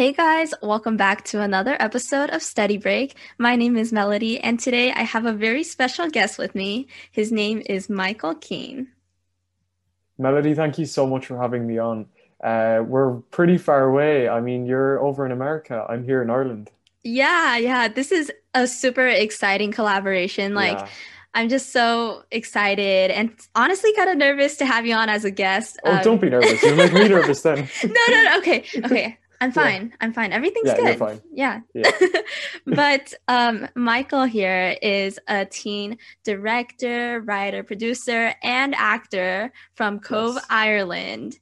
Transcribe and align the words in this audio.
Hey 0.00 0.14
guys, 0.14 0.54
welcome 0.62 0.96
back 0.96 1.24
to 1.26 1.42
another 1.42 1.76
episode 1.78 2.30
of 2.30 2.42
Study 2.42 2.78
Break. 2.78 3.16
My 3.36 3.54
name 3.54 3.76
is 3.76 3.92
Melody, 3.92 4.40
and 4.40 4.58
today 4.58 4.92
I 4.92 5.02
have 5.02 5.26
a 5.26 5.32
very 5.34 5.62
special 5.62 6.08
guest 6.08 6.38
with 6.38 6.54
me. 6.54 6.88
His 7.12 7.30
name 7.30 7.62
is 7.66 7.90
Michael 7.90 8.34
Keane. 8.34 8.88
Melody, 10.16 10.54
thank 10.54 10.78
you 10.78 10.86
so 10.86 11.06
much 11.06 11.26
for 11.26 11.36
having 11.36 11.66
me 11.66 11.76
on. 11.76 12.06
Uh, 12.42 12.82
we're 12.82 13.16
pretty 13.30 13.58
far 13.58 13.84
away. 13.90 14.26
I 14.26 14.40
mean, 14.40 14.64
you're 14.64 14.98
over 15.04 15.26
in 15.26 15.32
America. 15.32 15.84
I'm 15.86 16.02
here 16.02 16.22
in 16.22 16.30
Ireland. 16.30 16.70
Yeah, 17.04 17.58
yeah. 17.58 17.88
This 17.88 18.10
is 18.10 18.32
a 18.54 18.66
super 18.66 19.06
exciting 19.06 19.70
collaboration. 19.70 20.54
Like, 20.54 20.78
yeah. 20.78 20.88
I'm 21.34 21.50
just 21.50 21.72
so 21.72 22.24
excited 22.30 23.10
and 23.10 23.32
honestly 23.54 23.92
kind 23.92 24.08
of 24.08 24.16
nervous 24.16 24.56
to 24.56 24.64
have 24.64 24.86
you 24.86 24.94
on 24.94 25.10
as 25.10 25.26
a 25.26 25.30
guest. 25.30 25.78
Oh, 25.84 25.96
um, 25.96 26.02
don't 26.02 26.22
be 26.22 26.30
nervous. 26.30 26.62
You 26.62 26.74
make 26.74 26.94
me 26.94 27.06
nervous 27.08 27.42
then. 27.42 27.68
no, 27.84 28.02
no, 28.08 28.24
no. 28.24 28.38
Okay, 28.38 28.64
okay. 28.82 29.18
I'm 29.40 29.52
fine. 29.52 29.88
Yeah. 29.88 29.96
I'm 30.00 30.12
fine. 30.12 30.32
Everything's 30.32 30.66
yeah, 30.66 30.76
good. 30.76 30.98
Fine. 30.98 31.22
Yeah. 31.32 31.60
yeah. 31.74 31.90
but 32.66 33.14
um, 33.26 33.66
Michael 33.74 34.24
here 34.24 34.76
is 34.82 35.18
a 35.28 35.46
teen 35.46 35.96
director, 36.24 37.20
writer, 37.20 37.62
producer, 37.62 38.34
and 38.42 38.74
actor 38.74 39.52
from 39.74 39.98
Cobh, 39.98 40.34
yes. 40.34 40.46
Ireland. 40.50 41.38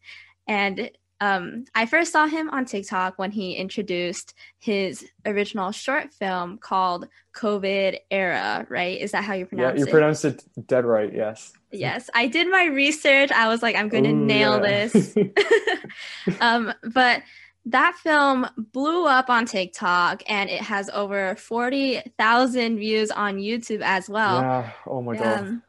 And 0.47 0.91
um, 1.21 1.65
I 1.75 1.87
first 1.87 2.13
saw 2.13 2.27
him 2.27 2.49
on 2.51 2.65
TikTok 2.65 3.19
when 3.19 3.33
he 3.33 3.55
introduced 3.55 4.35
his 4.59 5.05
original 5.27 5.73
short 5.73 6.13
film 6.13 6.59
called 6.59 7.09
COVID 7.35 7.99
Era, 8.11 8.65
right? 8.69 9.01
Is 9.01 9.11
that 9.13 9.25
how 9.25 9.35
you 9.35 9.47
pronounce 9.47 9.75
it? 9.75 9.79
Yeah, 9.81 9.87
you 9.87 9.91
pronounced 9.91 10.25
it 10.25 10.45
dead 10.67 10.85
right, 10.85 11.13
yes. 11.13 11.53
Yes, 11.73 12.09
I 12.15 12.29
did 12.29 12.49
my 12.49 12.67
research. 12.67 13.33
I 13.33 13.49
was 13.49 13.63
like, 13.63 13.75
I'm 13.75 13.89
going 13.89 14.05
to 14.05 14.13
nail 14.13 14.63
yeah. 14.63 14.87
this. 14.87 15.17
um, 16.41 16.73
but 16.85 17.23
that 17.69 17.97
film 17.97 18.47
blew 18.57 19.07
up 19.07 19.29
on 19.29 19.45
TikTok 19.45 20.23
and 20.27 20.49
it 20.49 20.63
has 20.63 20.89
over 20.91 21.37
40,000 21.37 22.79
views 22.79 23.11
on 23.11 23.37
YouTube 23.37 23.83
as 23.83 24.09
well. 24.09 24.41
Yeah. 24.41 24.71
Oh 24.87 25.03
my 25.03 25.17
god. 25.17 25.41
Um, 25.41 25.63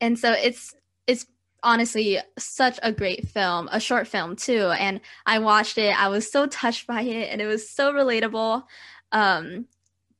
and 0.00 0.18
so 0.18 0.32
it's 0.32 0.74
it's 1.06 1.26
honestly 1.62 2.18
such 2.38 2.78
a 2.82 2.92
great 2.92 3.28
film, 3.28 3.68
a 3.72 3.80
short 3.80 4.06
film 4.06 4.36
too. 4.36 4.68
And 4.78 5.00
I 5.26 5.40
watched 5.40 5.76
it. 5.76 6.00
I 6.00 6.08
was 6.08 6.30
so 6.30 6.46
touched 6.46 6.86
by 6.86 7.02
it 7.02 7.30
and 7.32 7.40
it 7.40 7.46
was 7.46 7.68
so 7.68 7.92
relatable. 7.92 8.62
Um, 9.10 9.66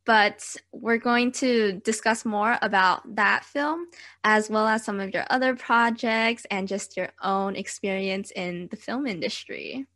but 0.06 0.56
we're 0.72 0.98
going 0.98 1.32
to 1.32 1.80
discuss 1.84 2.24
more 2.24 2.58
about 2.60 3.14
that 3.16 3.44
film 3.44 3.86
as 4.22 4.50
well 4.50 4.66
as 4.66 4.84
some 4.84 5.00
of 5.00 5.14
your 5.14 5.24
other 5.30 5.54
projects 5.54 6.44
and 6.50 6.68
just 6.68 6.96
your 6.96 7.10
own 7.22 7.56
experience 7.56 8.30
in 8.32 8.68
the 8.70 8.76
film 8.76 9.06
industry. 9.06 9.86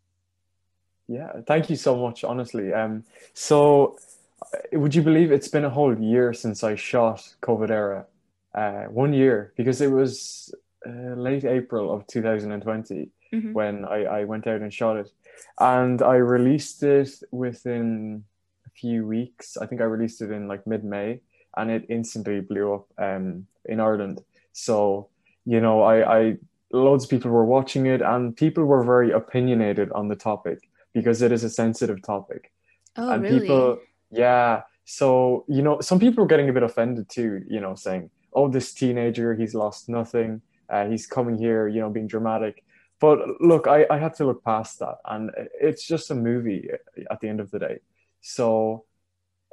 Yeah, 1.08 1.40
thank 1.46 1.70
you 1.70 1.76
so 1.76 1.96
much, 1.96 2.22
honestly. 2.22 2.72
Um, 2.72 3.04
so 3.32 3.96
uh, 4.42 4.78
would 4.78 4.94
you 4.94 5.02
believe 5.02 5.32
it's 5.32 5.48
been 5.48 5.64
a 5.64 5.70
whole 5.70 5.98
year 5.98 6.34
since 6.34 6.62
I 6.62 6.74
shot 6.74 7.34
COVID 7.42 7.70
era? 7.70 8.06
Uh, 8.54 8.84
one 8.84 9.12
year 9.12 9.52
because 9.56 9.80
it 9.80 9.90
was 9.90 10.52
uh, 10.86 11.14
late 11.14 11.44
April 11.44 11.92
of 11.92 12.06
2020 12.06 13.10
mm-hmm. 13.32 13.52
when 13.52 13.84
I, 13.84 14.04
I 14.04 14.24
went 14.24 14.46
out 14.46 14.62
and 14.62 14.72
shot 14.72 14.96
it, 14.96 15.10
and 15.60 16.02
I 16.02 16.16
released 16.16 16.82
it 16.82 17.10
within 17.30 18.24
a 18.66 18.70
few 18.70 19.06
weeks. 19.06 19.56
I 19.56 19.66
think 19.66 19.80
I 19.80 19.84
released 19.84 20.22
it 20.22 20.30
in 20.30 20.48
like 20.48 20.66
mid 20.66 20.82
May, 20.82 21.20
and 21.56 21.70
it 21.70 21.86
instantly 21.88 22.40
blew 22.40 22.74
up 22.74 22.86
um, 22.98 23.46
in 23.66 23.80
Ireland. 23.80 24.22
So 24.52 25.08
you 25.44 25.60
know, 25.60 25.82
I, 25.82 26.18
I 26.18 26.36
loads 26.72 27.04
of 27.04 27.10
people 27.10 27.30
were 27.30 27.44
watching 27.44 27.86
it, 27.86 28.02
and 28.02 28.36
people 28.36 28.64
were 28.64 28.82
very 28.82 29.10
opinionated 29.10 29.92
on 29.92 30.08
the 30.08 30.16
topic 30.16 30.67
because 30.92 31.22
it 31.22 31.32
is 31.32 31.44
a 31.44 31.50
sensitive 31.50 32.02
topic. 32.02 32.52
Oh, 32.96 33.10
and 33.10 33.22
really? 33.22 33.40
people, 33.40 33.78
yeah. 34.10 34.62
So, 34.84 35.44
you 35.48 35.62
know, 35.62 35.80
some 35.80 35.98
people 35.98 36.24
were 36.24 36.28
getting 36.28 36.48
a 36.48 36.52
bit 36.52 36.62
offended 36.62 37.08
too, 37.08 37.44
you 37.48 37.60
know, 37.60 37.74
saying, 37.74 38.10
oh, 38.32 38.48
this 38.48 38.72
teenager, 38.72 39.34
he's 39.34 39.54
lost 39.54 39.88
nothing. 39.88 40.42
Uh, 40.68 40.86
he's 40.88 41.06
coming 41.06 41.36
here, 41.36 41.68
you 41.68 41.80
know, 41.80 41.90
being 41.90 42.06
dramatic. 42.06 42.64
But 43.00 43.40
look, 43.40 43.66
I, 43.66 43.86
I 43.90 43.98
had 43.98 44.14
to 44.14 44.26
look 44.26 44.44
past 44.44 44.80
that. 44.80 44.96
And 45.04 45.30
it's 45.60 45.86
just 45.86 46.10
a 46.10 46.14
movie 46.14 46.68
at 47.10 47.20
the 47.20 47.28
end 47.28 47.40
of 47.40 47.50
the 47.50 47.58
day. 47.58 47.78
So 48.20 48.84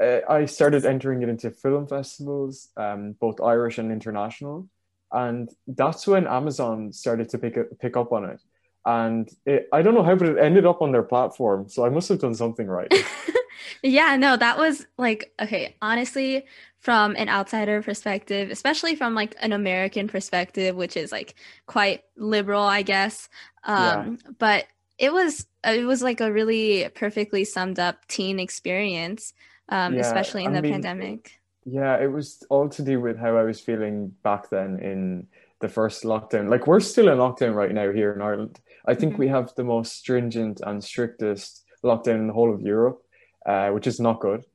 uh, 0.01 0.19
I 0.27 0.45
started 0.45 0.85
entering 0.85 1.21
it 1.21 1.29
into 1.29 1.51
film 1.51 1.87
festivals, 1.87 2.69
um, 2.75 3.13
both 3.19 3.39
Irish 3.39 3.77
and 3.77 3.91
international. 3.91 4.67
And 5.11 5.49
that's 5.67 6.07
when 6.07 6.27
Amazon 6.27 6.91
started 6.91 7.29
to 7.29 7.37
pick, 7.37 7.79
pick 7.79 7.95
up 7.95 8.11
on 8.11 8.25
it 8.25 8.41
and 8.85 9.29
it, 9.45 9.67
I 9.73 9.81
don't 9.81 9.95
know 9.95 10.03
how, 10.03 10.15
but 10.15 10.29
it 10.29 10.37
ended 10.37 10.65
up 10.65 10.81
on 10.81 10.91
their 10.91 11.03
platform. 11.03 11.67
So 11.67 11.85
I 11.85 11.89
must 11.89 12.09
have 12.09 12.19
done 12.19 12.35
something 12.35 12.67
right. 12.67 12.93
yeah, 13.83 14.15
no, 14.15 14.37
that 14.37 14.57
was 14.57 14.85
like 14.97 15.33
okay. 15.41 15.75
Honestly, 15.81 16.45
from 16.79 17.15
an 17.15 17.29
outsider 17.29 17.81
perspective, 17.81 18.51
especially 18.51 18.95
from 18.95 19.15
like 19.15 19.35
an 19.39 19.53
American 19.53 20.07
perspective, 20.07 20.75
which 20.75 20.95
is 20.95 21.11
like 21.11 21.33
quite 21.65 22.03
liberal, 22.15 22.61
I 22.61 22.83
guess. 22.83 23.27
Um, 23.63 24.19
yeah. 24.23 24.31
But 24.37 24.65
it 24.99 25.11
was 25.11 25.47
it 25.63 25.85
was 25.85 26.03
like 26.03 26.21
a 26.21 26.31
really 26.31 26.87
perfectly 26.93 27.43
summed 27.43 27.79
up 27.79 28.05
teen 28.07 28.39
experience, 28.39 29.33
um, 29.69 29.95
yeah, 29.95 30.01
especially 30.01 30.43
in 30.43 30.51
I 30.51 30.57
the 30.57 30.61
mean, 30.61 30.73
pandemic. 30.73 31.39
Yeah, 31.65 31.97
it 31.97 32.11
was 32.11 32.43
all 32.51 32.69
to 32.69 32.83
do 32.83 32.99
with 32.99 33.17
how 33.17 33.35
I 33.35 33.43
was 33.43 33.59
feeling 33.59 34.09
back 34.21 34.51
then 34.51 34.79
in 34.79 35.27
the 35.59 35.69
first 35.69 36.03
lockdown. 36.03 36.49
Like 36.49 36.67
we're 36.67 36.79
still 36.79 37.09
in 37.09 37.17
lockdown 37.17 37.55
right 37.55 37.71
now 37.71 37.91
here 37.91 38.13
in 38.13 38.21
Ireland. 38.21 38.59
I 38.87 38.95
think 38.95 39.13
mm-hmm. 39.13 39.21
we 39.21 39.27
have 39.29 39.53
the 39.55 39.63
most 39.63 39.97
stringent 39.97 40.61
and 40.65 40.83
strictest 40.83 41.63
lockdown 41.83 42.19
in 42.19 42.27
the 42.27 42.33
whole 42.33 42.53
of 42.53 42.61
Europe, 42.61 43.01
uh, 43.45 43.69
which 43.69 43.87
is 43.87 43.99
not 43.99 44.19
good 44.19 44.45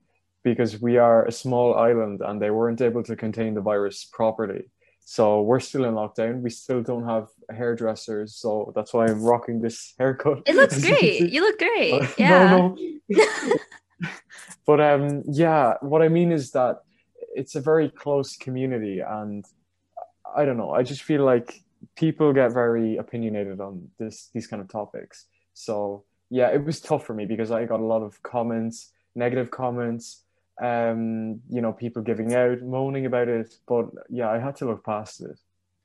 because 0.42 0.80
we 0.80 0.96
are 0.96 1.26
a 1.26 1.32
small 1.32 1.74
island 1.74 2.22
and 2.24 2.40
they 2.40 2.50
weren't 2.50 2.80
able 2.80 3.02
to 3.02 3.16
contain 3.16 3.54
the 3.54 3.60
virus 3.60 4.04
properly. 4.04 4.64
So 5.00 5.42
we're 5.42 5.60
still 5.60 5.84
in 5.84 5.94
lockdown. 5.94 6.40
We 6.40 6.50
still 6.50 6.82
don't 6.82 7.04
have 7.04 7.28
hairdressers, 7.50 8.36
so 8.36 8.72
that's 8.74 8.94
why 8.94 9.06
I'm 9.06 9.22
rocking 9.22 9.60
this 9.60 9.94
haircut. 9.98 10.42
It 10.46 10.54
looks 10.54 10.80
great. 10.86 11.32
You 11.32 11.40
look 11.42 11.58
great. 11.58 12.02
yeah. 12.18 12.56
no, 12.56 12.76
no. 13.08 14.08
but 14.66 14.80
um, 14.80 15.24
yeah, 15.26 15.74
what 15.80 16.02
I 16.02 16.08
mean 16.08 16.30
is 16.32 16.52
that 16.52 16.82
it's 17.34 17.54
a 17.56 17.60
very 17.60 17.88
close 17.90 18.36
community, 18.36 19.00
and 19.00 19.44
I 20.34 20.44
don't 20.44 20.56
know. 20.56 20.70
I 20.70 20.82
just 20.82 21.02
feel 21.02 21.24
like 21.24 21.60
people 21.96 22.32
get 22.32 22.52
very 22.52 22.96
opinionated 22.96 23.60
on 23.60 23.88
this 23.98 24.30
these 24.32 24.46
kind 24.46 24.62
of 24.62 24.68
topics. 24.68 25.26
So 25.54 26.04
yeah, 26.30 26.48
it 26.48 26.64
was 26.64 26.80
tough 26.80 27.04
for 27.04 27.14
me 27.14 27.26
because 27.26 27.50
I 27.50 27.64
got 27.64 27.80
a 27.80 27.84
lot 27.84 28.02
of 28.02 28.22
comments, 28.22 28.92
negative 29.14 29.50
comments, 29.50 30.22
um, 30.60 31.40
you 31.50 31.60
know, 31.60 31.72
people 31.72 32.02
giving 32.02 32.34
out, 32.34 32.62
moaning 32.62 33.06
about 33.06 33.28
it. 33.28 33.54
But 33.66 33.86
yeah, 34.08 34.30
I 34.30 34.38
had 34.38 34.56
to 34.56 34.66
look 34.66 34.84
past 34.84 35.20
it. 35.22 35.38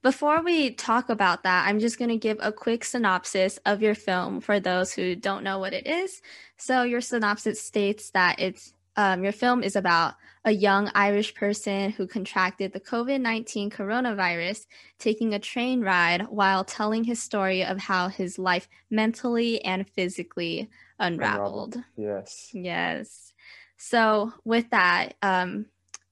Before 0.04 0.44
we 0.44 0.70
talk 0.70 1.10
about 1.10 1.42
that, 1.44 1.68
I'm 1.68 1.80
just 1.80 1.98
going 1.98 2.10
to 2.10 2.18
give 2.18 2.38
a 2.40 2.52
quick 2.52 2.86
synopsis 2.86 3.58
of 3.66 3.82
your 3.82 3.96
film 3.96 4.40
for 4.40 4.60
those 4.60 4.94
who 4.94 5.16
don't 5.16 5.44
know 5.44 5.58
what 5.58 5.74
it 5.74 5.88
is. 5.88 6.22
So, 6.58 6.84
your 6.84 7.02
synopsis 7.02 7.60
states 7.60 8.12
that 8.12 8.40
it's 8.40 8.75
um, 8.96 9.24
your 9.24 9.34
film 9.34 9.64
is 9.64 9.76
about 9.76 10.16
a 10.44 10.52
young 10.52 10.92
Irish 10.94 11.34
person 11.34 11.92
who 11.92 12.08
contracted 12.08 12.72
the 12.72 12.80
COVID 12.80 13.20
19 13.20 13.70
coronavirus 13.70 14.66
taking 15.00 15.34
a 15.34 15.40
train 15.40 15.82
ride 15.82 16.24
while 16.30 16.64
telling 16.64 17.04
his 17.04 17.22
story 17.22 17.64
of 17.64 17.80
how 17.80 18.08
his 18.08 18.38
life 18.38 18.70
mentally 18.90 19.64
and 19.64 19.90
physically 19.90 20.70
unraveled. 21.00 21.78
Yes. 21.98 22.50
Yes. 22.54 23.34
So, 23.78 24.34
with 24.46 24.70
that, 24.70 25.16
um, 25.22 25.66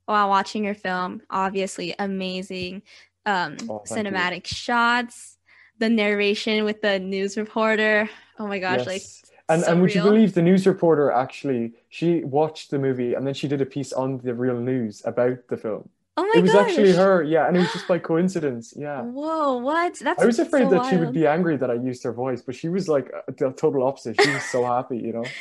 while 0.05 0.29
watching 0.29 0.65
your 0.65 0.75
film, 0.75 1.21
obviously 1.29 1.95
amazing 1.97 2.81
um, 3.25 3.55
oh, 3.69 3.83
cinematic 3.87 4.51
you. 4.51 4.55
shots, 4.55 5.37
the 5.77 5.89
narration 5.89 6.65
with 6.65 6.81
the 6.81 6.99
news 6.99 7.37
reporter. 7.37 8.09
Oh 8.37 8.47
my 8.47 8.59
gosh, 8.59 8.79
yes. 8.79 8.87
like 8.87 9.03
And 9.49 9.63
So 9.63 9.71
and 9.71 9.81
would 9.81 9.93
you 9.93 10.01
believe 10.01 10.33
the 10.33 10.41
news 10.41 10.65
reporter 10.65 11.11
actually 11.11 11.73
she 11.89 12.23
watched 12.23 12.71
the 12.71 12.79
movie 12.79 13.13
and 13.13 13.27
then 13.27 13.33
she 13.33 13.47
did 13.47 13.61
a 13.61 13.65
piece 13.65 13.93
on 13.93 14.19
the 14.19 14.33
real 14.33 14.59
news 14.59 15.01
about 15.05 15.47
the 15.49 15.57
film. 15.57 15.89
Oh 16.17 16.25
my 16.27 16.35
god. 16.35 16.39
It 16.39 16.41
was 16.41 16.53
gosh. 16.53 16.69
actually 16.69 16.93
her, 16.93 17.23
yeah, 17.23 17.47
and 17.47 17.57
it 17.57 17.59
was 17.61 17.71
just 17.71 17.87
by 17.87 17.99
coincidence, 17.99 18.73
yeah. 18.75 19.01
Whoa, 19.01 19.57
what? 19.57 19.99
That's 19.99 20.21
I 20.21 20.25
was 20.25 20.39
afraid 20.39 20.69
so 20.69 20.69
that 20.69 20.85
she 20.85 20.97
would 20.97 21.11
be 21.11 21.25
angry 21.27 21.57
that 21.57 21.71
I 21.71 21.75
used 21.75 22.03
her 22.03 22.13
voice, 22.13 22.41
but 22.41 22.55
she 22.55 22.69
was 22.69 22.87
like 22.87 23.11
the 23.27 23.51
total 23.51 23.83
opposite. 23.83 24.17
She 24.17 24.29
was 24.31 24.45
so 24.45 24.65
happy, 24.65 24.97
you 24.99 25.13
know. 25.13 25.33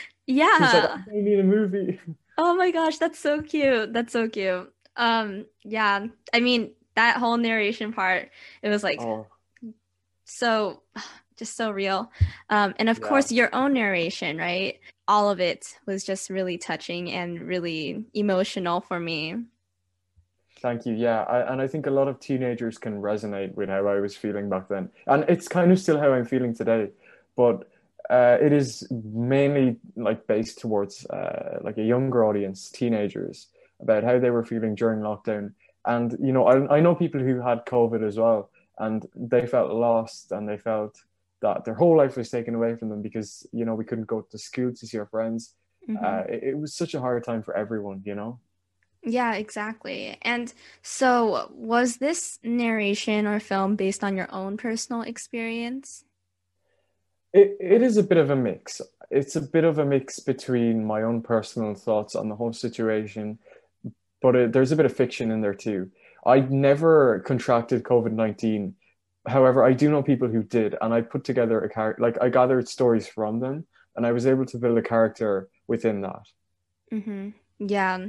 She 0.57 0.63
was 0.63 0.73
like, 0.73 0.91
Yeah. 0.91 1.03
I 1.09 1.15
need 1.15 1.39
a 1.41 1.45
movie. 1.45 2.01
Oh 2.39 2.55
my 2.55 2.71
gosh, 2.71 2.99
that's 2.99 3.19
so 3.19 3.43
cute. 3.43 3.93
That's 3.93 4.13
so 4.13 4.29
cute. 4.29 4.73
Um, 4.97 5.47
yeah. 5.65 6.07
I 6.33 6.41
mean, 6.41 6.73
that 6.95 7.19
whole 7.19 7.37
narration 7.37 7.93
part, 7.93 8.31
it 8.63 8.69
was 8.71 8.83
like 8.83 9.01
Oh, 9.01 9.27
so 10.25 10.83
just 11.43 11.57
so 11.57 11.73
real. 11.73 12.11
Um, 12.51 12.73
and 12.79 12.89
of 12.89 13.01
Yeah. 13.01 13.09
course 13.09 13.33
your 13.33 13.53
own 13.53 13.73
narration, 13.75 14.39
right? 14.39 14.79
All 15.09 15.29
of 15.29 15.41
it 15.41 15.77
was 15.87 16.05
just 16.05 16.31
really 16.31 16.57
touching 16.57 17.11
and 17.11 17.41
really 17.41 18.07
emotional 18.15 18.81
for 18.81 19.01
me. 19.01 19.37
thank 20.61 20.87
you. 20.87 20.95
Yeah, 20.95 21.23
I, 21.23 21.53
and 21.53 21.61
I 21.61 21.67
think 21.67 21.87
a 21.87 21.91
lot 21.91 22.09
of 22.09 22.21
teenagers 22.21 22.79
can 22.79 23.01
resonate 23.03 23.55
with 23.55 23.69
how 23.69 23.87
I 23.89 24.01
was 24.01 24.17
feeling 24.17 24.49
back 24.49 24.69
then, 24.69 24.91
and 25.07 25.25
it's 25.29 25.49
kind 25.49 25.73
of 25.73 25.79
still 25.81 25.99
how 25.99 26.13
I'm 26.13 26.25
feeling 26.25 26.55
today, 26.55 26.91
but 27.37 27.69
uh, 28.11 28.39
it 28.41 28.53
is 28.53 28.87
mainly 28.91 29.77
like 29.97 30.27
based 30.27 30.59
towards 30.61 31.07
uh, 31.07 31.59
like 31.63 31.79
a 31.79 31.83
younger 31.83 32.25
audience, 32.25 32.71
teenagers, 32.71 33.49
about 33.81 34.05
how 34.05 34.19
they 34.19 34.31
were 34.31 34.45
feeling 34.45 34.75
during 34.75 35.01
lockdown. 35.01 35.53
And 35.85 36.17
you 36.21 36.33
know, 36.33 36.47
I 36.47 36.77
I 36.77 36.81
know 36.81 36.95
people 36.95 37.21
who 37.21 37.41
had 37.41 37.67
COVID 37.67 38.07
as 38.07 38.19
well, 38.19 38.51
and 38.79 39.07
they 39.17 39.47
felt 39.47 39.73
lost, 39.73 40.31
and 40.33 40.49
they 40.49 40.59
felt 40.59 41.03
that 41.43 41.65
their 41.65 41.75
whole 41.75 41.97
life 41.97 42.17
was 42.17 42.31
taken 42.31 42.55
away 42.55 42.77
from 42.77 42.89
them 42.89 43.03
because 43.03 43.47
you 43.53 43.65
know 43.65 43.75
we 43.75 43.85
couldn't 43.85 44.07
go 44.07 44.23
to 44.23 44.39
school 44.39 44.73
to 44.73 44.87
see 44.87 44.99
our 44.99 45.07
friends. 45.07 45.55
Mhm. 45.89 46.03
Uh, 46.03 46.25
it, 46.33 46.43
it 46.45 46.59
was 46.59 46.75
such 46.75 46.95
a 46.95 47.01
hard 47.01 47.25
time 47.25 47.43
for 47.43 47.55
everyone, 47.57 48.03
you 48.05 48.15
know. 48.15 48.39
Yeah, 49.05 49.35
exactly. 49.35 50.17
And 50.23 50.53
so, 50.83 51.51
was 51.53 51.97
this 51.97 52.39
narration 52.45 53.27
or 53.27 53.41
film 53.41 53.75
based 53.75 54.05
on 54.05 54.17
your 54.17 54.33
own 54.33 54.57
personal 54.57 55.03
experience? 55.03 56.05
It 57.33 57.57
it 57.61 57.83
is 57.83 57.97
a 57.97 58.03
bit 58.03 58.19
of 58.19 58.31
a 58.31 58.37
mix. 58.37 58.81
It's 59.11 59.35
a 59.37 59.41
bit 59.41 59.65
of 59.65 59.79
a 59.79 59.85
mix 59.85 60.21
between 60.21 60.85
my 60.85 61.03
own 61.03 61.21
personal 61.21 61.75
thoughts 61.75 62.15
on 62.15 62.29
the 62.29 62.37
whole 62.37 62.53
situation, 62.53 63.39
but 64.23 64.37
it, 64.37 64.53
there's 64.53 64.73
a 64.73 64.77
bit 64.77 64.87
of 64.87 64.97
fiction 64.97 65.31
in 65.31 65.41
there 65.41 65.55
too. 65.55 65.91
I 66.25 66.41
never 66.41 67.21
contracted 67.21 67.83
COVID-19. 67.83 68.75
However, 69.27 69.65
I 69.65 69.73
do 69.73 69.91
know 69.91 70.03
people 70.03 70.29
who 70.29 70.43
did, 70.43 70.77
and 70.81 70.93
I 70.93 71.01
put 71.03 71.25
together 71.25 71.61
a 71.63 71.69
character, 71.71 72.03
like 72.03 72.21
I 72.23 72.29
gathered 72.29 72.69
stories 72.69 73.07
from 73.09 73.41
them, 73.41 73.67
and 73.97 74.07
I 74.07 74.13
was 74.13 74.27
able 74.27 74.47
to 74.47 74.59
build 74.59 74.79
a 74.79 74.83
character 74.83 75.49
within 75.69 76.01
that. 76.03 76.23
Mm-hmm. 76.93 77.31
Yeah. 77.59 78.07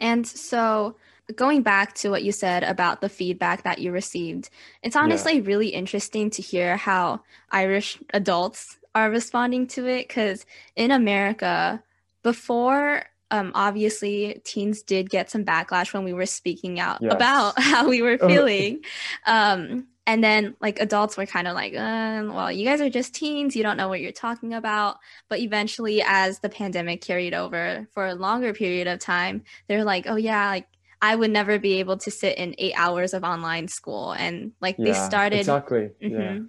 And 0.00 0.26
so, 0.26 0.96
going 1.36 1.62
back 1.62 1.94
to 1.96 2.10
what 2.10 2.24
you 2.24 2.32
said 2.32 2.64
about 2.64 3.00
the 3.00 3.08
feedback 3.08 3.64
that 3.64 3.80
you 3.80 3.92
received, 3.92 4.50
it's 4.82 4.96
Yeah. 5.00 5.02
honestly 5.02 5.40
really 5.40 5.68
interesting 5.70 6.30
to 6.30 6.42
hear 6.42 6.76
how 6.76 7.22
Irish 7.50 7.98
adults 8.14 8.78
are 8.94 9.10
responding 9.10 9.66
to 9.68 9.86
it. 9.88 10.08
Because 10.08 10.46
in 10.76 10.90
America, 10.92 11.82
before, 12.22 13.04
um, 13.30 13.52
obviously, 13.54 14.40
teens 14.44 14.82
did 14.82 15.10
get 15.10 15.30
some 15.30 15.44
backlash 15.44 15.94
when 15.94 16.04
we 16.04 16.12
were 16.14 16.26
speaking 16.26 16.80
out 16.80 17.00
Yes. 17.00 17.12
about 17.12 17.54
how 17.62 17.88
we 17.88 18.02
were 18.02 18.18
Uh, 18.20 18.28
feeling. 18.28 18.80
Um, 19.26 19.88
and 20.08 20.24
then, 20.24 20.56
like, 20.58 20.80
adults 20.80 21.18
were 21.18 21.26
kind 21.26 21.46
of 21.46 21.54
like, 21.54 21.74
uh, 21.74 22.24
well, 22.32 22.50
you 22.50 22.64
guys 22.64 22.80
are 22.80 22.88
just 22.88 23.14
teens. 23.14 23.54
You 23.54 23.62
don't 23.62 23.76
know 23.76 23.88
what 23.90 24.00
you're 24.00 24.10
talking 24.10 24.54
about. 24.54 24.96
But 25.28 25.40
eventually, 25.40 26.02
as 26.02 26.38
the 26.38 26.48
pandemic 26.48 27.02
carried 27.02 27.34
over 27.34 27.86
for 27.92 28.06
a 28.06 28.14
longer 28.14 28.54
period 28.54 28.86
of 28.86 29.00
time, 29.00 29.44
they're 29.66 29.84
like, 29.84 30.06
oh, 30.06 30.16
yeah, 30.16 30.48
like 30.48 30.66
I 31.02 31.14
would 31.14 31.30
never 31.30 31.58
be 31.58 31.74
able 31.80 31.98
to 31.98 32.10
sit 32.10 32.38
in 32.38 32.54
eight 32.56 32.72
hours 32.74 33.12
of 33.12 33.22
online 33.22 33.68
school. 33.68 34.12
And 34.12 34.52
like 34.62 34.78
they 34.78 34.94
started. 34.94 35.40
exactly. 35.40 35.90
Yeah. 36.00 36.08
Mhm. 36.08 36.48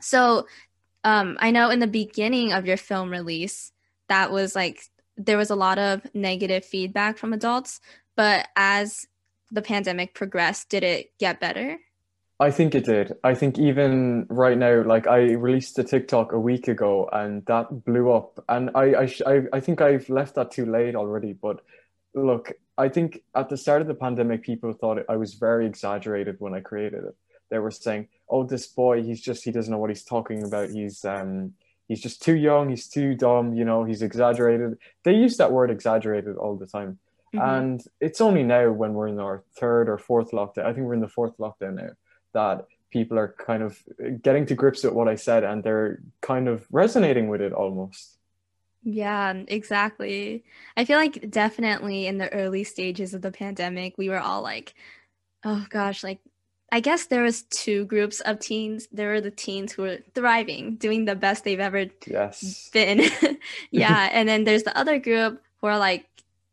So 0.00 0.48
um, 1.04 1.36
I 1.40 1.52
know 1.52 1.70
in 1.70 1.78
the 1.78 1.86
beginning 1.86 2.52
of 2.52 2.66
your 2.66 2.76
film 2.76 3.10
release, 3.10 3.70
that 4.08 4.32
was 4.32 4.56
like 4.56 4.82
there 5.16 5.38
was 5.38 5.50
a 5.50 5.56
lot 5.56 5.78
of 5.78 6.02
negative 6.14 6.64
feedback 6.64 7.16
from 7.16 7.32
adults. 7.32 7.80
But 8.16 8.48
as 8.56 9.06
the 9.52 9.62
pandemic 9.62 10.14
progressed, 10.14 10.68
did 10.68 10.82
it 10.82 11.16
get 11.20 11.38
better? 11.38 11.78
I 12.40 12.52
think 12.52 12.74
it 12.74 12.84
did. 12.84 13.14
I 13.24 13.34
think 13.34 13.58
even 13.58 14.26
right 14.28 14.56
now, 14.56 14.82
like 14.84 15.08
I 15.08 15.32
released 15.32 15.78
a 15.78 15.84
TikTok 15.84 16.32
a 16.32 16.38
week 16.38 16.68
ago 16.68 17.08
and 17.12 17.44
that 17.46 17.84
blew 17.84 18.12
up. 18.12 18.44
And 18.48 18.70
I, 18.76 18.94
I, 18.94 19.06
sh- 19.06 19.22
I, 19.26 19.42
I 19.52 19.58
think 19.60 19.80
I've 19.80 20.08
left 20.08 20.36
that 20.36 20.52
too 20.52 20.64
late 20.64 20.94
already. 20.94 21.32
But 21.32 21.60
look, 22.14 22.52
I 22.76 22.88
think 22.90 23.22
at 23.34 23.48
the 23.48 23.56
start 23.56 23.82
of 23.82 23.88
the 23.88 23.94
pandemic, 23.94 24.44
people 24.44 24.72
thought 24.72 25.04
I 25.08 25.16
was 25.16 25.34
very 25.34 25.66
exaggerated 25.66 26.36
when 26.38 26.54
I 26.54 26.60
created 26.60 27.02
it. 27.04 27.16
They 27.50 27.58
were 27.58 27.72
saying, 27.72 28.06
"Oh, 28.28 28.44
this 28.44 28.66
boy, 28.68 29.02
he's 29.02 29.20
just 29.20 29.42
he 29.42 29.50
doesn't 29.50 29.72
know 29.72 29.78
what 29.78 29.90
he's 29.90 30.04
talking 30.04 30.44
about. 30.44 30.70
He's 30.70 31.04
um 31.04 31.54
he's 31.88 32.02
just 32.02 32.22
too 32.22 32.36
young. 32.36 32.68
He's 32.68 32.86
too 32.86 33.14
dumb. 33.14 33.54
You 33.54 33.64
know, 33.64 33.82
he's 33.84 34.02
exaggerated." 34.02 34.78
They 35.02 35.14
use 35.14 35.38
that 35.38 35.50
word 35.50 35.70
exaggerated 35.70 36.36
all 36.36 36.56
the 36.56 36.66
time. 36.66 36.98
Mhm. 37.34 37.58
And 37.58 37.84
it's 38.00 38.20
only 38.20 38.44
now 38.44 38.70
when 38.70 38.92
we're 38.94 39.08
in 39.08 39.18
our 39.18 39.42
third 39.58 39.88
or 39.88 39.98
fourth 39.98 40.30
lockdown, 40.32 40.66
I 40.66 40.72
think 40.72 40.86
we're 40.86 40.94
in 40.94 41.00
the 41.00 41.08
fourth 41.08 41.36
lockdown 41.38 41.74
now, 41.76 41.90
that 42.34 42.66
people 42.90 43.18
are 43.18 43.34
kind 43.38 43.62
of 43.62 43.78
getting 44.22 44.46
to 44.46 44.54
grips 44.54 44.84
with 44.84 44.92
what 44.94 45.08
I 45.08 45.16
said 45.16 45.44
and 45.44 45.62
they're 45.62 46.00
kind 46.20 46.48
of 46.48 46.66
resonating 46.70 47.28
with 47.28 47.40
it 47.40 47.52
almost. 47.52 48.16
Yeah, 48.82 49.32
exactly. 49.48 50.44
I 50.76 50.84
feel 50.84 50.98
like 50.98 51.30
definitely 51.30 52.06
in 52.06 52.18
the 52.18 52.32
early 52.32 52.64
stages 52.64 53.12
of 53.12 53.22
the 53.22 53.32
pandemic, 53.32 53.98
we 53.98 54.08
were 54.08 54.20
all 54.20 54.42
like, 54.42 54.74
oh 55.44 55.66
gosh, 55.68 56.02
like 56.02 56.20
I 56.70 56.80
guess 56.80 57.06
there 57.06 57.22
was 57.22 57.42
two 57.42 57.86
groups 57.86 58.20
of 58.20 58.38
teens. 58.40 58.88
There 58.92 59.10
were 59.10 59.20
the 59.20 59.30
teens 59.30 59.72
who 59.72 59.82
were 59.82 59.98
thriving, 60.14 60.76
doing 60.76 61.04
the 61.04 61.16
best 61.16 61.44
they've 61.44 61.60
ever 61.60 61.86
Yes. 62.06 62.70
been. 62.72 63.02
Yeah, 63.70 64.08
and 64.12 64.28
then 64.28 64.44
there's 64.44 64.62
the 64.64 64.76
other 64.76 64.98
group 64.98 65.42
who 65.60 65.66
are 65.66 65.78
like 65.78 66.06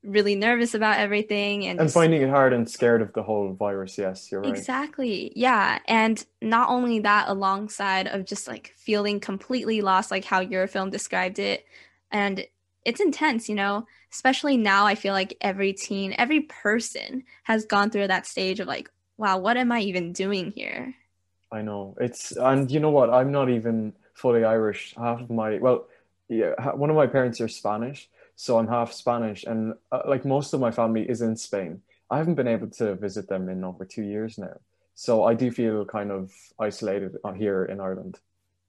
really 0.05 0.35
nervous 0.35 0.73
about 0.73 0.99
everything 0.99 1.65
and 1.65 1.79
And 1.79 1.91
finding 1.91 2.21
it 2.21 2.29
hard 2.29 2.53
and 2.53 2.69
scared 2.69 3.01
of 3.01 3.11
the 3.13 3.23
whole 3.23 3.53
virus. 3.53 3.97
Yes, 3.97 4.31
you're 4.31 4.41
right. 4.41 4.49
Exactly. 4.49 5.33
Yeah. 5.35 5.79
And 5.87 6.23
not 6.41 6.69
only 6.69 6.99
that, 6.99 7.27
alongside 7.27 8.07
of 8.07 8.25
just 8.25 8.47
like 8.47 8.73
feeling 8.77 9.19
completely 9.19 9.81
lost, 9.81 10.11
like 10.11 10.25
how 10.25 10.39
your 10.39 10.67
film 10.67 10.89
described 10.89 11.39
it. 11.39 11.65
And 12.11 12.45
it's 12.85 13.01
intense, 13.01 13.49
you 13.49 13.55
know, 13.55 13.87
especially 14.11 14.57
now. 14.57 14.85
I 14.85 14.95
feel 14.95 15.13
like 15.13 15.35
every 15.41 15.73
teen, 15.73 16.13
every 16.17 16.41
person 16.41 17.23
has 17.43 17.65
gone 17.65 17.89
through 17.89 18.07
that 18.07 18.27
stage 18.27 18.59
of 18.59 18.67
like, 18.67 18.89
wow, 19.17 19.37
what 19.37 19.57
am 19.57 19.71
I 19.71 19.79
even 19.81 20.13
doing 20.13 20.51
here? 20.51 20.93
I 21.51 21.61
know. 21.61 21.95
It's, 21.99 22.31
and 22.31 22.69
you 22.69 22.79
know 22.79 22.89
what? 22.89 23.09
I'm 23.09 23.31
not 23.31 23.49
even 23.49 23.93
fully 24.13 24.43
Irish. 24.43 24.93
Half 24.97 25.21
of 25.21 25.29
my, 25.29 25.57
well, 25.57 25.87
yeah, 26.27 26.53
one 26.73 26.89
of 26.89 26.95
my 26.95 27.07
parents 27.07 27.39
are 27.39 27.47
Spanish, 27.47 28.09
so 28.35 28.59
I'm 28.59 28.67
half 28.67 28.91
Spanish, 28.91 29.43
and 29.43 29.73
uh, 29.91 30.01
like 30.07 30.25
most 30.25 30.53
of 30.53 30.59
my 30.59 30.71
family 30.71 31.09
is 31.09 31.21
in 31.21 31.35
Spain. 31.35 31.81
I 32.09 32.17
haven't 32.17 32.35
been 32.35 32.47
able 32.47 32.67
to 32.71 32.95
visit 32.95 33.27
them 33.27 33.49
in 33.49 33.63
over 33.63 33.85
two 33.85 34.03
years 34.03 34.37
now, 34.37 34.57
so 34.93 35.23
I 35.23 35.33
do 35.33 35.51
feel 35.51 35.85
kind 35.85 36.11
of 36.11 36.31
isolated 36.59 37.17
uh, 37.23 37.31
here 37.31 37.65
in 37.65 37.79
Ireland. 37.79 38.19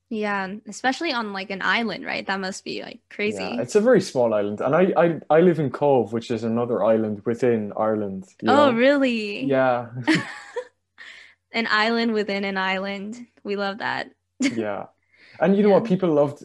Yeah. 0.08 0.54
Especially 0.68 1.12
on 1.12 1.32
like 1.32 1.50
an 1.50 1.62
island, 1.62 2.06
right? 2.06 2.24
That 2.24 2.38
must 2.38 2.64
be 2.64 2.82
like 2.82 3.00
crazy. 3.10 3.42
Yeah, 3.42 3.60
it's 3.60 3.74
a 3.74 3.80
very 3.80 4.00
small 4.00 4.34
island, 4.34 4.60
and 4.60 4.74
I 4.74 4.92
I, 4.96 5.20
I 5.30 5.40
live 5.40 5.58
in 5.58 5.70
Cobh, 5.70 6.12
which 6.12 6.30
is 6.30 6.44
another 6.44 6.84
island 6.84 7.22
within 7.24 7.72
Ireland. 7.76 8.24
oh, 8.42 8.46
know? 8.46 8.72
really? 8.72 9.44
Yeah, 9.44 9.88
An 11.52 11.66
island 11.70 12.12
within 12.12 12.44
an 12.44 12.58
island. 12.58 13.26
We 13.42 13.56
love 13.56 13.78
that. 13.78 14.10
yeah. 14.40 14.86
And 15.40 15.56
you 15.56 15.62
know 15.62 15.70
what? 15.70 15.84
People 15.84 16.12
loved 16.12 16.44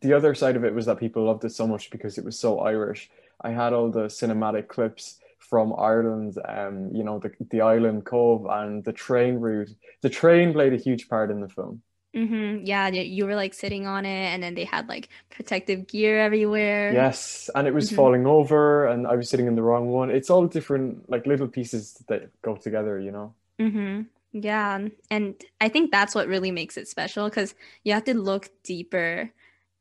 the 0.00 0.12
other 0.12 0.34
side 0.34 0.56
of 0.56 0.64
it 0.64 0.74
was 0.74 0.86
that 0.86 0.98
people 0.98 1.24
loved 1.24 1.44
it 1.44 1.50
so 1.50 1.66
much 1.66 1.90
because 1.90 2.18
it 2.18 2.24
was 2.24 2.38
so 2.38 2.60
Irish. 2.60 3.10
I 3.40 3.50
had 3.50 3.72
all 3.72 3.90
the 3.90 4.06
cinematic 4.06 4.68
clips 4.68 5.18
from 5.38 5.74
Ireland, 5.78 6.38
um, 6.46 6.90
you 6.94 7.04
know, 7.04 7.18
the 7.18 7.32
the 7.50 7.60
island 7.60 8.04
Cobh 8.06 8.46
and 8.50 8.84
the 8.84 8.92
train 8.92 9.36
route. 9.36 9.70
The 10.02 10.10
train 10.10 10.52
played 10.52 10.72
a 10.72 10.76
huge 10.76 11.08
part 11.08 11.30
in 11.30 11.40
the 11.40 11.48
film. 11.48 11.82
hmm 12.14 12.60
Yeah, 12.64 12.88
you 12.88 13.26
were 13.26 13.34
like 13.34 13.52
sitting 13.54 13.86
on 13.86 14.06
it, 14.06 14.08
and 14.32 14.42
then 14.42 14.54
they 14.54 14.64
had 14.64 14.88
like 14.88 15.08
protective 15.30 15.86
gear 15.86 16.18
everywhere. 16.20 17.04
Yes, 17.04 17.50
and 17.54 17.66
it 17.66 17.74
was 17.74 17.90
Mhm. 17.90 17.90
falling 17.90 18.26
over, 18.26 18.86
and 18.86 19.06
I 19.08 19.16
was 19.16 19.28
sitting 19.28 19.46
in 19.48 19.56
the 19.56 19.62
wrong 19.62 19.88
one. 19.88 20.08
It's 20.10 20.30
all 20.30 20.46
different, 20.46 21.10
like 21.10 21.26
little 21.26 21.48
pieces 21.48 21.94
that 22.08 22.30
go 22.42 22.54
together, 22.56 22.98
you 23.00 23.10
know. 23.10 23.34
hmm 23.58 24.02
Yeah, 24.32 24.88
and 25.10 25.34
I 25.60 25.68
think 25.68 25.90
that's 25.90 26.14
what 26.14 26.28
really 26.28 26.50
makes 26.50 26.76
it 26.76 26.88
special 26.88 27.28
because 27.28 27.54
you 27.84 27.92
have 27.94 28.04
to 28.04 28.14
look 28.14 28.50
deeper 28.62 29.32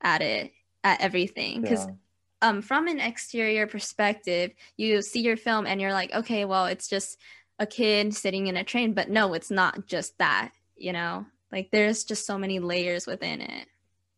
at 0.02 0.22
it, 0.22 0.52
at 0.84 1.02
everything. 1.02 1.62
Because 1.62 1.86
Yeah. 1.86 1.94
um, 2.42 2.62
from 2.62 2.88
an 2.88 3.00
exterior 3.00 3.68
perspective, 3.68 4.52
you 4.78 5.02
see 5.02 5.22
your 5.22 5.38
film 5.38 5.66
and 5.66 5.82
you're 5.82 5.94
like, 5.94 6.14
okay, 6.14 6.46
well, 6.46 6.66
it's 6.66 6.88
just 6.88 7.18
a 7.60 7.66
kid 7.66 8.14
sitting 8.14 8.48
in 8.48 8.58
a 8.58 8.64
train, 8.64 8.94
but 8.94 9.10
no, 9.10 9.34
it's 9.34 9.50
not 9.52 9.88
just 9.88 10.18
that, 10.20 10.52
you 10.76 10.94
know? 10.94 11.26
Like 11.52 11.72
there's 11.72 12.04
just 12.04 12.26
so 12.26 12.38
many 12.38 12.60
layers 12.60 13.08
within 13.08 13.42
it. 13.42 13.68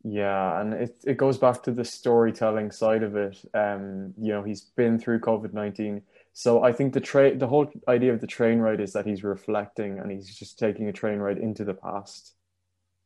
Yeah, 0.03 0.62
and 0.62 0.74
it, 0.74 0.96
it 1.05 1.17
goes 1.17 1.38
back 1.38 1.63
to 1.63 1.72
the 1.72 1.84
storytelling 1.84 2.72
side 2.72 3.03
of 3.03 3.15
it. 3.15 3.38
Um, 3.53 4.13
you 4.17 4.31
know, 4.31 4.43
he's 4.43 4.62
been 4.62 5.00
through 5.00 5.19
COVID-19. 5.19 6.01
So 6.34 6.63
I 6.63 6.72
think 6.72 6.93
the 6.93 7.01
train 7.01 7.39
the 7.39 7.48
whole 7.48 7.69
idea 7.88 8.13
of 8.13 8.22
the 8.22 8.27
train 8.27 8.60
ride 8.60 8.79
is 8.79 8.93
that 8.93 9.05
he's 9.05 9.24
reflecting 9.24 10.00
and 10.00 10.12
he's 10.12 10.34
just 10.34 10.60
taking 10.60 10.88
a 10.88 10.93
train 10.93 11.19
ride 11.19 11.39
into 11.39 11.65
the 11.65 11.74
past. 11.74 12.36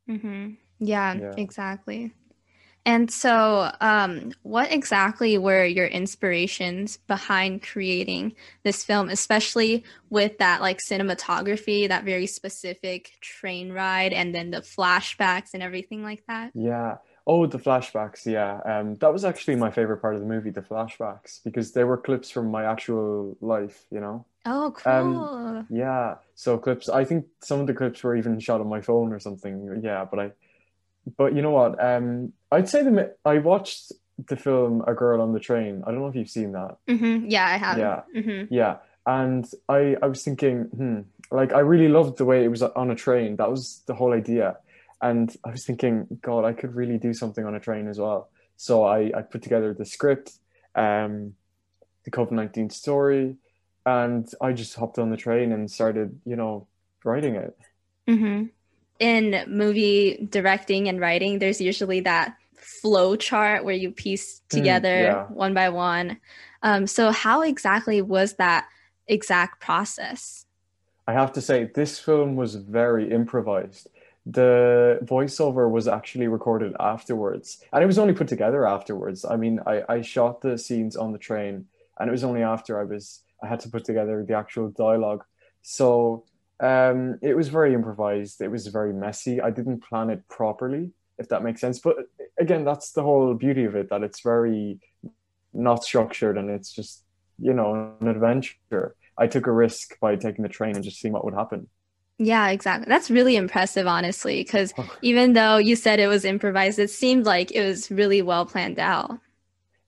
Mm-hmm. 0.09 0.51
Yeah, 0.79 1.17
yeah, 1.17 1.33
exactly. 1.37 2.13
And 2.83 3.11
so, 3.11 3.71
um, 3.79 4.31
what 4.41 4.71
exactly 4.71 5.37
were 5.37 5.63
your 5.65 5.85
inspirations 5.85 6.97
behind 6.97 7.61
creating 7.61 8.33
this 8.63 8.83
film, 8.83 9.09
especially 9.09 9.83
with 10.09 10.39
that 10.39 10.61
like 10.61 10.79
cinematography, 10.79 11.87
that 11.87 12.05
very 12.05 12.25
specific 12.25 13.11
train 13.21 13.71
ride, 13.71 14.13
and 14.13 14.33
then 14.33 14.49
the 14.49 14.61
flashbacks 14.61 15.53
and 15.53 15.61
everything 15.61 16.01
like 16.03 16.23
that? 16.27 16.51
Yeah. 16.55 16.97
Oh, 17.27 17.45
the 17.45 17.59
flashbacks. 17.59 18.25
Yeah. 18.25 18.59
Um, 18.65 18.95
that 18.95 19.13
was 19.13 19.25
actually 19.25 19.57
my 19.57 19.69
favorite 19.69 19.97
part 20.01 20.15
of 20.15 20.21
the 20.21 20.27
movie, 20.27 20.49
the 20.49 20.61
flashbacks, 20.61 21.39
because 21.43 21.73
they 21.73 21.83
were 21.83 21.97
clips 21.97 22.31
from 22.31 22.49
my 22.49 22.65
actual 22.65 23.37
life, 23.41 23.85
you 23.91 23.99
know? 23.99 24.25
Oh, 24.43 24.73
cool. 24.75 24.91
Um, 24.91 25.67
yeah. 25.69 26.15
So 26.33 26.57
clips, 26.57 26.89
I 26.89 27.05
think 27.05 27.27
some 27.43 27.59
of 27.59 27.67
the 27.67 27.75
clips 27.75 28.03
were 28.03 28.15
even 28.15 28.39
shot 28.39 28.59
on 28.59 28.67
my 28.67 28.81
phone 28.81 29.13
or 29.13 29.19
something. 29.19 29.81
Yeah. 29.83 30.05
But 30.09 30.19
I, 30.19 30.31
but 31.17 31.35
you 31.35 31.41
know 31.41 31.51
what? 31.51 31.83
Um, 31.83 32.33
I'd 32.51 32.69
say 32.69 32.83
the 32.83 33.15
I 33.25 33.39
watched 33.39 33.91
the 34.27 34.35
film 34.35 34.83
A 34.87 34.93
Girl 34.93 35.21
on 35.21 35.33
the 35.33 35.39
Train. 35.39 35.83
I 35.85 35.91
don't 35.91 35.99
know 35.99 36.07
if 36.07 36.15
you've 36.15 36.29
seen 36.29 36.51
that. 36.51 36.77
Mm-hmm. 36.87 37.29
Yeah, 37.29 37.45
I 37.45 37.57
have. 37.57 37.77
Yeah, 37.77 38.01
mm-hmm. 38.15 38.53
yeah. 38.53 38.77
And 39.05 39.49
I 39.67 39.97
I 40.01 40.07
was 40.07 40.23
thinking, 40.23 40.63
hmm, 40.65 41.01
like 41.31 41.53
I 41.53 41.59
really 41.59 41.87
loved 41.87 42.17
the 42.17 42.25
way 42.25 42.43
it 42.43 42.49
was 42.49 42.61
on 42.61 42.91
a 42.91 42.95
train. 42.95 43.37
That 43.37 43.49
was 43.49 43.81
the 43.87 43.95
whole 43.95 44.13
idea. 44.13 44.57
And 45.01 45.35
I 45.43 45.49
was 45.49 45.65
thinking, 45.65 46.19
God, 46.21 46.45
I 46.45 46.53
could 46.53 46.75
really 46.75 46.99
do 46.99 47.13
something 47.13 47.43
on 47.43 47.55
a 47.55 47.59
train 47.59 47.87
as 47.87 47.99
well. 47.99 48.29
So 48.57 48.85
I 48.85 49.11
I 49.15 49.21
put 49.23 49.41
together 49.41 49.73
the 49.73 49.85
script, 49.85 50.33
um, 50.75 51.33
the 52.03 52.11
COVID 52.11 52.31
nineteen 52.31 52.69
story, 52.69 53.37
and 53.85 54.31
I 54.39 54.53
just 54.53 54.75
hopped 54.75 54.99
on 54.99 55.09
the 55.09 55.17
train 55.17 55.51
and 55.51 55.71
started, 55.71 56.19
you 56.25 56.35
know, 56.35 56.67
writing 57.03 57.35
it. 57.35 57.57
Mm-hmm 58.07 58.45
in 59.01 59.43
movie 59.47 60.27
directing 60.29 60.87
and 60.87 61.01
writing, 61.01 61.39
there's 61.39 61.59
usually 61.59 62.01
that 62.01 62.35
flow 62.53 63.15
chart 63.15 63.65
where 63.65 63.75
you 63.75 63.91
piece 63.91 64.41
hmm, 64.51 64.57
together 64.57 64.95
mm, 64.95 65.03
yeah. 65.03 65.25
one 65.25 65.53
by 65.53 65.69
one. 65.69 66.19
Um, 66.61 66.85
so, 66.85 67.11
how 67.11 67.41
exactly 67.41 68.01
was 68.01 68.33
that 68.33 68.67
exact 69.07 69.59
process? 69.59 70.45
I 71.07 71.13
have 71.13 71.33
to 71.33 71.41
say, 71.41 71.63
this 71.63 71.97
film 71.97 72.35
was 72.35 72.55
very 72.55 73.11
improvised. 73.11 73.89
The 74.27 74.99
voiceover 75.03 75.69
was 75.69 75.87
actually 75.87 76.27
recorded 76.27 76.75
afterwards, 76.79 77.63
and 77.73 77.83
it 77.83 77.87
was 77.87 77.97
only 77.97 78.13
put 78.13 78.27
together 78.27 78.67
afterwards. 78.67 79.25
I 79.25 79.35
mean, 79.35 79.59
I, 79.65 79.81
I 79.89 80.01
shot 80.01 80.41
the 80.41 80.59
scenes 80.59 80.95
on 80.95 81.11
the 81.11 81.17
train, 81.17 81.65
and 81.99 82.07
it 82.07 82.11
was 82.11 82.23
only 82.23 82.43
after 82.43 82.79
I 82.79 82.83
was 82.83 83.23
I 83.43 83.47
had 83.47 83.61
to 83.61 83.69
put 83.69 83.83
together 83.83 84.23
the 84.23 84.35
actual 84.35 84.69
dialogue. 84.69 85.23
So 85.63 86.25
um, 86.61 87.17
it 87.21 87.35
was 87.35 87.49
very 87.49 87.73
improvised. 87.73 88.39
It 88.39 88.49
was 88.49 88.67
very 88.67 88.93
messy. 88.93 89.41
I 89.41 89.49
didn't 89.49 89.83
plan 89.83 90.09
it 90.11 90.27
properly, 90.29 90.91
if 91.17 91.27
that 91.29 91.43
makes 91.43 91.59
sense. 91.59 91.79
But 91.79 91.95
again, 92.39 92.63
that's 92.63 92.91
the 92.91 93.01
whole 93.01 93.33
beauty 93.33 93.65
of 93.65 93.75
it 93.75 93.89
that 93.89 94.03
it's 94.03 94.21
very 94.21 94.79
not 95.53 95.83
structured 95.83 96.37
and 96.37 96.49
it's 96.49 96.71
just, 96.71 97.03
you 97.39 97.53
know, 97.53 97.95
an 97.99 98.07
adventure. 98.07 98.95
I 99.17 99.27
took 99.27 99.47
a 99.47 99.51
risk 99.51 99.99
by 99.99 100.15
taking 100.15 100.43
the 100.43 100.49
train 100.49 100.75
and 100.75 100.83
just 100.83 100.99
seeing 100.99 101.13
what 101.13 101.25
would 101.25 101.33
happen. 101.33 101.67
Yeah, 102.19 102.49
exactly. 102.49 102.85
That's 102.87 103.09
really 103.09 103.35
impressive, 103.35 103.87
honestly, 103.87 104.43
because 104.43 104.71
even 105.01 105.33
though 105.33 105.57
you 105.57 105.75
said 105.75 105.99
it 105.99 106.07
was 106.07 106.25
improvised, 106.25 106.77
it 106.77 106.91
seemed 106.91 107.25
like 107.25 107.51
it 107.51 107.65
was 107.65 107.89
really 107.89 108.21
well 108.21 108.45
planned 108.45 108.77
out. 108.77 109.19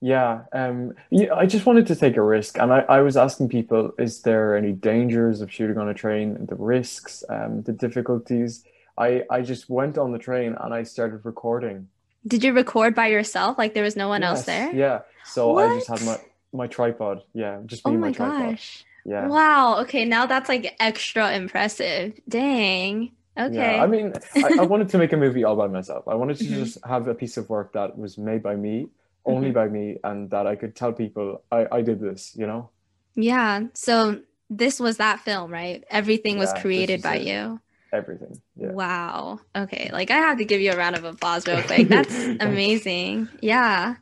Yeah, 0.04 0.42
um, 0.52 0.92
yeah, 1.08 1.32
I 1.34 1.46
just 1.46 1.64
wanted 1.64 1.86
to 1.86 1.96
take 1.96 2.18
a 2.18 2.22
risk, 2.22 2.58
and 2.58 2.70
I, 2.70 2.80
I 2.80 3.00
was 3.00 3.16
asking 3.16 3.48
people, 3.48 3.90
is 3.98 4.20
there 4.20 4.54
any 4.54 4.72
dangers 4.72 5.40
of 5.40 5.50
shooting 5.50 5.78
on 5.78 5.88
a 5.88 5.94
train? 5.94 6.44
The 6.44 6.56
risks, 6.56 7.24
um, 7.30 7.62
the 7.62 7.72
difficulties. 7.72 8.64
I 8.98 9.24
I 9.30 9.40
just 9.40 9.70
went 9.70 9.96
on 9.96 10.12
the 10.12 10.18
train 10.18 10.56
and 10.60 10.74
I 10.74 10.82
started 10.82 11.24
recording. 11.24 11.88
Did 12.26 12.44
you 12.44 12.52
record 12.52 12.94
by 12.94 13.06
yourself? 13.06 13.56
Like 13.56 13.72
there 13.72 13.82
was 13.82 13.96
no 13.96 14.08
one 14.08 14.20
yes, 14.20 14.28
else 14.28 14.44
there? 14.44 14.74
Yeah. 14.74 15.00
So 15.24 15.54
what? 15.54 15.70
I 15.70 15.76
just 15.76 15.88
had 15.88 16.02
my 16.02 16.20
my 16.52 16.66
tripod. 16.66 17.22
Yeah, 17.32 17.60
just 17.64 17.86
me 17.86 17.92
oh 17.92 17.96
my, 17.96 18.08
my 18.08 18.12
gosh. 18.12 18.84
Yeah. 19.06 19.26
Wow. 19.26 19.80
Okay, 19.84 20.04
now 20.04 20.26
that's 20.26 20.50
like 20.50 20.76
extra 20.80 21.32
impressive. 21.32 22.12
Dang. 22.28 23.10
Okay. 23.38 23.54
Yeah, 23.54 23.82
I 23.82 23.86
mean, 23.86 24.12
I, 24.36 24.58
I 24.60 24.64
wanted 24.72 24.90
to 24.90 24.98
make 24.98 25.14
a 25.14 25.16
movie 25.16 25.44
all 25.44 25.56
by 25.56 25.66
myself. 25.66 26.06
I 26.06 26.14
wanted 26.14 26.36
to 26.36 26.44
mm-hmm. 26.44 26.62
just 26.62 26.84
have 26.84 27.08
a 27.08 27.14
piece 27.14 27.38
of 27.38 27.48
work 27.48 27.72
that 27.72 27.96
was 27.96 28.18
made 28.18 28.42
by 28.42 28.54
me 28.54 28.90
only 29.26 29.48
mm-hmm. 29.48 29.54
by 29.54 29.68
me 29.68 29.98
and 30.04 30.30
that 30.30 30.46
I 30.46 30.56
could 30.56 30.76
tell 30.76 30.92
people 30.92 31.42
I, 31.50 31.66
I 31.70 31.82
did 31.82 32.00
this, 32.00 32.32
you 32.36 32.46
know? 32.46 32.70
Yeah. 33.14 33.64
So 33.74 34.20
this 34.50 34.78
was 34.78 34.98
that 34.98 35.20
film, 35.20 35.50
right? 35.50 35.84
Everything 35.90 36.38
was 36.38 36.52
created 36.54 37.02
by 37.02 37.16
it. 37.16 37.26
you. 37.26 37.60
Everything. 37.92 38.40
Yeah. 38.56 38.72
Wow. 38.72 39.40
Okay. 39.54 39.90
Like 39.92 40.10
I 40.10 40.16
have 40.16 40.38
to 40.38 40.44
give 40.44 40.60
you 40.60 40.72
a 40.72 40.76
round 40.76 40.96
of 40.96 41.04
applause 41.04 41.46
real 41.46 41.62
quick. 41.62 41.88
That's 41.88 42.14
amazing. 42.40 43.28
Yeah. 43.40 43.96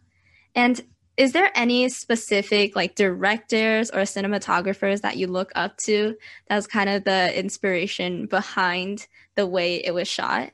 And 0.55 0.83
is 1.17 1.33
there 1.33 1.51
any 1.55 1.89
specific 1.91 2.75
like 2.75 2.95
directors 2.95 3.91
or 3.91 4.01
cinematographers 4.01 5.03
that 5.03 5.19
you 5.19 5.27
look 5.27 5.53
up 5.55 5.77
to 5.79 6.17
that's 6.49 6.67
kind 6.67 6.89
of 6.89 7.05
the 7.05 7.39
inspiration 7.39 8.27
behind 8.27 9.07
the 9.35 9.47
way 9.47 9.77
it 9.77 9.93
was 9.93 10.09
shot? 10.09 10.53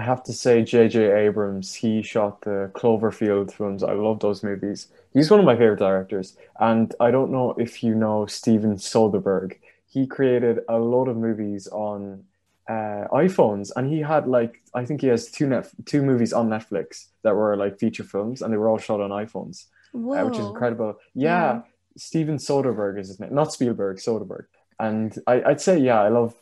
I 0.00 0.02
have 0.04 0.22
to 0.24 0.32
say, 0.32 0.62
J.J. 0.62 1.12
Abrams, 1.26 1.74
he 1.74 2.00
shot 2.00 2.40
the 2.40 2.70
Cloverfield 2.72 3.52
films. 3.52 3.82
I 3.82 3.92
love 3.92 4.20
those 4.20 4.42
movies. 4.42 4.88
He's 5.12 5.30
one 5.30 5.40
of 5.40 5.44
my 5.44 5.54
favorite 5.54 5.78
directors. 5.78 6.38
And 6.58 6.94
I 7.00 7.10
don't 7.10 7.30
know 7.30 7.50
if 7.58 7.82
you 7.82 7.94
know 7.94 8.24
Steven 8.24 8.76
Soderbergh. 8.76 9.58
He 9.86 10.06
created 10.06 10.60
a 10.70 10.78
lot 10.78 11.08
of 11.08 11.18
movies 11.18 11.68
on 11.68 12.24
uh, 12.66 13.08
iPhones, 13.12 13.72
and 13.76 13.92
he 13.92 14.00
had 14.00 14.26
like 14.26 14.62
I 14.72 14.86
think 14.86 15.02
he 15.02 15.08
has 15.08 15.30
two 15.30 15.46
net 15.46 15.68
two 15.84 16.02
movies 16.02 16.32
on 16.32 16.48
Netflix 16.48 17.08
that 17.22 17.34
were 17.34 17.54
like 17.54 17.78
feature 17.78 18.04
films, 18.04 18.40
and 18.40 18.50
they 18.50 18.56
were 18.56 18.70
all 18.70 18.78
shot 18.78 19.02
on 19.02 19.10
iPhones, 19.10 19.66
uh, 19.94 20.24
which 20.24 20.38
is 20.38 20.46
incredible. 20.46 20.96
Yeah, 21.14 21.28
yeah. 21.28 21.60
Steven 21.98 22.38
Soderbergh 22.38 22.98
is 22.98 23.08
his 23.08 23.20
name, 23.20 23.34
not 23.34 23.52
Spielberg, 23.52 23.98
Soderbergh. 23.98 24.46
And 24.78 25.18
I, 25.26 25.42
I'd 25.42 25.60
say, 25.60 25.78
yeah, 25.78 26.00
I 26.00 26.08
love. 26.08 26.34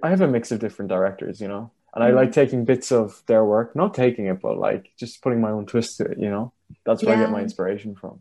I 0.00 0.10
have 0.10 0.20
a 0.20 0.28
mix 0.28 0.52
of 0.52 0.60
different 0.60 0.90
directors, 0.90 1.40
you 1.40 1.48
know 1.48 1.72
and 1.94 2.04
I 2.04 2.10
like 2.10 2.30
mm. 2.30 2.34
taking 2.34 2.64
bits 2.64 2.92
of 2.92 3.22
their 3.26 3.44
work, 3.44 3.74
not 3.74 3.94
taking 3.94 4.26
it, 4.26 4.40
but 4.40 4.58
like 4.58 4.90
just 4.96 5.22
putting 5.22 5.40
my 5.40 5.50
own 5.50 5.66
twist 5.66 5.96
to 5.98 6.04
it. 6.04 6.18
You 6.18 6.30
know, 6.30 6.52
that's 6.84 7.02
where 7.02 7.14
yeah. 7.14 7.22
I 7.22 7.24
get 7.24 7.32
my 7.32 7.42
inspiration 7.42 7.94
from. 7.94 8.20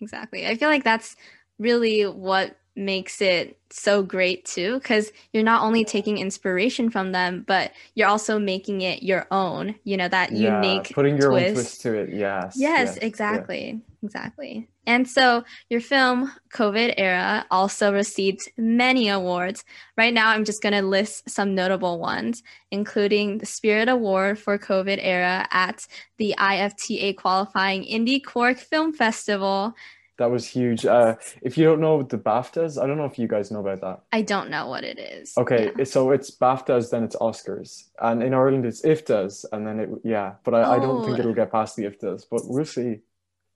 Exactly. 0.00 0.46
I 0.46 0.56
feel 0.56 0.68
like 0.68 0.84
that's 0.84 1.16
really 1.58 2.04
what 2.04 2.56
makes 2.78 3.20
it 3.20 3.58
so 3.70 4.02
great 4.02 4.44
too 4.44 4.74
because 4.78 5.12
you're 5.32 5.42
not 5.42 5.62
only 5.62 5.84
taking 5.84 6.16
inspiration 6.16 6.88
from 6.88 7.12
them 7.12 7.44
but 7.46 7.72
you're 7.94 8.08
also 8.08 8.38
making 8.38 8.80
it 8.80 9.02
your 9.02 9.26
own 9.30 9.74
you 9.84 9.96
know 9.96 10.08
that 10.08 10.32
yeah, 10.32 10.62
unique 10.62 10.90
putting 10.94 11.18
your 11.18 11.30
twist. 11.30 11.48
own 11.48 11.54
twist 11.54 11.80
to 11.82 11.94
it 11.94 12.08
yes 12.10 12.54
yes, 12.56 12.56
yes 12.56 12.96
exactly 12.98 13.68
yeah. 13.68 14.06
exactly 14.06 14.68
and 14.86 15.06
so 15.06 15.44
your 15.68 15.80
film 15.80 16.32
covid 16.54 16.94
era 16.96 17.44
also 17.50 17.92
received 17.92 18.48
many 18.56 19.08
awards 19.08 19.64
right 19.98 20.14
now 20.14 20.30
i'm 20.30 20.44
just 20.44 20.62
going 20.62 20.72
to 20.72 20.82
list 20.82 21.28
some 21.28 21.54
notable 21.54 21.98
ones 21.98 22.42
including 22.70 23.38
the 23.38 23.46
spirit 23.46 23.88
award 23.88 24.38
for 24.38 24.56
covid 24.58 24.98
era 25.02 25.46
at 25.50 25.86
the 26.16 26.34
ifta 26.38 27.14
qualifying 27.16 27.82
IndieCork 27.82 28.58
film 28.58 28.92
festival 28.92 29.74
that 30.18 30.30
was 30.30 30.46
huge. 30.46 30.84
Uh, 30.84 31.14
if 31.42 31.56
you 31.56 31.64
don't 31.64 31.80
know 31.80 31.96
what 31.96 32.08
the 32.10 32.18
BAFTAs, 32.18 32.80
I 32.80 32.86
don't 32.86 32.98
know 32.98 33.04
if 33.04 33.18
you 33.18 33.26
guys 33.26 33.50
know 33.50 33.60
about 33.60 33.80
that. 33.80 34.00
I 34.12 34.22
don't 34.22 34.50
know 34.50 34.68
what 34.68 34.84
it 34.84 34.98
is. 34.98 35.32
Okay, 35.38 35.72
yeah. 35.78 35.84
so 35.84 36.10
it's 36.10 36.30
BAFTAs, 36.30 36.90
then 36.90 37.04
it's 37.04 37.16
Oscars, 37.16 37.84
and 38.00 38.22
in 38.22 38.34
Ireland 38.34 38.66
it's 38.66 38.82
IFTAs, 38.82 39.46
and 39.52 39.66
then 39.66 39.80
it 39.80 39.88
yeah. 40.04 40.34
But 40.44 40.54
I, 40.54 40.62
oh. 40.64 40.72
I 40.72 40.78
don't 40.78 41.04
think 41.04 41.16
oh. 41.16 41.20
it'll 41.20 41.34
get 41.34 41.50
past 41.50 41.76
the 41.76 41.84
IFTAs, 41.84 42.26
but 42.30 42.42
we'll 42.44 42.64
see. 42.64 42.98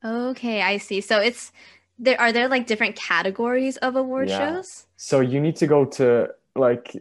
Okay, 0.05 0.63
I 0.63 0.79
see. 0.79 1.01
So 1.01 1.21
it's 1.21 1.53
there. 1.99 2.21
Are 2.21 2.33
there 2.33 2.49
like 2.49 2.67
different 2.67 2.97
categories 2.97 3.77
of 3.79 3.97
award 3.97 4.29
yeah. 4.29 4.39
shows? 4.39 4.87
So 4.97 5.21
you 5.21 5.41
need 5.41 5.57
to 5.57 5.67
go 5.67 5.85
to 5.85 6.29
like 6.55 6.97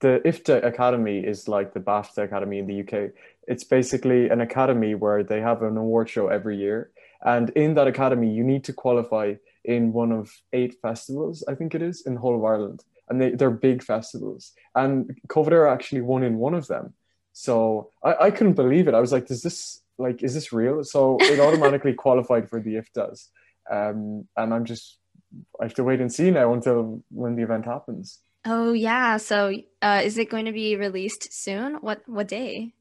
the 0.00 0.20
IFTA 0.24 0.64
Academy 0.64 1.20
is 1.20 1.48
like 1.48 1.72
the 1.72 1.80
BAFTA 1.80 2.24
Academy 2.24 2.58
in 2.58 2.66
the 2.66 2.80
UK. 2.80 3.12
It's 3.46 3.64
basically 3.64 4.28
an 4.28 4.40
academy 4.40 4.94
where 4.94 5.22
they 5.22 5.40
have 5.40 5.62
an 5.62 5.76
award 5.76 6.08
show 6.08 6.28
every 6.28 6.56
year 6.56 6.90
and 7.24 7.50
in 7.50 7.74
that 7.74 7.86
academy, 7.86 8.30
you 8.30 8.44
need 8.44 8.64
to 8.64 8.72
qualify 8.72 9.34
in 9.64 9.92
one 9.92 10.12
of 10.12 10.30
eight 10.52 10.76
festivals, 10.82 11.42
I 11.48 11.54
think 11.54 11.74
it 11.74 11.82
is, 11.82 12.02
in 12.06 12.14
the 12.14 12.20
whole 12.20 12.36
of 12.36 12.44
Ireland. 12.44 12.84
And 13.08 13.20
they, 13.20 13.30
they're 13.30 13.50
big 13.50 13.82
festivals. 13.82 14.52
And 14.74 15.18
COVID 15.28 15.52
era 15.52 15.72
actually 15.72 16.02
won 16.02 16.22
in 16.22 16.36
one 16.36 16.54
of 16.54 16.66
them. 16.66 16.94
So 17.32 17.90
I, 18.02 18.14
I 18.26 18.30
couldn't 18.30 18.54
believe 18.54 18.88
it. 18.88 18.94
I 18.94 19.00
was 19.00 19.12
like, 19.12 19.30
"Is 19.30 19.42
this 19.42 19.82
like, 19.98 20.22
is 20.22 20.34
this 20.34 20.52
real? 20.52 20.84
So 20.84 21.16
it 21.20 21.40
automatically 21.46 21.94
qualified 21.94 22.48
for 22.48 22.60
the 22.60 22.74
IFTAs. 22.74 23.28
Um, 23.70 24.28
and 24.36 24.52
I'm 24.52 24.64
just, 24.64 24.98
I 25.60 25.64
have 25.64 25.74
to 25.74 25.84
wait 25.84 26.00
and 26.00 26.12
see 26.12 26.30
now 26.30 26.52
until 26.52 27.02
when 27.10 27.36
the 27.36 27.42
event 27.42 27.64
happens. 27.64 28.20
Oh 28.46 28.72
yeah. 28.72 29.16
So 29.16 29.54
uh, 29.80 30.02
is 30.04 30.18
it 30.18 30.30
going 30.30 30.44
to 30.44 30.52
be 30.52 30.76
released 30.76 31.32
soon? 31.32 31.76
What 31.76 32.02
what 32.06 32.28
day? 32.28 32.74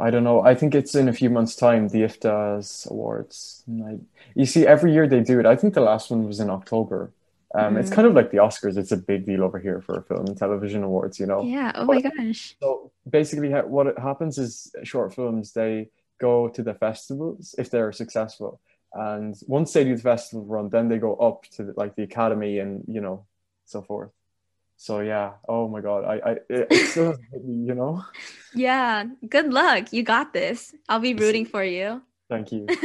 I 0.00 0.10
don't 0.10 0.24
know. 0.24 0.40
I 0.42 0.54
think 0.54 0.74
it's 0.74 0.94
in 0.94 1.08
a 1.08 1.12
few 1.12 1.30
months' 1.30 1.56
time, 1.56 1.88
the 1.88 2.02
IFTAs 2.02 2.90
Awards 2.90 3.62
night. 3.66 4.00
You 4.34 4.46
see, 4.46 4.66
every 4.66 4.92
year 4.92 5.06
they 5.06 5.20
do 5.20 5.38
it. 5.40 5.46
I 5.46 5.56
think 5.56 5.74
the 5.74 5.80
last 5.80 6.10
one 6.10 6.26
was 6.26 6.40
in 6.40 6.50
October. 6.50 7.10
Um, 7.54 7.76
It's 7.78 7.90
Mhm. 7.90 7.94
kind 7.94 8.06
of 8.08 8.14
like 8.14 8.30
the 8.30 8.38
Oscars. 8.38 8.76
It's 8.76 8.92
a 8.92 8.96
big 8.96 9.24
deal 9.24 9.42
over 9.42 9.58
here 9.58 9.80
for 9.80 10.02
film 10.02 10.26
and 10.26 10.36
television 10.36 10.82
awards, 10.82 11.18
you 11.18 11.26
know. 11.26 11.42
Yeah. 11.42 11.72
Oh 11.74 11.86
But- 11.86 11.94
my 12.04 12.10
gosh. 12.10 12.56
So 12.60 12.90
basically, 13.08 13.50
ha- 13.50 13.62
what 13.76 13.86
it 13.86 13.98
happens 13.98 14.36
is 14.38 14.70
short 14.84 15.14
films 15.14 15.52
they 15.52 15.88
go 16.20 16.48
to 16.48 16.62
the 16.62 16.74
festivals 16.74 17.54
if 17.58 17.70
they're 17.70 17.92
successful, 17.92 18.60
and 18.92 19.34
once 19.46 19.72
they 19.72 19.84
do 19.84 19.94
the 19.96 20.02
festival 20.02 20.44
run, 20.44 20.68
then 20.68 20.88
they 20.88 20.98
go 20.98 21.14
up 21.28 21.44
to 21.56 21.64
the, 21.64 21.72
like 21.76 21.94
the 21.94 22.02
academy 22.02 22.58
and 22.58 22.84
you 22.86 23.00
know 23.00 23.24
so 23.64 23.80
forth. 23.82 24.10
So 24.80 25.00
yeah, 25.00 25.32
oh 25.48 25.68
my 25.68 25.80
God, 25.80 26.04
I, 26.04 26.14
I 26.24 26.30
it, 26.48 26.68
it 26.70 26.86
still 26.90 27.16
hit 27.32 27.44
me, 27.44 27.66
you 27.66 27.74
know. 27.74 28.04
Yeah. 28.54 29.04
Good 29.28 29.52
luck. 29.52 29.92
You 29.92 30.04
got 30.04 30.32
this. 30.32 30.72
I'll 30.88 31.00
be 31.00 31.14
rooting 31.14 31.46
for 31.46 31.62
you. 31.62 32.00
Thank 32.30 32.52
you. 32.52 32.66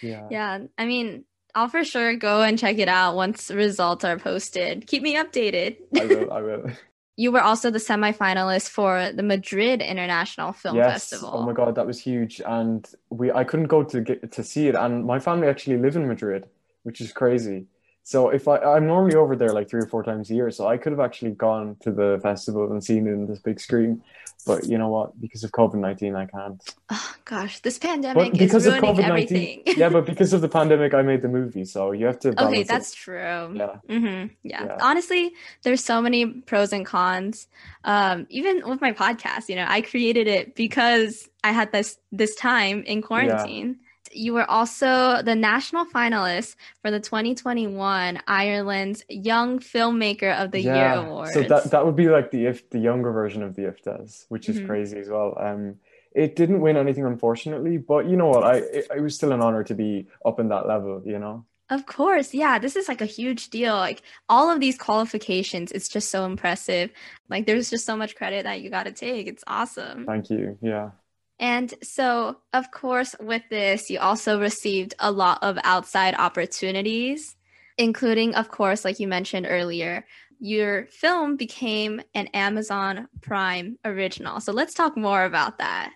Yeah. 0.00 0.28
Yeah. 0.30 0.58
I 0.78 0.86
mean, 0.86 1.24
I'll 1.56 1.66
for 1.66 1.82
sure 1.82 2.14
go 2.14 2.42
and 2.42 2.56
check 2.56 2.78
it 2.78 2.86
out 2.86 3.16
once 3.16 3.50
results 3.50 4.04
are 4.04 4.16
posted. 4.16 4.86
Keep 4.86 5.02
me 5.02 5.16
updated. 5.16 5.78
I 5.98 6.04
will. 6.04 6.32
I 6.38 6.40
will. 6.40 6.70
You 7.16 7.32
were 7.32 7.42
also 7.42 7.68
the 7.72 7.80
semifinalist 7.80 8.68
for 8.68 9.10
the 9.10 9.24
Madrid 9.24 9.82
International 9.82 10.52
Film 10.52 10.76
yes. 10.76 10.92
Festival. 10.92 11.32
Oh 11.34 11.42
my 11.44 11.52
God, 11.52 11.74
that 11.74 11.84
was 11.84 12.00
huge, 12.00 12.40
and 12.46 12.88
we 13.10 13.32
I 13.32 13.42
couldn't 13.42 13.66
go 13.66 13.82
to 13.82 14.00
get 14.00 14.30
to 14.30 14.44
see 14.44 14.68
it, 14.68 14.76
and 14.76 15.04
my 15.04 15.18
family 15.18 15.48
actually 15.48 15.78
live 15.78 15.96
in 15.96 16.06
Madrid, 16.06 16.46
which 16.84 17.00
is 17.00 17.10
crazy. 17.10 17.66
So 18.08 18.30
if 18.30 18.48
I 18.48 18.56
I'm 18.56 18.86
normally 18.86 19.16
over 19.16 19.36
there 19.36 19.52
like 19.52 19.68
three 19.68 19.82
or 19.82 19.86
four 19.86 20.02
times 20.02 20.30
a 20.30 20.34
year, 20.34 20.50
so 20.50 20.66
I 20.66 20.78
could 20.78 20.92
have 20.92 21.00
actually 21.00 21.32
gone 21.32 21.76
to 21.80 21.92
the 21.92 22.18
festival 22.22 22.72
and 22.72 22.82
seen 22.82 23.06
it 23.06 23.10
in 23.10 23.26
this 23.26 23.38
big 23.38 23.60
screen, 23.60 24.02
but 24.46 24.64
you 24.64 24.78
know 24.78 24.88
what? 24.88 25.20
Because 25.20 25.44
of 25.44 25.52
COVID 25.52 25.74
nineteen, 25.74 26.16
I 26.16 26.24
can't. 26.24 26.58
Oh 26.88 27.14
gosh, 27.26 27.58
this 27.60 27.78
pandemic 27.78 28.16
But 28.16 28.32
is 28.32 28.38
because 28.38 28.64
of 28.64 28.72
ruining 28.72 28.94
COVID 28.94 29.04
everything. 29.04 29.62
nineteen, 29.66 29.76
yeah, 29.76 29.90
but 29.90 30.06
because 30.12 30.32
of 30.32 30.40
the 30.40 30.48
pandemic, 30.48 30.94
I 30.94 31.02
made 31.02 31.20
the 31.20 31.28
movie, 31.28 31.66
so 31.66 31.92
you 31.92 32.06
have 32.06 32.18
to. 32.20 32.28
okay, 32.28 32.36
balance 32.36 32.60
it. 32.60 32.68
that's 32.68 32.94
true. 32.94 33.52
yeah. 33.54 33.76
hmm 33.90 34.32
Yeah. 34.42 34.64
Yeah. 34.64 34.78
Honestly, 34.80 35.32
there's 35.62 35.84
so 35.84 36.00
many 36.00 36.24
pros 36.24 36.72
and 36.72 36.86
cons. 36.86 37.46
Um, 37.84 38.26
even 38.30 38.66
with 38.66 38.80
my 38.80 38.92
podcast, 38.92 39.50
you 39.50 39.56
know, 39.56 39.66
I 39.68 39.82
created 39.82 40.26
it 40.26 40.54
because 40.54 41.28
I 41.44 41.52
had 41.52 41.72
this 41.72 41.98
this 42.10 42.34
time 42.36 42.84
in 42.84 43.02
quarantine. 43.02 43.80
You 44.12 44.34
were 44.34 44.48
also 44.50 45.22
the 45.22 45.34
national 45.34 45.86
finalist 45.86 46.56
for 46.82 46.90
the 46.90 47.00
2021 47.00 48.20
Ireland's 48.26 49.04
Young 49.08 49.58
Filmmaker 49.58 50.34
of 50.42 50.50
the 50.50 50.60
Year 50.60 50.74
Yeah, 50.74 51.06
Awards. 51.06 51.32
So 51.34 51.42
that 51.42 51.70
that 51.70 51.84
would 51.84 51.96
be 51.96 52.08
like 52.08 52.30
the 52.30 52.46
if 52.46 52.68
the 52.70 52.78
younger 52.78 53.12
version 53.12 53.42
of 53.42 53.54
the 53.54 53.62
IFTAs, 53.62 54.26
which 54.28 54.48
is 54.48 54.58
Mhm. 54.58 54.66
crazy 54.66 54.98
as 54.98 55.08
well. 55.08 55.36
Um, 55.38 55.76
it 56.12 56.36
didn't 56.36 56.60
win 56.60 56.76
anything, 56.76 57.04
unfortunately, 57.04 57.76
but 57.76 58.06
you 58.06 58.16
know 58.16 58.28
what? 58.28 58.44
I 58.44 58.56
it, 58.56 58.86
it 58.96 59.00
was 59.00 59.14
still 59.14 59.32
an 59.32 59.40
honor 59.40 59.62
to 59.64 59.74
be 59.74 60.08
up 60.24 60.40
in 60.40 60.48
that 60.48 60.66
level. 60.66 61.02
You 61.04 61.18
know. 61.18 61.44
Of 61.70 61.84
course, 61.84 62.32
yeah, 62.32 62.58
this 62.58 62.76
is 62.76 62.88
like 62.88 63.02
a 63.02 63.06
huge 63.06 63.50
deal. 63.50 63.74
Like 63.74 64.00
all 64.26 64.50
of 64.50 64.58
these 64.58 64.78
qualifications, 64.78 65.70
it's 65.70 65.88
just 65.88 66.08
so 66.10 66.24
impressive. 66.24 66.90
Like 67.28 67.44
there's 67.46 67.68
just 67.68 67.84
so 67.84 67.94
much 67.94 68.16
credit 68.16 68.44
that 68.44 68.62
you 68.62 68.70
got 68.70 68.84
to 68.84 68.92
take. 68.92 69.26
It's 69.26 69.44
awesome. 69.46 70.06
Thank 70.06 70.30
you. 70.30 70.56
Yeah. 70.62 70.92
And 71.40 71.72
so, 71.82 72.38
of 72.52 72.70
course, 72.70 73.14
with 73.20 73.42
this, 73.50 73.90
you 73.90 74.00
also 74.00 74.40
received 74.40 74.94
a 74.98 75.12
lot 75.12 75.38
of 75.42 75.58
outside 75.62 76.14
opportunities, 76.18 77.36
including, 77.76 78.34
of 78.34 78.48
course, 78.48 78.84
like 78.84 78.98
you 78.98 79.06
mentioned 79.06 79.46
earlier, 79.48 80.04
your 80.40 80.86
film 80.86 81.36
became 81.36 82.00
an 82.14 82.28
Amazon 82.28 83.08
Prime 83.20 83.78
original. 83.84 84.40
So 84.40 84.52
let's 84.52 84.74
talk 84.74 84.96
more 84.96 85.24
about 85.24 85.58
that. 85.58 85.92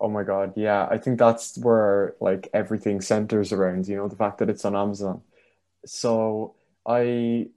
Oh 0.00 0.08
my 0.08 0.22
God. 0.24 0.54
Yeah. 0.56 0.86
I 0.90 0.98
think 0.98 1.18
that's 1.18 1.58
where 1.58 2.14
like 2.20 2.48
everything 2.54 3.00
centers 3.00 3.52
around. 3.52 3.86
You 3.88 3.96
know, 3.96 4.08
the 4.08 4.16
fact 4.16 4.38
that 4.38 4.48
it's 4.50 4.64
on 4.64 4.74
Amazon. 4.76 5.22
So 5.86 6.56
I 6.86 7.48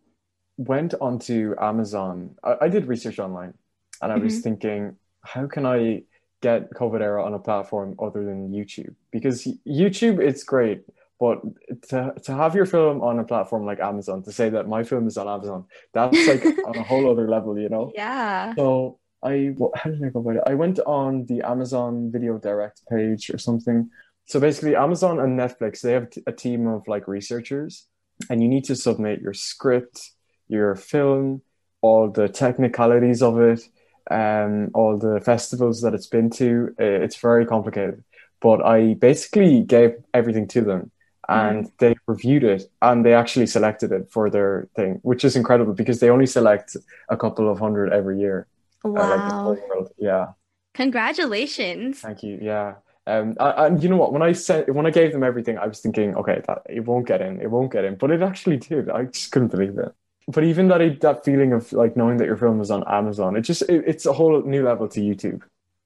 went 0.58 0.94
onto 1.02 1.56
Amazon. 1.60 2.38
I, 2.44 2.58
I 2.64 2.70
did 2.70 2.88
research 2.88 3.20
online, 3.20 3.56
and 4.02 4.12
I 4.12 4.18
was 4.18 4.40
Mhm. 4.40 4.44
thinking, 4.44 4.98
how 5.22 5.48
can 5.48 5.66
I 5.66 6.04
get 6.48 6.72
COVID 6.82 7.02
era 7.02 7.24
on 7.28 7.34
a 7.34 7.40
platform 7.48 7.96
other 8.06 8.22
than 8.24 8.52
YouTube? 8.52 8.94
Because 9.16 9.38
YouTube, 9.82 10.18
it's 10.30 10.44
great, 10.44 10.80
but 11.24 11.42
to 11.90 12.14
to 12.26 12.32
have 12.42 12.54
your 12.54 12.68
film 12.76 13.02
on 13.02 13.20
a 13.24 13.26
platform 13.32 13.64
like 13.66 13.80
Amazon, 13.92 14.24
to 14.28 14.32
say 14.40 14.48
that 14.56 14.68
my 14.76 14.82
film 14.84 15.08
is 15.08 15.18
on 15.18 15.28
Amazon, 15.36 15.66
that's 15.94 16.28
like 16.28 16.44
on 16.70 16.76
a 16.76 16.84
whole 16.84 17.06
other 17.12 17.28
level, 17.36 17.58
you 17.58 17.70
know? 17.70 17.92
Yeah. 17.96 18.54
So 18.56 19.00
I, 19.24 19.56
how 19.76 19.90
did 19.90 20.04
I 20.04 20.10
go 20.10 20.20
about 20.20 20.36
it? 20.36 20.44
I 20.46 20.56
went 20.64 20.80
on 20.86 21.26
the 21.32 21.40
Amazon 21.54 22.12
Video 22.12 22.38
Direct 22.38 22.82
page 22.92 23.30
or 23.34 23.38
something. 23.38 23.90
So 24.26 24.40
basically, 24.40 24.76
Amazon 24.76 25.20
and 25.20 25.40
Netflix, 25.40 25.82
they 25.82 25.94
have 25.94 26.08
a 26.28 26.34
team 26.34 26.68
of 26.68 26.88
like 26.88 27.08
researchers, 27.08 27.88
and 28.30 28.42
you 28.42 28.50
need 28.50 28.66
to 28.66 28.76
submit 28.76 29.22
your 29.22 29.34
script, 29.34 30.12
your 30.48 30.76
film, 30.76 31.42
all 31.82 32.10
the 32.10 32.28
technicalities 32.28 33.22
of 33.22 33.40
it, 33.40 33.62
um, 34.12 34.70
all 34.74 34.98
the 34.98 35.22
festivals 35.22 35.82
that 35.82 35.94
it's 35.94 36.08
been 36.08 36.30
to. 36.32 36.74
It's 36.78 37.16
very 37.18 37.46
complicated. 37.46 38.04
But 38.42 38.66
I 38.66 38.96
basically 38.96 39.62
gave 39.64 39.96
everything 40.14 40.48
to 40.50 40.62
them 40.62 40.92
and 41.30 41.72
they 41.80 41.96
reviewed 42.08 42.44
it 42.44 42.64
and 42.82 43.06
they 43.06 43.14
actually 43.14 43.48
selected 43.48 43.92
it 43.94 44.12
for 44.12 44.30
their 44.30 44.68
thing, 44.76 45.00
which 45.04 45.24
is 45.24 45.36
incredible 45.38 45.74
because 45.74 46.00
they 46.02 46.10
only 46.10 46.26
select 46.26 46.76
a 47.10 47.16
couple 47.18 47.50
of 47.50 47.60
hundred 47.60 47.94
every 47.94 48.20
year. 48.20 48.48
uh, 48.86 49.08
like 49.08 49.24
the 49.26 49.32
whole 49.42 49.56
Wow. 49.56 49.68
world. 49.70 49.90
Yeah. 49.98 50.34
Congratulations. 50.74 52.00
Thank 52.02 52.24
you. 52.24 52.40
Yeah. 52.42 52.76
Um, 53.08 53.36
and 53.40 53.82
you 53.84 53.90
know 53.90 53.98
what? 53.98 54.14
When 54.14 54.22
I 54.22 54.34
said 54.34 54.70
when 54.74 54.86
I 54.86 54.90
gave 54.92 55.12
them 55.12 55.24
everything, 55.24 55.58
I 55.58 55.68
was 55.68 55.80
thinking, 55.82 56.16
okay, 56.16 56.42
that 56.48 56.64
it 56.70 56.82
won't 56.82 57.08
get 57.08 57.22
in, 57.22 57.42
it 57.42 57.50
won't 57.52 57.72
get 57.72 57.84
in, 57.86 57.96
but 57.96 58.12
it 58.12 58.22
actually 58.22 58.58
did. 58.58 58.90
I 58.90 59.06
just 59.06 59.32
couldn't 59.32 59.50
believe 59.52 59.78
it. 59.78 59.94
But 60.28 60.44
even 60.46 60.68
that 60.70 61.02
that 61.02 61.26
feeling 61.26 61.52
of 61.54 61.72
like 61.74 61.98
knowing 61.98 62.18
that 62.18 62.26
your 62.26 62.38
film 62.38 62.58
was 62.60 62.72
on 62.72 62.84
Amazon, 62.88 63.36
it 63.36 63.42
just 63.42 63.62
it, 63.64 63.84
it's 63.86 64.06
a 64.06 64.14
whole 64.14 64.42
new 64.44 64.64
level 64.64 64.88
to 64.90 65.02
YouTube. 65.02 65.42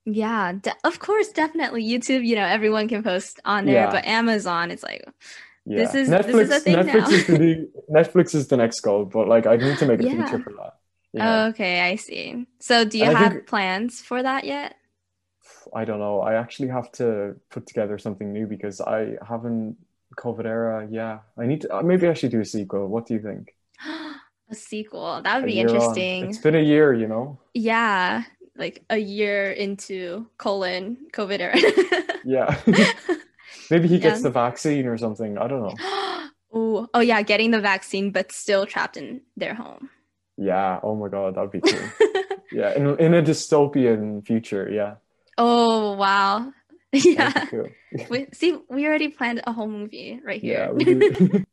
Yeah, 0.06 0.54
de- 0.54 0.74
of 0.86 1.00
course, 1.00 1.30
definitely. 1.30 1.84
YouTube, 1.84 2.26
you 2.26 2.36
know, 2.36 2.46
everyone 2.46 2.88
can 2.88 3.04
post 3.04 3.40
on 3.46 3.66
there, 3.66 3.76
Yeah. 3.76 3.92
but 3.92 4.06
Amazon, 4.06 4.72
it's 4.72 4.84
like, 4.84 5.04
Yeah. 5.66 5.80
This 5.80 5.96
is- 5.96 6.10
Netflix. 6.10 6.26
this 6.32 6.50
is 6.50 6.52
a 6.52 6.60
thing 6.62 6.76
Netflix 6.78 7.02
now. 7.02 7.10
is 7.10 7.28
the 7.28 7.38
new, 7.40 7.68
Netflix 7.92 8.36
is 8.36 8.48
the 8.48 8.56
next 8.58 8.80
goal, 8.82 9.04
but 9.06 9.28
like 9.28 9.46
I 9.48 9.58
need 9.58 9.78
to 9.80 9.86
make 9.86 10.00
a 10.00 10.04
Yeah. 10.04 10.26
feature 10.26 10.44
for 10.44 10.54
that. 10.62 10.74
Yeah. 11.14 11.46
okay, 11.48 11.82
I 11.82 11.96
see. 11.96 12.46
So, 12.60 12.86
do 12.86 12.98
you 13.00 13.06
And 13.06 13.18
have 13.18 13.32
think- 13.34 13.48
plans 13.48 14.02
for 14.02 14.22
that 14.24 14.44
yet? 14.46 14.76
I 15.74 15.84
don't 15.84 16.00
know. 16.00 16.22
I 16.22 16.36
actually 16.36 16.70
have 16.70 16.90
to 16.94 17.36
put 17.50 17.66
together 17.68 17.98
something 17.98 18.32
new 18.32 18.46
because 18.48 18.80
I 18.80 19.18
haven't 19.28 19.78
COVID 20.16 20.46
era. 20.46 20.88
Yeah, 20.90 21.20
I 21.38 21.48
need 21.48 21.62
to. 21.62 21.76
uh, 21.76 21.82
Maybe 21.82 22.08
I 22.08 22.14
should 22.14 22.32
do 22.32 22.40
a 22.40 22.46
sequel. 22.46 22.88
What 22.88 23.08
do 23.08 23.14
you 23.16 23.20
think? 23.22 23.56
A 24.50 24.56
sequel. 24.56 25.22
That 25.24 25.38
would 25.38 25.46
be 25.46 25.54
year 25.54 25.68
on. 25.68 25.76
interesting. 25.76 26.26
It's 26.30 26.38
been 26.40 26.56
a 26.56 26.62
year, 26.62 26.94
you 26.94 27.08
know. 27.08 27.38
Yeah, 27.54 28.24
like 28.56 28.84
a 28.90 28.98
year 28.98 29.52
into 29.52 30.28
colon 30.38 30.98
COVID 31.14 31.40
era. 31.40 31.56
Yeah. 32.26 32.60
Maybe 33.72 33.88
he 33.88 34.00
gets 34.00 34.20
Yeah. 34.20 34.24
the 34.24 34.30
vaccine 34.32 34.86
or 34.86 34.98
something. 34.98 35.38
I 35.38 35.48
don't 35.48 35.62
know. 35.64 35.76
Ooh, 36.60 36.88
oh 36.94 37.00
yeah, 37.00 37.22
getting 37.22 37.52
the 37.52 37.62
vaccine, 37.62 38.12
but 38.12 38.32
still 38.34 38.66
trapped 38.66 38.98
in 38.98 39.22
their 39.38 39.54
home. 39.54 39.90
Yeah. 40.38 40.80
Oh 40.84 40.96
my 40.96 41.08
God, 41.08 41.36
that'd 41.36 41.52
be 41.52 41.62
cool. 41.62 41.80
Yeah, 42.52 42.74
in 42.76 42.98
in 43.00 43.14
a 43.14 43.22
dystopian 43.22 44.26
future. 44.26 44.70
Yeah. 44.72 44.96
oh 45.38 45.94
wow. 45.96 46.52
Yeah. 46.94 47.32
cool. 47.52 47.68
We, 48.10 48.28
see, 48.34 48.58
we 48.70 48.88
already 48.88 49.10
planned 49.10 49.42
a 49.46 49.52
whole 49.52 49.68
movie 49.68 50.20
right 50.24 50.42
Yeah. 50.44 50.68
here. 50.68 50.74
we 50.74 50.84
do. 50.86 51.44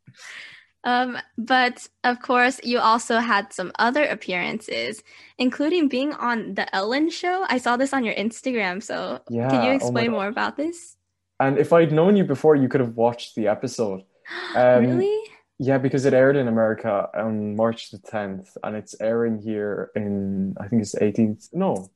Um, 0.84 1.18
but 1.38 1.88
of 2.04 2.20
course, 2.20 2.60
you 2.62 2.78
also 2.78 3.18
had 3.18 3.52
some 3.52 3.72
other 3.78 4.04
appearances, 4.04 5.02
including 5.38 5.88
being 5.88 6.12
on 6.12 6.54
the 6.54 6.66
Ellen 6.74 7.08
show. 7.10 7.44
I 7.48 7.58
saw 7.58 7.76
this 7.76 7.92
on 7.92 8.04
your 8.04 8.14
Instagram. 8.14 8.82
So, 8.82 9.20
Yeah. 9.30 9.48
can 9.50 9.64
you 9.64 9.70
oh 9.72 9.76
explain 9.76 10.06
God. 10.06 10.12
more 10.12 10.28
about 10.28 10.56
this? 10.56 10.96
And 11.40 11.58
if 11.58 11.72
I'd 11.72 11.90
known 11.92 12.16
you 12.16 12.24
before, 12.24 12.54
you 12.54 12.68
could 12.68 12.80
have 12.80 12.96
watched 12.96 13.34
the 13.34 13.48
episode. 13.48 14.02
Um, 14.56 14.84
really? 14.86 15.20
Yeah, 15.58 15.78
because 15.78 16.04
it 16.04 16.14
aired 16.14 16.36
in 16.36 16.48
America 16.48 17.08
on 17.14 17.54
March 17.56 17.90
the 17.90 17.98
10th, 17.98 18.56
and 18.62 18.74
it's 18.76 18.94
airing 19.00 19.38
here 19.40 19.90
in, 19.94 20.54
I 20.60 20.66
think 20.68 20.82
it's 20.82 20.92
the 20.92 21.00
18th. 21.04 21.48
No, 21.52 21.90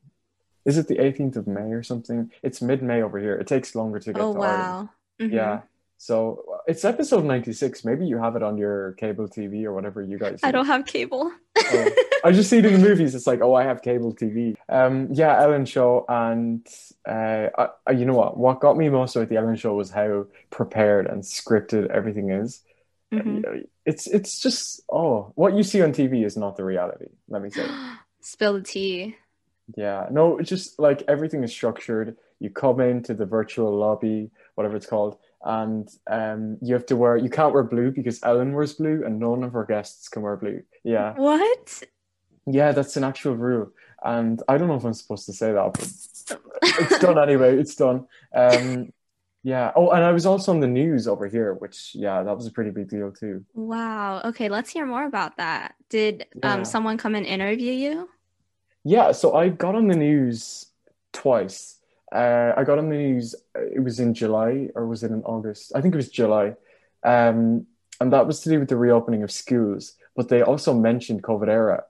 is 0.64 0.78
it 0.78 0.86
the 0.88 0.96
18th 0.98 1.36
of 1.36 1.46
May 1.46 1.72
or 1.72 1.82
something? 1.82 2.30
It's 2.42 2.62
mid-May 2.62 3.02
over 3.02 3.18
here. 3.18 3.34
It 3.34 3.46
takes 3.48 3.74
longer 3.74 3.98
to 3.98 4.12
get 4.12 4.22
Oh 4.22 4.34
to 4.34 4.40
Ireland. 4.40 4.62
wow. 4.62 4.88
Mhm. 5.20 5.32
Yeah. 5.32 5.60
So 6.00 6.44
uh, 6.54 6.58
it's 6.68 6.84
episode 6.84 7.24
96. 7.24 7.84
Maybe 7.84 8.06
you 8.06 8.18
have 8.18 8.36
it 8.36 8.42
on 8.42 8.56
your 8.56 8.92
cable 8.92 9.28
TV 9.28 9.64
or 9.64 9.72
whatever 9.74 10.00
you 10.00 10.16
guys 10.16 10.38
I 10.44 10.48
do. 10.48 10.58
don't 10.58 10.66
have 10.66 10.86
cable. 10.86 11.32
Oh. 11.58 11.90
I 12.24 12.30
just 12.32 12.48
see 12.48 12.58
it 12.58 12.64
in 12.64 12.80
the 12.80 12.88
movies. 12.88 13.14
It's 13.16 13.26
like, 13.26 13.40
oh, 13.42 13.54
I 13.54 13.64
have 13.64 13.82
cable 13.82 14.14
TV. 14.14 14.54
Um, 14.68 15.08
yeah, 15.12 15.42
Ellen 15.42 15.66
Show, 15.66 16.04
and 16.08 16.66
uh, 17.06 17.48
I, 17.58 17.68
I, 17.86 17.90
you 17.92 18.04
know 18.06 18.14
what? 18.14 18.38
What 18.38 18.60
got 18.60 18.76
me 18.76 18.88
most 18.88 19.16
about 19.16 19.28
the 19.28 19.36
Ellen 19.36 19.56
Show 19.56 19.74
was 19.74 19.90
how 19.90 20.26
prepared 20.50 21.06
and 21.08 21.22
scripted 21.22 21.88
everything 21.90 22.30
is. 22.30 22.62
Mhm. 23.12 23.66
It's 23.86 24.06
it's 24.06 24.38
just 24.38 24.82
oh, 24.90 25.32
what 25.34 25.54
you 25.56 25.62
see 25.62 25.80
on 25.82 25.92
TV 25.92 26.24
is 26.24 26.36
not 26.36 26.56
the 26.56 26.64
reality. 26.64 27.06
Let 27.28 27.42
me 27.42 27.50
say. 27.50 27.66
Spill 28.20 28.54
the 28.54 28.62
tea. 28.62 29.16
Yeah, 29.76 30.06
no, 30.10 30.38
it's 30.38 30.48
just 30.48 30.78
like 30.78 31.02
everything 31.08 31.42
is 31.42 31.50
structured. 31.50 32.16
You 32.38 32.50
come 32.50 32.80
into 32.80 33.14
the 33.14 33.26
virtual 33.26 33.76
lobby, 33.76 34.30
whatever 34.54 34.76
it's 34.76 34.86
called, 34.86 35.16
and 35.44 35.88
um, 36.10 36.58
you 36.60 36.74
have 36.74 36.86
to 36.86 36.96
wear. 36.96 37.16
You 37.16 37.30
can't 37.30 37.54
wear 37.54 37.62
blue 37.62 37.90
because 37.90 38.20
Ellen 38.22 38.52
wears 38.52 38.74
blue, 38.74 39.04
and 39.04 39.18
none 39.18 39.42
of 39.44 39.52
her 39.52 39.64
guests 39.64 40.08
can 40.08 40.22
wear 40.22 40.36
blue. 40.36 40.62
Yeah. 40.84 41.14
What? 41.14 41.82
Yeah, 42.46 42.72
that's 42.72 42.96
an 42.96 43.04
actual 43.04 43.36
rule, 43.36 43.72
and 44.02 44.42
I 44.48 44.58
don't 44.58 44.68
know 44.68 44.76
if 44.76 44.84
I'm 44.84 44.94
supposed 44.94 45.26
to 45.26 45.32
say 45.32 45.52
that, 45.52 45.72
but 45.72 46.40
it's 46.62 46.98
done 46.98 47.18
anyway. 47.18 47.58
It's 47.58 47.74
done. 47.74 48.06
Um, 48.34 48.92
yeah. 49.42 49.72
Oh, 49.76 49.90
and 49.90 50.04
I 50.04 50.12
was 50.12 50.26
also 50.26 50.52
on 50.52 50.60
the 50.60 50.66
news 50.66 51.06
over 51.06 51.26
here, 51.28 51.54
which 51.54 51.92
yeah, 51.94 52.22
that 52.22 52.36
was 52.36 52.46
a 52.46 52.50
pretty 52.50 52.70
big 52.70 52.88
deal 52.88 53.12
too. 53.12 53.44
Wow. 53.54 54.20
Okay, 54.24 54.48
let's 54.48 54.70
hear 54.70 54.84
more 54.84 55.06
about 55.06 55.36
that. 55.36 55.74
Did 55.88 56.26
um, 56.42 56.64
someone 56.64 56.98
come 56.98 57.14
and 57.14 57.24
interview 57.24 57.72
you? 57.72 58.08
Yeah, 58.84 59.12
so 59.12 59.34
I 59.34 59.48
got 59.48 59.74
on 59.74 59.88
the 59.88 59.96
news 59.96 60.66
twice. 61.12 61.77
Uh, 62.14 62.52
I 62.56 62.64
got 62.64 62.78
on 62.78 62.88
the 62.88 62.96
news, 62.96 63.34
uh, 63.56 63.60
it 63.74 63.82
was 63.82 64.00
in 64.00 64.14
July 64.14 64.68
or 64.74 64.86
was 64.86 65.02
it 65.02 65.10
in 65.10 65.22
August? 65.24 65.72
I 65.74 65.80
think 65.80 65.94
it 65.94 65.98
was 65.98 66.08
July. 66.10 66.54
Um, 67.04 67.66
and 68.00 68.12
that 68.12 68.26
was 68.26 68.40
to 68.40 68.48
do 68.50 68.58
with 68.60 68.68
the 68.68 68.76
reopening 68.76 69.22
of 69.22 69.30
schools, 69.30 69.94
but 70.16 70.28
they 70.28 70.42
also 70.42 70.72
mentioned 70.72 71.22
COVID 71.22 71.48
era, 71.48 71.84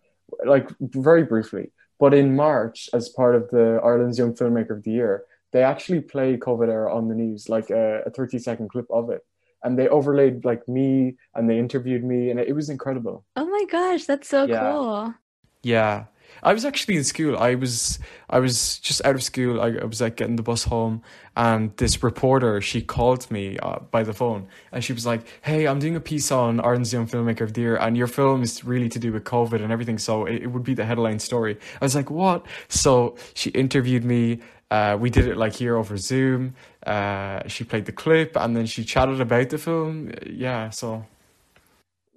like 0.44 0.68
very 0.80 1.22
briefly. 1.24 1.70
But 2.00 2.14
in 2.14 2.36
March, 2.36 2.88
as 2.92 3.08
part 3.08 3.34
of 3.34 3.50
the 3.50 3.80
Ireland's 3.84 4.18
Young 4.18 4.34
Filmmaker 4.34 4.70
of 4.70 4.84
the 4.84 4.92
Year, 4.92 5.24
they 5.52 5.62
actually 5.62 6.00
played 6.00 6.40
COVID 6.40 6.68
era 6.68 6.94
on 6.94 7.08
the 7.08 7.14
news, 7.14 7.48
like 7.48 7.70
a, 7.70 8.02
a 8.06 8.10
30 8.10 8.38
second 8.38 8.68
clip 8.70 8.86
of 8.90 9.10
it. 9.10 9.22
And 9.64 9.78
they 9.78 9.88
overlaid 9.88 10.44
like 10.44 10.66
me 10.68 11.16
and 11.34 11.50
they 11.50 11.58
interviewed 11.58 12.04
me, 12.04 12.30
and 12.30 12.38
it, 12.38 12.48
it 12.48 12.52
was 12.52 12.70
incredible. 12.70 13.24
Oh 13.34 13.46
my 13.46 13.64
gosh, 13.70 14.04
that's 14.04 14.28
so 14.28 14.44
Yeah. 14.46 14.72
cool. 14.72 15.14
Yeah. 15.62 16.04
I 16.42 16.52
was 16.52 16.64
actually 16.64 16.96
in 16.96 17.04
school. 17.04 17.36
I 17.38 17.54
was 17.54 17.98
I 18.30 18.38
was 18.38 18.78
just 18.78 19.04
out 19.04 19.14
of 19.14 19.22
school. 19.22 19.60
I, 19.60 19.68
I 19.82 19.84
was 19.84 20.00
like 20.00 20.16
getting 20.16 20.36
the 20.36 20.42
bus 20.42 20.64
home, 20.64 21.02
and 21.36 21.76
this 21.76 22.02
reporter 22.02 22.60
she 22.60 22.82
called 22.82 23.30
me 23.30 23.58
uh, 23.58 23.80
by 23.90 24.02
the 24.02 24.12
phone, 24.12 24.48
and 24.72 24.82
she 24.84 24.92
was 24.92 25.06
like, 25.06 25.22
"Hey, 25.42 25.66
I'm 25.66 25.78
doing 25.78 25.96
a 25.96 26.00
piece 26.00 26.30
on 26.30 26.60
Ireland's 26.60 26.92
Young 26.92 27.06
Filmmaker 27.06 27.42
of 27.42 27.54
the 27.54 27.60
Year, 27.62 27.76
and 27.76 27.96
your 27.96 28.06
film 28.06 28.42
is 28.42 28.64
really 28.64 28.88
to 28.90 28.98
do 28.98 29.12
with 29.12 29.24
COVID 29.24 29.62
and 29.62 29.72
everything, 29.72 29.98
so 29.98 30.26
it, 30.26 30.42
it 30.42 30.46
would 30.48 30.64
be 30.64 30.74
the 30.74 30.84
headline 30.84 31.18
story." 31.18 31.58
I 31.80 31.84
was 31.84 31.94
like, 31.94 32.10
"What?" 32.10 32.46
So 32.68 33.16
she 33.34 33.50
interviewed 33.50 34.04
me. 34.04 34.40
Uh, 34.70 34.98
we 35.00 35.08
did 35.08 35.26
it 35.26 35.38
like 35.38 35.54
here 35.54 35.76
over 35.76 35.96
Zoom. 35.96 36.54
Uh, 36.86 37.40
she 37.48 37.64
played 37.64 37.86
the 37.86 37.92
clip, 37.92 38.36
and 38.36 38.56
then 38.56 38.66
she 38.66 38.84
chatted 38.84 39.20
about 39.20 39.48
the 39.50 39.58
film. 39.58 40.12
Yeah, 40.26 40.70
so 40.70 41.04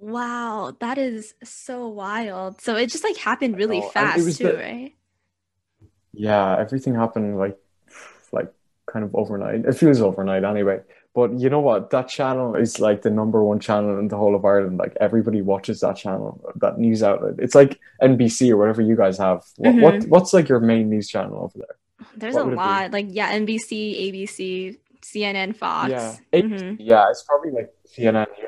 Wow, 0.01 0.75
that 0.79 0.97
is 0.97 1.35
so 1.43 1.87
wild. 1.87 2.59
So 2.59 2.75
it 2.75 2.87
just 2.87 3.03
like 3.03 3.17
happened 3.17 3.55
really 3.57 3.79
know, 3.79 3.91
and 3.95 4.09
it 4.09 4.23
fast 4.23 4.37
too, 4.37 4.47
the- 4.47 4.55
right? 4.57 4.95
Yeah, 6.13 6.57
everything 6.59 6.95
happened 6.95 7.37
like 7.37 7.57
like 8.31 8.51
kind 8.91 9.05
of 9.05 9.15
overnight. 9.15 9.63
It 9.65 9.73
feels 9.73 10.01
overnight 10.01 10.43
anyway. 10.43 10.81
But 11.13 11.37
you 11.39 11.49
know 11.49 11.59
what? 11.59 11.89
That 11.91 12.07
channel 12.07 12.55
is 12.55 12.79
like 12.79 13.01
the 13.03 13.09
number 13.11 13.43
one 13.43 13.59
channel 13.59 13.99
in 13.99 14.07
the 14.07 14.17
whole 14.17 14.35
of 14.35 14.43
Ireland. 14.43 14.77
Like 14.79 14.97
everybody 14.99 15.41
watches 15.41 15.81
that 15.81 15.97
channel, 15.97 16.41
that 16.55 16.79
news 16.79 17.03
outlet. 17.03 17.35
It's 17.37 17.53
like 17.55 17.79
NBC 18.01 18.49
or 18.51 18.57
whatever 18.57 18.81
you 18.81 18.95
guys 18.95 19.17
have. 19.19 19.43
What, 19.57 19.75
what 19.75 19.93
Mhm. 19.95 20.07
what's 20.09 20.33
like 20.33 20.49
your 20.49 20.59
main 20.59 20.89
news 20.89 21.07
channel 21.09 21.43
over 21.43 21.57
there? 21.59 22.07
There's 22.17 22.33
What 22.35 22.41
a 22.41 22.45
would 22.45 22.53
it 22.53 22.55
be? 22.55 22.61
lot. 22.63 22.91
Like 22.91 23.07
yeah, 23.09 23.31
NBC, 23.33 24.11
ABC, 24.11 24.77
CNN, 25.03 25.55
Fox. 25.55 25.91
Yeah. 25.91 26.15
It- 26.31 26.45
Mhm. 26.45 26.77
Yeah, 26.79 27.09
it's 27.09 27.23
probably 27.23 27.51
like 27.51 27.73
CNN. 27.87 28.27
Yeah. 28.41 28.47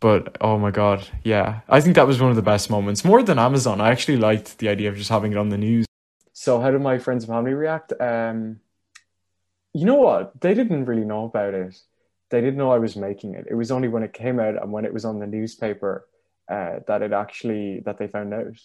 But 0.00 0.36
oh 0.40 0.58
my 0.58 0.70
god, 0.70 1.08
yeah. 1.24 1.60
I 1.68 1.80
think 1.80 1.96
that 1.96 2.06
was 2.06 2.20
one 2.20 2.30
of 2.30 2.36
the 2.36 2.42
best 2.42 2.70
moments. 2.70 3.04
More 3.04 3.22
than 3.22 3.38
Amazon. 3.38 3.80
I 3.80 3.90
actually 3.90 4.18
liked 4.18 4.58
the 4.58 4.68
idea 4.68 4.88
of 4.88 4.96
just 4.96 5.10
having 5.10 5.32
it 5.32 5.38
on 5.38 5.48
the 5.48 5.58
news. 5.58 5.86
So 6.32 6.60
how 6.60 6.70
did 6.70 6.82
my 6.82 6.98
friends 6.98 7.24
and 7.24 7.32
family 7.32 7.54
react? 7.54 7.92
Um, 7.98 8.60
you 9.72 9.86
know 9.86 9.96
what? 9.96 10.38
They 10.40 10.54
didn't 10.54 10.84
really 10.84 11.04
know 11.04 11.24
about 11.24 11.54
it. 11.54 11.80
They 12.30 12.40
didn't 12.40 12.56
know 12.56 12.72
I 12.72 12.78
was 12.78 12.96
making 12.96 13.34
it. 13.34 13.46
It 13.48 13.54
was 13.54 13.70
only 13.70 13.88
when 13.88 14.02
it 14.02 14.12
came 14.12 14.38
out 14.38 14.60
and 14.60 14.72
when 14.72 14.84
it 14.84 14.92
was 14.92 15.04
on 15.04 15.18
the 15.18 15.26
newspaper 15.26 16.06
uh, 16.48 16.80
that 16.86 17.02
it 17.02 17.12
actually 17.12 17.80
that 17.80 17.98
they 17.98 18.06
found 18.06 18.34
out. 18.34 18.56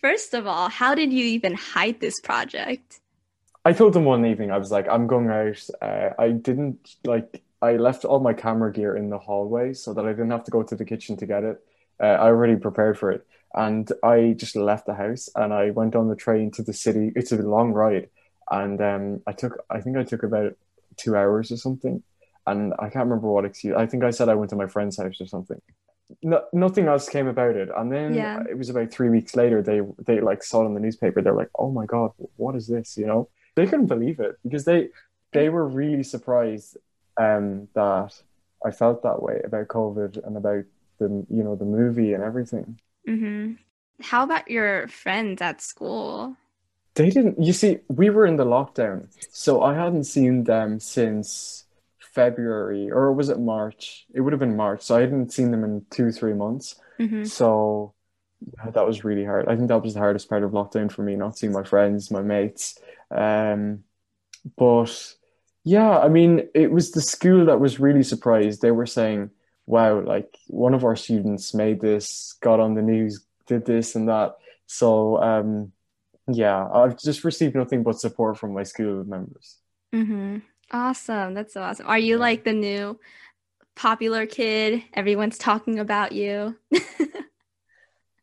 First 0.00 0.34
of 0.34 0.46
all, 0.46 0.68
how 0.68 0.94
did 0.94 1.12
you 1.12 1.24
even 1.24 1.54
hide 1.54 2.00
this 2.00 2.20
project? 2.20 3.00
I 3.64 3.72
told 3.72 3.92
them 3.92 4.04
one 4.04 4.24
evening 4.24 4.50
I 4.50 4.58
was 4.58 4.70
like, 4.70 4.88
I'm 4.88 5.06
going 5.06 5.28
out. 5.28 5.66
Uh, 5.82 6.10
I 6.18 6.30
didn't 6.30 6.96
like. 7.04 7.42
I 7.62 7.76
left 7.76 8.04
all 8.04 8.20
my 8.20 8.32
camera 8.32 8.72
gear 8.72 8.96
in 8.96 9.10
the 9.10 9.18
hallway 9.18 9.74
so 9.74 9.92
that 9.94 10.06
I 10.06 10.10
didn't 10.10 10.30
have 10.30 10.44
to 10.44 10.50
go 10.50 10.62
to 10.62 10.74
the 10.74 10.84
kitchen 10.84 11.16
to 11.18 11.26
get 11.26 11.44
it. 11.44 11.62
Uh, 12.02 12.06
I 12.06 12.26
already 12.28 12.56
prepared 12.56 12.98
for 12.98 13.10
it, 13.10 13.26
and 13.54 13.90
I 14.02 14.34
just 14.36 14.56
left 14.56 14.86
the 14.86 14.94
house 14.94 15.28
and 15.36 15.52
I 15.52 15.70
went 15.70 15.94
on 15.94 16.08
the 16.08 16.16
train 16.16 16.50
to 16.52 16.62
the 16.62 16.72
city. 16.72 17.12
It's 17.14 17.32
a 17.32 17.36
long 17.36 17.72
ride, 17.72 18.08
and 18.50 18.80
um, 18.80 19.22
I 19.26 19.32
took. 19.32 19.62
I 19.68 19.80
think 19.80 19.96
I 19.98 20.04
took 20.04 20.22
about 20.22 20.54
two 20.96 21.14
hours 21.16 21.52
or 21.52 21.58
something, 21.58 22.02
and 22.46 22.72
I 22.78 22.88
can't 22.88 23.04
remember 23.08 23.28
what 23.28 23.44
excuse. 23.44 23.76
I 23.76 23.86
think 23.86 24.02
I 24.04 24.10
said 24.10 24.30
I 24.30 24.34
went 24.34 24.50
to 24.50 24.56
my 24.56 24.66
friend's 24.66 24.96
house 24.96 25.20
or 25.20 25.26
something. 25.26 25.60
No, 26.22 26.42
nothing 26.52 26.86
else 26.88 27.08
came 27.08 27.28
about 27.28 27.54
it, 27.56 27.68
and 27.76 27.92
then 27.92 28.14
Yeah. 28.14 28.42
it 28.48 28.56
was 28.58 28.70
about 28.70 28.90
three 28.90 29.10
weeks 29.10 29.36
later. 29.36 29.60
They 29.62 29.82
they 30.06 30.20
like 30.20 30.42
saw 30.42 30.62
it 30.62 30.66
in 30.66 30.74
the 30.74 30.80
newspaper. 30.80 31.20
They're 31.20 31.34
like, 31.34 31.50
"Oh 31.58 31.70
my 31.70 31.84
god, 31.84 32.12
what 32.36 32.56
is 32.56 32.66
this?" 32.66 32.96
You 32.96 33.06
know, 33.06 33.28
they 33.56 33.66
couldn't 33.66 33.86
believe 33.86 34.18
it 34.20 34.36
because 34.42 34.64
they 34.64 34.88
they 35.32 35.50
were 35.50 35.68
really 35.68 36.02
surprised 36.02 36.78
um, 37.20 37.68
that 37.74 38.12
I 38.64 38.70
felt 38.70 39.02
that 39.02 39.22
way 39.22 39.40
about 39.44 39.68
COVID 39.68 40.26
and 40.26 40.36
about 40.36 40.64
the 40.98 41.26
you 41.30 41.42
know 41.44 41.56
the 41.56 41.64
movie 41.64 42.12
and 42.12 42.22
everything. 42.22 42.78
hmm 43.06 43.52
How 44.00 44.24
about 44.24 44.50
your 44.50 44.88
friends 44.88 45.42
at 45.42 45.60
school? 45.60 46.36
They 46.94 47.10
didn't. 47.10 47.42
You 47.42 47.52
see, 47.52 47.78
we 47.88 48.10
were 48.10 48.26
in 48.26 48.36
the 48.36 48.44
lockdown, 48.44 49.08
so 49.32 49.62
I 49.62 49.74
hadn't 49.74 50.04
seen 50.04 50.44
them 50.44 50.80
since 50.80 51.66
February 51.98 52.90
or 52.90 53.12
was 53.12 53.28
it 53.28 53.38
March? 53.38 54.06
It 54.12 54.20
would 54.20 54.32
have 54.32 54.40
been 54.40 54.56
March. 54.56 54.82
So 54.82 54.96
I 54.96 55.00
hadn't 55.02 55.32
seen 55.32 55.50
them 55.50 55.64
in 55.64 55.86
two 55.90 56.10
three 56.10 56.34
months. 56.34 56.76
hmm 56.98 57.22
So 57.24 57.94
yeah, 58.56 58.70
that 58.70 58.86
was 58.86 59.04
really 59.04 59.24
hard. 59.24 59.48
I 59.48 59.56
think 59.56 59.68
that 59.68 59.82
was 59.82 59.94
the 59.94 60.00
hardest 60.00 60.28
part 60.28 60.42
of 60.42 60.52
lockdown 60.52 60.90
for 60.90 61.02
me, 61.02 61.16
not 61.16 61.38
seeing 61.38 61.52
my 61.52 61.64
friends, 61.64 62.10
my 62.10 62.22
mates. 62.22 62.78
Um, 63.10 63.84
but 64.56 65.14
yeah, 65.64 65.98
I 65.98 66.08
mean, 66.08 66.48
it 66.54 66.70
was 66.70 66.90
the 66.90 67.02
school 67.02 67.46
that 67.46 67.60
was 67.60 67.80
really 67.80 68.02
surprised. 68.02 68.62
They 68.62 68.70
were 68.70 68.86
saying, 68.86 69.30
wow, 69.66 70.00
like 70.00 70.36
one 70.48 70.74
of 70.74 70.84
our 70.84 70.96
students 70.96 71.54
made 71.54 71.80
this, 71.80 72.34
got 72.40 72.60
on 72.60 72.74
the 72.74 72.82
news, 72.82 73.24
did 73.46 73.66
this 73.66 73.94
and 73.94 74.08
that. 74.08 74.36
So 74.66 75.20
um, 75.22 75.72
yeah, 76.28 76.68
I've 76.72 76.98
just 76.98 77.24
received 77.24 77.54
nothing 77.54 77.82
but 77.82 78.00
support 78.00 78.38
from 78.38 78.54
my 78.54 78.62
school 78.62 79.04
members. 79.04 79.56
Mm-hmm. 79.94 80.38
Awesome. 80.72 81.34
That's 81.34 81.54
so 81.54 81.62
awesome. 81.62 81.86
Are 81.86 81.98
you 81.98 82.16
like 82.16 82.44
the 82.44 82.52
new 82.52 82.98
popular 83.74 84.26
kid? 84.26 84.82
Everyone's 84.94 85.38
talking 85.38 85.78
about 85.78 86.12
you. 86.12 86.56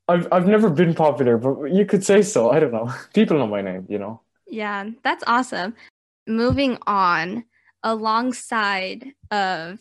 I've 0.08 0.28
I've 0.32 0.48
never 0.48 0.70
been 0.70 0.94
popular, 0.94 1.38
but 1.38 1.66
you 1.66 1.86
could 1.86 2.04
say 2.04 2.22
so. 2.22 2.50
I 2.50 2.60
don't 2.60 2.72
know. 2.72 2.94
People 3.14 3.38
know 3.38 3.48
my 3.48 3.62
name, 3.62 3.86
you 3.90 4.00
know. 4.00 4.22
Yeah, 4.48 4.86
that's 5.04 5.24
awesome. 5.28 5.76
Moving 6.28 6.78
on, 6.86 7.46
alongside 7.84 9.14
of 9.32 9.80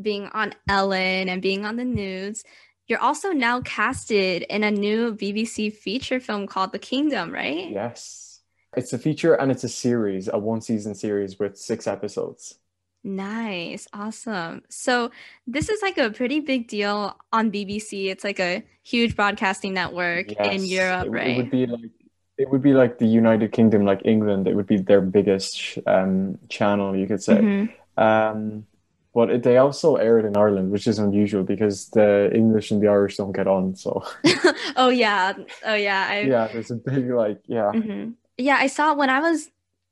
being 0.00 0.26
on 0.26 0.54
Ellen 0.68 1.28
and 1.28 1.40
being 1.40 1.64
on 1.64 1.76
the 1.76 1.84
news, 1.84 2.42
you're 2.86 3.00
also 3.00 3.30
now 3.30 3.60
casted 3.62 4.42
in 4.42 4.64
a 4.64 4.70
new 4.70 5.14
BBC 5.14 5.72
feature 5.72 6.20
film 6.20 6.46
called 6.46 6.72
The 6.72 6.78
Kingdom, 6.78 7.32
right? 7.32 7.70
Yes. 7.70 8.40
It's 8.76 8.92
a 8.92 8.98
feature 8.98 9.34
and 9.34 9.50
it's 9.50 9.64
a 9.64 9.68
series, 9.68 10.28
a 10.28 10.38
one 10.38 10.60
season 10.60 10.94
series 10.94 11.38
with 11.38 11.56
six 11.56 11.86
episodes. 11.86 12.58
Nice, 13.04 13.86
awesome. 13.92 14.62
So, 14.70 15.10
this 15.46 15.68
is 15.68 15.82
like 15.82 15.98
a 15.98 16.10
pretty 16.10 16.40
big 16.40 16.68
deal 16.68 17.16
on 17.32 17.52
BBC. 17.52 18.06
It's 18.06 18.24
like 18.24 18.40
a 18.40 18.64
huge 18.82 19.14
broadcasting 19.14 19.74
network 19.74 20.32
in 20.32 20.64
Europe, 20.64 21.06
it, 21.06 21.10
right? 21.10 21.26
it 21.28 21.36
would 21.36 21.50
be 21.50 21.66
like 21.66 21.90
it 22.36 22.50
would 22.50 22.62
be 22.62 22.72
like 22.72 22.98
the 22.98 23.06
United 23.06 23.52
Kingdom, 23.52 23.84
like 23.84 24.02
England. 24.04 24.48
It 24.48 24.54
would 24.54 24.66
be 24.66 24.78
their 24.78 25.00
biggest 25.00 25.78
um, 25.86 26.38
channel, 26.48 26.96
you 26.96 27.06
could 27.06 27.22
say. 27.22 27.36
Mhm. 27.36 27.72
Um, 27.96 28.66
but 29.14 29.30
it, 29.30 29.42
they 29.44 29.58
also 29.58 29.94
air 29.96 30.18
it 30.18 30.24
in 30.24 30.36
Ireland, 30.36 30.72
which 30.72 30.88
is 30.88 30.98
unusual 30.98 31.44
because 31.44 31.88
the 31.90 32.30
English 32.34 32.72
and 32.72 32.82
the 32.82 32.88
Irish 32.88 33.16
don't 33.16 33.32
get 33.32 33.46
on. 33.46 33.76
So 33.76 34.02
oh 34.76 34.88
yeah, 34.88 35.34
oh 35.64 35.74
yeah. 35.74 36.06
I, 36.10 36.20
yeah, 36.22 36.48
there's 36.48 36.72
a 36.72 36.76
big 36.76 37.10
like 37.10 37.40
yeah. 37.46 37.70
Mhm. 37.72 38.14
Yeah, 38.36 38.56
I 38.58 38.66
saw 38.66 38.94
when 38.94 39.10
I 39.10 39.20
was 39.20 39.48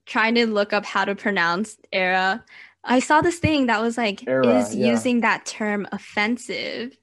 trying 0.07 0.35
to 0.35 0.46
look 0.46 0.72
up 0.72 0.85
how 0.85 1.05
to 1.05 1.14
pronounce 1.14 1.76
era, 1.92 2.44
I 2.83 2.98
saw 2.98 3.20
this 3.20 3.38
thing 3.38 3.66
that 3.66 3.81
was 3.81 3.96
like, 3.96 4.26
Era, 4.26 4.59
is 4.59 4.74
yeah. 4.74 4.90
using 4.90 5.20
that 5.20 5.46
term 5.46 5.87
offensive? 5.92 6.96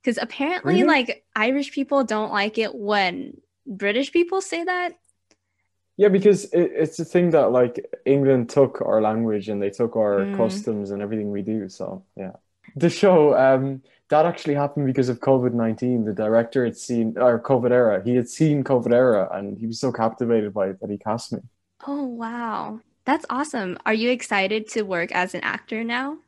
Because 0.00 0.18
apparently, 0.20 0.76
Really? 0.76 0.86
like, 0.86 1.24
Irish 1.34 1.72
people 1.72 2.04
don't 2.04 2.32
like 2.32 2.56
it 2.58 2.74
when 2.74 3.36
British 3.66 4.12
people 4.12 4.40
say 4.40 4.64
that. 4.64 4.92
Yeah, 5.96 6.08
because 6.08 6.44
it, 6.52 6.72
it's 6.74 6.98
a 6.98 7.04
thing 7.04 7.30
that 7.30 7.52
like 7.52 7.84
England 8.04 8.50
took 8.50 8.82
our 8.82 9.00
language 9.00 9.48
and 9.48 9.62
they 9.62 9.70
took 9.70 9.96
our 9.96 10.26
Mm. 10.26 10.36
customs 10.36 10.90
and 10.90 11.00
everything 11.02 11.30
we 11.30 11.42
do. 11.42 11.68
So 11.68 12.04
yeah, 12.16 12.32
the 12.76 12.90
show. 12.90 13.34
Um, 13.36 13.82
that 14.08 14.24
actually 14.24 14.54
happened 14.54 14.86
because 14.86 15.08
of 15.08 15.18
COVID 15.18 15.52
nineteen. 15.52 16.04
The 16.04 16.12
director 16.12 16.64
had 16.64 16.76
seen 16.76 17.18
or 17.18 17.40
COVID 17.40 17.72
era. 17.72 18.02
He 18.04 18.14
had 18.14 18.28
seen 18.28 18.62
COVID 18.62 18.92
era, 18.92 19.28
and 19.32 19.58
he 19.58 19.66
was 19.66 19.80
so 19.80 19.90
captivated 19.90 20.54
by 20.54 20.68
it 20.68 20.80
that 20.80 20.90
he 20.90 20.98
cast 20.98 21.32
me. 21.32 21.40
Oh 21.88 22.04
wow, 22.04 22.80
that's 23.04 23.26
awesome! 23.30 23.78
Are 23.84 23.94
you 23.94 24.10
excited 24.10 24.68
to 24.68 24.82
work 24.82 25.10
as 25.12 25.34
an 25.34 25.40
actor 25.42 25.82
now? 25.82 26.18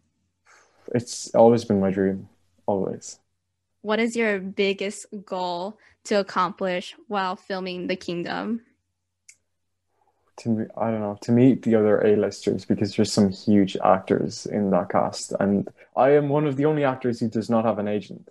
It's 0.94 1.33
always 1.35 1.64
been 1.64 1.79
my 1.79 1.90
dream, 1.90 2.29
always. 2.66 3.20
What 3.82 4.00
is 4.00 4.16
your 4.16 4.40
biggest 4.40 5.06
goal 5.24 5.78
to 6.04 6.16
accomplish 6.16 6.94
while 7.06 7.36
filming 7.36 7.86
The 7.86 7.96
Kingdom? 7.96 8.62
to 10.38 10.48
me, 10.50 10.66
I 10.76 10.90
don't 10.90 11.00
know, 11.00 11.18
to 11.22 11.32
meet 11.32 11.62
the 11.62 11.74
other 11.74 12.00
A-listers 12.04 12.64
because 12.64 12.94
there's 12.94 13.12
some 13.12 13.30
huge 13.30 13.76
actors 13.84 14.46
in 14.46 14.70
that 14.70 14.88
cast, 14.88 15.32
and 15.38 15.68
I 15.96 16.10
am 16.10 16.28
one 16.28 16.46
of 16.46 16.56
the 16.56 16.64
only 16.64 16.84
actors 16.84 17.20
who 17.20 17.28
does 17.28 17.50
not 17.50 17.64
have 17.64 17.78
an 17.78 17.88
agent. 17.88 18.28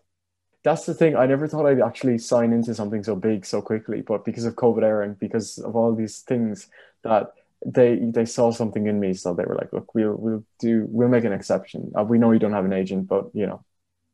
That's 0.64 0.86
the 0.86 0.94
thing. 0.94 1.16
I 1.16 1.26
never 1.26 1.48
thought 1.48 1.66
I'd 1.66 1.82
actually 1.82 2.18
sign 2.18 2.52
into 2.52 2.74
something 2.74 3.04
so 3.04 3.16
big 3.16 3.46
so 3.46 3.62
quickly, 3.62 4.02
but 4.02 4.26
because 4.26 4.46
of 4.46 4.56
COVID 4.56 4.84
era 4.84 5.06
and 5.06 5.20
because 5.20 5.58
of 5.60 5.76
all 5.76 5.94
these 5.96 6.20
things 6.20 6.68
that 7.04 7.34
they 7.66 7.96
they 7.98 8.26
saw 8.26 8.52
something 8.52 8.88
in 8.88 9.00
me, 9.00 9.14
so 9.14 9.34
they 9.34 9.46
were 9.46 9.56
like, 9.56 9.74
"Look, 9.74 9.94
we'll 9.96 10.16
we'll 10.16 10.44
do 10.60 10.86
we'll 10.90 11.10
make 11.10 11.24
an 11.26 11.34
exception. 11.34 11.92
Uh, 11.98 12.04
we 12.04 12.20
know 12.20 12.32
you 12.32 12.40
don't 12.40 12.54
have 12.54 12.66
an 12.66 12.74
agent, 12.74 13.08
but 13.08 13.30
you 13.34 13.48
know." 13.48 13.64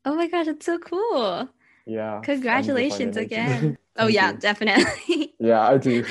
Oh 0.04 0.14
my 0.14 0.28
gosh, 0.28 0.46
it's 0.48 0.66
so 0.66 0.78
cool! 0.78 1.48
Yeah. 1.86 2.20
Congratulations 2.22 3.16
again. 3.26 3.78
oh 3.96 4.06
yeah, 4.06 4.32
you. 4.32 4.38
definitely. 4.38 5.34
Yeah, 5.40 5.68
I 5.68 5.76
do. 5.78 6.04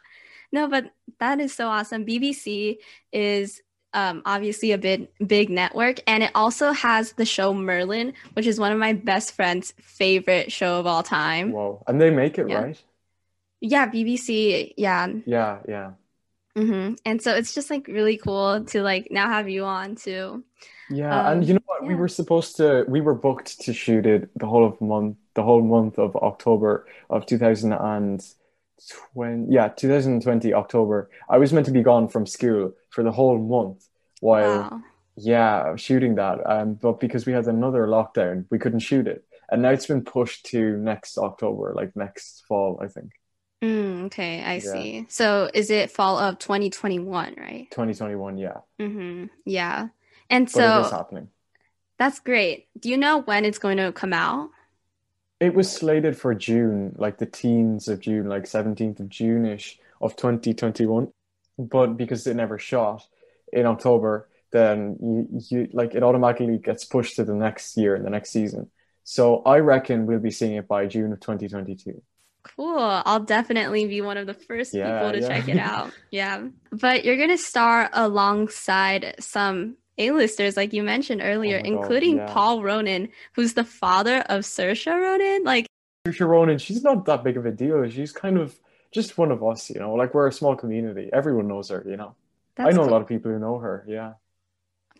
no, 0.52 0.68
but 0.68 0.92
that 1.18 1.40
is 1.40 1.54
so 1.54 1.68
awesome. 1.68 2.04
BBC 2.04 2.76
is 3.12 3.60
um, 3.92 4.22
obviously 4.24 4.72
a 4.72 4.78
big 4.78 5.08
big 5.26 5.50
network, 5.50 6.00
and 6.06 6.22
it 6.22 6.30
also 6.34 6.72
has 6.72 7.12
the 7.12 7.24
show 7.24 7.54
Merlin, 7.54 8.12
which 8.34 8.46
is 8.46 8.60
one 8.60 8.72
of 8.72 8.78
my 8.78 8.92
best 8.92 9.32
friend's 9.34 9.72
favorite 9.80 10.52
show 10.52 10.78
of 10.78 10.86
all 10.86 11.02
time. 11.02 11.52
Whoa! 11.52 11.82
And 11.86 12.00
they 12.00 12.10
make 12.10 12.38
it 12.38 12.48
Yeah. 12.48 12.60
right. 12.60 12.82
Yeah, 13.60 13.88
BBC. 13.88 14.74
Yeah, 14.76 15.08
Yeah, 15.26 15.58
yeah, 15.66 15.90
hmm 16.56 16.94
and 17.04 17.20
so 17.22 17.34
it's 17.34 17.54
just 17.54 17.70
like 17.70 17.86
really 17.88 18.16
cool 18.16 18.64
to 18.66 18.82
like 18.82 19.08
now 19.10 19.28
have 19.28 19.48
you 19.48 19.64
on 19.64 19.96
too. 19.96 20.44
Yeah. 20.90 21.20
Um, 21.20 21.32
and 21.38 21.46
you 21.48 21.54
know 21.54 21.60
what? 21.66 21.84
We 21.86 21.94
were 21.94 22.08
supposed 22.08 22.56
to. 22.56 22.84
We 22.88 23.00
were 23.00 23.14
booked 23.14 23.60
to 23.62 23.72
shoot 23.72 24.06
it 24.06 24.30
the 24.38 24.46
whole 24.46 24.64
of 24.66 24.80
month, 24.80 25.16
the 25.34 25.42
whole 25.42 25.62
month 25.62 25.98
of 25.98 26.16
October 26.16 26.86
of 27.10 27.26
two 27.26 27.38
thousand 27.38 27.72
and 27.72 28.22
twenty. 29.12 29.52
Yeah, 29.52 29.68
two 29.68 29.88
thousand 29.88 30.22
twenty 30.22 30.54
October. 30.54 31.10
I 31.28 31.38
was 31.38 31.52
meant 31.52 31.66
to 31.66 31.72
be 31.72 31.82
gone 31.82 32.08
from 32.08 32.26
school 32.26 32.72
for 32.90 33.02
the 33.04 33.12
whole 33.12 33.38
month 33.38 33.86
while 34.20 34.68
Wow. 34.70 34.82
yeah 35.16 35.76
shooting 35.76 36.14
that. 36.16 36.38
Um, 36.48 36.74
but 36.74 37.00
because 37.00 37.26
we 37.26 37.32
had 37.32 37.46
another 37.46 37.86
lockdown, 37.86 38.46
we 38.50 38.58
couldn't 38.58 38.80
shoot 38.80 39.06
it, 39.06 39.24
and 39.50 39.62
now 39.62 39.70
it's 39.70 39.86
been 39.86 40.04
pushed 40.04 40.46
to 40.46 40.76
next 40.78 41.18
October, 41.18 41.72
like 41.76 41.94
next 41.96 42.44
fall, 42.48 42.80
I 42.82 42.88
think, 42.88 43.10
Mm, 43.62 44.04
okay, 44.06 44.42
I 44.44 44.54
Yeah. 44.54 44.60
see. 44.60 45.06
So 45.08 45.50
is 45.52 45.70
it 45.70 45.90
fall 45.90 46.18
of 46.18 46.38
2021, 46.38 47.34
right? 47.36 47.68
twenty 47.70 47.94
twenty 47.94 48.14
one. 48.14 48.38
Yeah, 48.38 48.58
Mm-hmm. 48.80 49.26
Yeah. 49.44 49.88
And 50.30 50.48
but 50.52 50.66
it 50.66 50.76
is 50.76 50.88
so 50.88 50.96
happening. 50.96 51.30
that's 51.98 52.20
great. 52.20 52.68
Do 52.78 52.88
you 52.88 52.96
know 52.96 53.20
when 53.22 53.44
it's 53.44 53.58
going 53.58 53.78
to 53.78 53.92
come 53.92 54.12
out? 54.12 54.50
It 55.40 55.54
was 55.54 55.70
slated 55.70 56.16
for 56.16 56.34
June, 56.34 56.94
like 56.98 57.18
the 57.18 57.26
teens 57.26 57.86
of 57.88 58.00
June, 58.00 58.28
like 58.28 58.46
17th 58.46 58.98
of 59.00 59.08
June-ish 59.08 59.78
of 60.00 60.16
2021. 60.16 61.12
But 61.58 61.96
because 61.96 62.26
it 62.26 62.34
never 62.34 62.58
shot 62.58 63.06
in 63.52 63.66
October, 63.66 64.28
then 64.52 64.96
you, 65.00 65.28
you 65.50 65.68
like 65.72 65.94
it 65.94 66.02
automatically 66.02 66.58
gets 66.58 66.84
pushed 66.84 67.16
to 67.16 67.24
the 67.24 67.34
next 67.34 67.76
year 67.76 67.94
and 67.94 68.04
the 68.04 68.10
next 68.10 68.30
season. 68.30 68.70
So 69.04 69.42
I 69.42 69.58
reckon 69.60 70.06
we'll 70.06 70.18
be 70.20 70.30
seeing 70.30 70.56
it 70.56 70.68
by 70.68 70.86
June 70.86 71.12
of 71.12 71.20
2022. 71.20 72.02
Cool. 72.56 72.78
I'll 72.78 73.20
definitely 73.20 73.86
be 73.86 74.00
one 74.00 74.16
of 74.16 74.26
the 74.26 74.34
first 74.34 74.74
Yeah, 74.74 74.90
people 74.90 75.12
to 75.12 75.20
yeah. 75.20 75.28
check 75.28 75.48
it 75.48 75.58
out. 75.58 75.92
Yeah. 76.10 76.48
But 76.72 77.04
you're 77.04 77.16
going 77.16 77.28
to 77.30 77.38
star 77.38 77.90
alongside 77.92 79.16
some 79.20 79.76
A-listers, 79.98 80.56
like 80.56 80.72
you 80.72 80.82
mentioned 80.82 81.20
earlier, 81.22 81.60
Oh 81.64 81.70
my 81.70 81.70
God, 81.70 81.80
including 81.82 82.16
yeah. 82.18 82.26
Paul 82.32 82.62
Ronan, 82.62 83.08
who's 83.34 83.54
the 83.54 83.64
father 83.64 84.20
of 84.28 84.42
Saoirse 84.44 84.86
Ronan. 84.86 85.44
Like, 85.44 85.66
Saoirse 86.06 86.26
Ronan, 86.26 86.58
she's 86.58 86.82
not 86.82 87.04
that 87.06 87.24
big 87.24 87.36
of 87.36 87.46
a 87.46 87.50
deal. 87.52 87.88
She's 87.90 88.12
kind 88.12 88.38
of 88.38 88.58
just 88.92 89.18
one 89.18 89.30
of 89.30 89.42
us, 89.44 89.70
you 89.70 89.78
know, 89.80 89.94
like 89.94 90.14
we're 90.14 90.28
a 90.28 90.32
small 90.32 90.56
community. 90.56 91.10
Everyone 91.12 91.48
knows 91.48 91.68
her, 91.70 91.84
you 91.86 91.96
know. 91.96 92.14
I 92.58 92.64
that's 92.64 92.76
know 92.76 92.84
a 92.84 92.90
lot 92.90 93.02
of 93.02 93.08
people 93.08 93.30
who 93.30 93.38
know 93.38 93.58
her, 93.58 93.84
yeah. 93.86 94.14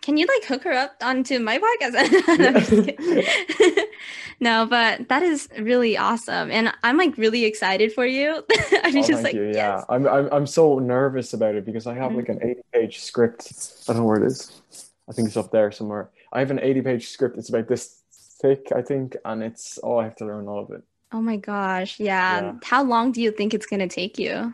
Can 0.01 0.17
you 0.17 0.27
like 0.27 0.45
hook 0.45 0.63
her 0.65 0.73
up 0.73 0.95
onto 1.03 1.39
my 1.41 1.59
podcast? 1.59 1.95
No, 2.39 2.49
I'm 2.49 2.55
just 2.55 2.71
kidding. 2.71 3.85
no, 4.41 4.67
but 4.67 5.09
that 5.09 5.23
is 5.23 5.49
really 5.59 5.97
awesome, 5.97 6.51
and 6.51 6.73
I'm 6.85 6.97
like 6.97 7.17
really 7.19 7.45
excited 7.45 7.93
for 7.93 8.07
you. 8.07 8.45
I'm 8.85 8.95
Oh, 8.97 9.03
just 9.03 9.23
thank 9.23 9.25
like, 9.25 9.35
you. 9.35 9.47
Yeah, 9.53 9.79
yes. 9.79 9.85
I'm, 9.89 10.07
I'm 10.07 10.29
I'm 10.33 10.47
so 10.47 10.79
nervous 10.79 11.35
about 11.35 11.57
it 11.57 11.65
because 11.65 11.87
I 11.87 11.95
have 11.95 12.13
Mhm. 12.13 12.17
like 12.17 12.29
an 12.29 12.39
80 12.43 12.61
page 12.73 13.01
script. 13.01 13.53
I 13.89 13.93
don't 13.93 14.03
know 14.03 14.07
where 14.07 14.23
it 14.23 14.27
is. 14.27 14.63
I 15.09 15.13
think 15.13 15.29
it's 15.29 15.37
up 15.37 15.51
there 15.51 15.71
somewhere. 15.73 16.11
I 16.33 16.41
have 16.41 16.51
an 16.51 16.61
80 16.61 16.83
page 16.83 17.09
script. 17.09 17.39
It's 17.39 17.49
about 17.49 17.69
this 17.69 18.03
thick, 18.43 18.69
I 18.75 18.83
think, 18.83 19.17
and 19.25 19.43
it's 19.43 19.79
oh, 19.83 19.99
I 19.99 20.05
have 20.05 20.17
to 20.17 20.27
learn 20.27 20.47
all 20.49 20.61
of 20.63 20.71
it 20.71 20.83
Oh 21.11 21.23
my 21.23 21.37
gosh, 21.37 21.99
yeah. 21.99 22.41
Yeah. 22.43 22.53
How 22.65 22.83
long 22.85 23.13
do 23.13 23.23
you 23.23 23.31
think 23.31 23.55
it's 23.55 23.67
gonna 23.67 23.89
take 23.89 24.19
you 24.19 24.53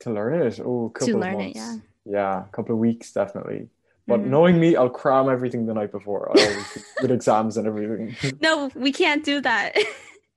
to 0.00 0.10
learn 0.10 0.42
it. 0.42 0.58
Oh, 0.64 0.86
a 0.86 0.90
couple 0.90 1.06
to 1.08 1.12
of 1.14 1.20
learn 1.20 1.40
it? 1.40 1.56
Yeah. 1.56 1.76
Yeah, 2.06 2.44
a 2.44 2.48
couple 2.52 2.74
of 2.74 2.78
weeks 2.78 3.12
definitely. 3.12 3.68
But 4.06 4.20
Mhm. 4.20 4.26
knowing 4.28 4.60
me, 4.60 4.76
I'll 4.76 4.88
cram 4.88 5.28
everything 5.28 5.66
the 5.66 5.74
night 5.74 5.90
before. 5.92 6.30
I 6.34 6.40
always 6.42 6.84
with 7.02 7.10
exams 7.10 7.56
and 7.58 7.66
everything. 7.66 8.16
No, 8.40 8.70
we 8.74 8.92
can't 8.92 9.22
do 9.24 9.40
that. 9.42 9.76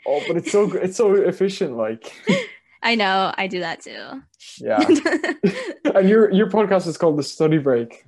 Oh, 0.08 0.21
but 0.28 0.36
it's 0.38 0.52
so 0.52 0.71
it's 0.73 0.97
so 0.97 1.13
efficient. 1.13 1.78
Like, 1.78 2.12
I 2.84 2.95
know, 2.95 3.34
I 3.38 3.47
do 3.47 3.60
that 3.60 3.80
too. 3.82 4.21
yeah. 4.58 4.80
And 5.95 6.08
your 6.10 6.32
your 6.32 6.49
podcast 6.49 6.88
is 6.88 6.97
called 6.97 7.17
The 7.17 7.23
Study 7.23 7.58
Break. 7.58 8.06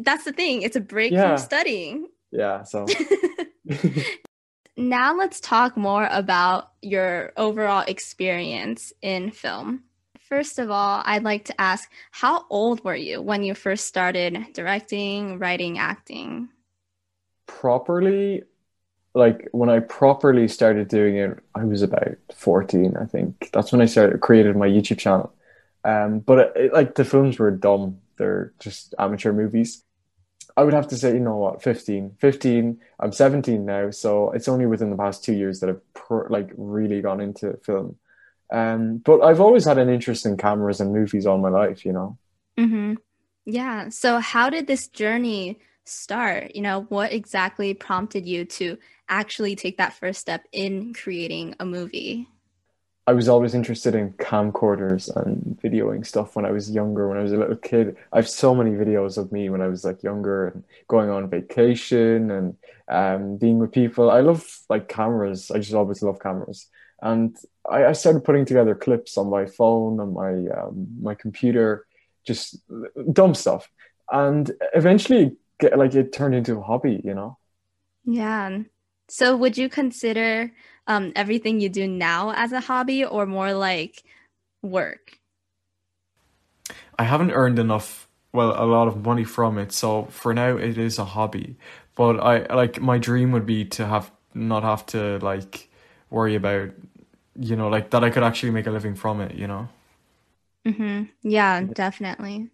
That's 0.00 0.24
the 0.24 0.32
thing. 0.32 0.62
It's 0.62 0.76
a 0.76 0.80
break 0.80 1.12
Yeah. 1.12 1.28
from 1.28 1.38
studying. 1.38 2.08
Yeah. 2.30 2.62
So. 2.64 2.86
Now 4.76 5.14
let's 5.14 5.38
talk 5.40 5.76
more 5.76 6.08
about 6.10 6.72
your 6.80 7.32
overall 7.36 7.84
experience 7.86 8.92
in 9.02 9.30
film. 9.30 9.84
First 10.18 10.58
of 10.58 10.70
all, 10.70 11.02
I'd 11.04 11.24
like 11.24 11.44
to 11.46 11.60
ask 11.60 11.90
how 12.10 12.46
old 12.48 12.82
were 12.82 12.96
you 12.96 13.20
when 13.20 13.42
you 13.42 13.54
first 13.54 13.86
started 13.86 14.46
directing, 14.54 15.38
writing, 15.38 15.78
acting? 15.78 16.48
properly 17.46 18.42
like 19.14 19.48
when 19.52 19.70
I 19.70 19.80
properly 19.80 20.48
started 20.48 20.88
doing 20.88 21.16
it, 21.16 21.38
I 21.54 21.64
was 21.64 21.82
about 21.82 22.16
14, 22.34 22.96
I 22.96 23.06
think. 23.06 23.50
That's 23.52 23.72
when 23.72 23.82
I 23.82 23.86
started 23.86 24.20
created 24.20 24.56
my 24.56 24.68
YouTube 24.68 24.98
channel. 24.98 25.34
Um, 25.84 26.20
but 26.20 26.38
it, 26.38 26.52
it- 26.56 26.72
like 26.74 26.94
the 26.96 27.04
films 27.06 27.38
were 27.38 27.50
dumb. 27.50 28.01
They're 28.16 28.52
just 28.58 28.94
amateur 28.98 29.32
movies. 29.32 29.84
I 30.56 30.64
would 30.64 30.74
have 30.74 30.88
to 30.88 30.96
say, 30.96 31.14
you 31.14 31.20
know 31.20 31.36
what, 31.36 31.62
15. 31.62 32.16
15. 32.18 32.80
I'm 33.00 33.12
17 33.12 33.64
now, 33.64 33.90
so 33.90 34.30
it's 34.32 34.48
only 34.48 34.66
within 34.66 34.90
the 34.90 34.96
past 34.96 35.24
two 35.24 35.32
years 35.32 35.60
that 35.60 35.70
I've 35.70 36.30
like 36.30 36.50
really 36.56 37.00
gone 37.00 37.20
into 37.20 37.56
film. 37.64 37.96
Um, 38.52 38.98
but 38.98 39.22
I've 39.22 39.40
always 39.40 39.64
had 39.64 39.78
an 39.78 39.88
interest 39.88 40.26
in 40.26 40.36
cameras 40.36 40.80
and 40.80 40.92
movies 40.92 41.26
all 41.26 41.38
my 41.38 41.48
life, 41.48 41.86
you 41.86 41.92
know. 41.92 42.18
Mm-hmm. 42.58 42.94
Yeah. 43.46 43.88
So, 43.88 44.18
how 44.18 44.50
did 44.50 44.66
this 44.66 44.88
journey 44.88 45.58
start? 45.86 46.54
You 46.54 46.62
know, 46.62 46.82
what 46.90 47.12
exactly 47.12 47.72
prompted 47.72 48.26
you 48.26 48.44
to 48.44 48.76
actually 49.08 49.56
take 49.56 49.78
that 49.78 49.94
first 49.94 50.20
step 50.20 50.44
in 50.52 50.92
creating 50.92 51.54
a 51.60 51.64
movie? 51.64 52.28
I 53.06 53.12
was 53.12 53.28
always 53.28 53.54
interested 53.54 53.96
in 53.96 54.12
camcorders 54.12 55.14
and 55.16 55.58
videoing 55.60 56.06
stuff 56.06 56.36
when 56.36 56.44
I 56.44 56.52
was 56.52 56.70
younger, 56.70 57.08
when 57.08 57.18
I 57.18 57.22
was 57.22 57.32
a 57.32 57.36
little 57.36 57.56
kid. 57.56 57.96
I 58.12 58.16
have 58.16 58.28
so 58.28 58.54
many 58.54 58.70
videos 58.70 59.18
of 59.18 59.32
me 59.32 59.50
when 59.50 59.60
I 59.60 59.66
was 59.66 59.84
like 59.84 60.04
younger 60.04 60.48
and 60.48 60.64
going 60.86 61.10
on 61.10 61.28
vacation 61.28 62.30
and 62.30 62.56
um, 62.88 63.38
being 63.38 63.58
with 63.58 63.72
people. 63.72 64.08
I 64.10 64.20
love 64.20 64.46
like 64.68 64.88
cameras. 64.88 65.50
I 65.50 65.58
just 65.58 65.74
always 65.74 66.02
love 66.02 66.20
cameras. 66.20 66.68
And 67.00 67.36
I, 67.68 67.86
I 67.86 67.92
started 67.92 68.22
putting 68.22 68.44
together 68.44 68.76
clips 68.76 69.18
on 69.18 69.28
my 69.28 69.46
phone, 69.46 69.98
on 69.98 70.12
my 70.12 70.46
um, 70.56 70.86
my 71.00 71.16
computer, 71.16 71.86
just 72.24 72.62
dumb 73.12 73.34
stuff. 73.34 73.68
And 74.12 74.48
eventually, 74.74 75.36
get, 75.58 75.76
like 75.76 75.94
it 75.94 76.12
turned 76.12 76.36
into 76.36 76.58
a 76.58 76.62
hobby, 76.62 77.00
you 77.02 77.14
know? 77.14 77.38
Yeah. 78.04 78.60
So, 79.12 79.36
would 79.36 79.58
you 79.58 79.68
consider 79.68 80.50
um, 80.86 81.12
everything 81.14 81.60
you 81.60 81.68
do 81.68 81.86
now 81.86 82.32
as 82.32 82.50
a 82.50 82.60
hobby 82.60 83.04
or 83.04 83.26
more 83.26 83.52
like 83.52 84.04
work? 84.62 85.18
I 86.98 87.04
haven't 87.04 87.32
earned 87.32 87.58
enough, 87.58 88.08
well, 88.32 88.54
a 88.56 88.64
lot 88.64 88.88
of 88.88 89.04
money 89.04 89.24
from 89.24 89.58
it, 89.58 89.70
so 89.70 90.06
for 90.06 90.32
now 90.32 90.56
it 90.56 90.78
is 90.78 90.98
a 90.98 91.04
hobby. 91.04 91.56
But 91.94 92.20
I 92.20 92.54
like 92.54 92.80
my 92.80 92.96
dream 92.96 93.32
would 93.32 93.44
be 93.44 93.66
to 93.76 93.86
have 93.86 94.10
not 94.32 94.62
have 94.62 94.86
to 94.86 95.18
like 95.18 95.68
worry 96.08 96.34
about, 96.34 96.70
you 97.38 97.54
know, 97.54 97.68
like 97.68 97.90
that 97.90 98.02
I 98.02 98.08
could 98.08 98.22
actually 98.22 98.52
make 98.52 98.66
a 98.66 98.70
living 98.70 98.94
from 98.94 99.20
it, 99.20 99.34
you 99.34 99.46
know. 99.46 99.68
Mm-hmm. 100.66 101.02
Yeah, 101.22 101.60
definitely. 101.74 102.48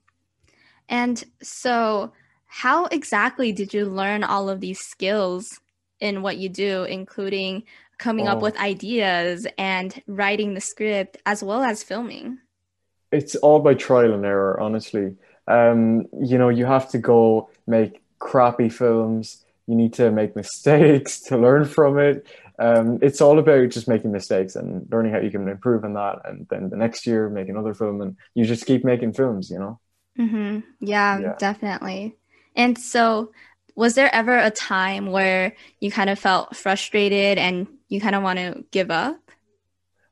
And 0.88 1.22
so, 1.40 2.14
how 2.46 2.86
exactly 2.86 3.52
did 3.52 3.72
you 3.72 3.84
learn 3.84 4.24
all 4.24 4.50
of 4.50 4.58
these 4.58 4.80
skills 4.80 5.60
in 6.00 6.22
what 6.22 6.38
you 6.38 6.48
do, 6.48 6.84
including 6.84 7.64
coming 7.98 8.28
up 8.28 8.40
Oh. 8.40 8.42
with 8.42 8.56
ideas 8.58 9.46
and 9.58 10.02
writing 10.06 10.54
the 10.54 10.60
script 10.60 11.16
as 11.26 11.42
well 11.42 11.62
as 11.62 11.82
filming. 11.82 12.38
It's 13.10 13.36
all 13.36 13.60
by 13.60 13.74
trial 13.74 14.12
and 14.14 14.24
error, 14.24 14.60
honestly. 14.60 15.16
Um, 15.46 16.06
you 16.20 16.36
know, 16.38 16.50
you 16.50 16.66
have 16.66 16.90
to 16.90 16.98
go 16.98 17.50
make 17.66 18.02
crappy 18.18 18.68
films. 18.68 19.44
You 19.66 19.76
need 19.76 19.94
to 19.94 20.10
make 20.10 20.36
mistakes 20.36 21.20
to 21.22 21.38
learn 21.38 21.64
from 21.64 21.98
it. 21.98 22.26
Um, 22.58 22.98
it's 23.02 23.20
all 23.20 23.38
about 23.38 23.70
just 23.70 23.88
making 23.88 24.12
mistakes 24.12 24.56
and 24.56 24.86
learning 24.90 25.12
how 25.12 25.20
you 25.20 25.30
can 25.30 25.48
improve 25.48 25.84
on 25.84 25.94
that. 25.94 26.20
And 26.24 26.46
then 26.50 26.70
the 26.70 26.76
next 26.76 27.06
year, 27.06 27.30
make 27.30 27.48
another 27.48 27.72
film, 27.72 28.00
and 28.02 28.16
you 28.34 28.44
just 28.44 28.66
keep 28.66 28.84
making 28.84 29.12
films, 29.14 29.48
you 29.50 29.58
know? 29.58 29.80
hmm 30.16 30.60
Yeah, 30.80 31.20
Yeah. 31.20 31.38
definitely. 31.38 32.16
And 32.56 32.76
so, 32.78 33.32
was 33.78 33.94
there 33.94 34.14
ever 34.14 34.36
a 34.38 34.50
time 34.50 35.06
where 35.12 35.54
you 35.80 35.90
kind 35.92 36.10
of 36.10 36.18
felt 36.18 36.56
frustrated 36.56 37.38
and 37.38 37.68
you 37.88 38.00
kind 38.00 38.16
of 38.16 38.22
want 38.24 38.38
to 38.40 38.64
give 38.72 38.90
up? 38.90 39.20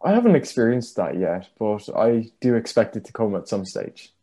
I 0.03 0.13
haven't 0.13 0.37
experienced 0.37 0.97
that 0.97 1.19
yet, 1.19 1.51
but 1.59 1.89
I 1.95 2.31
do 2.41 2.55
expect 2.55 2.97
it 2.97 3.05
to 3.07 3.13
come 3.13 3.35
at 3.37 3.49
some 3.49 3.65
stage. 3.67 4.15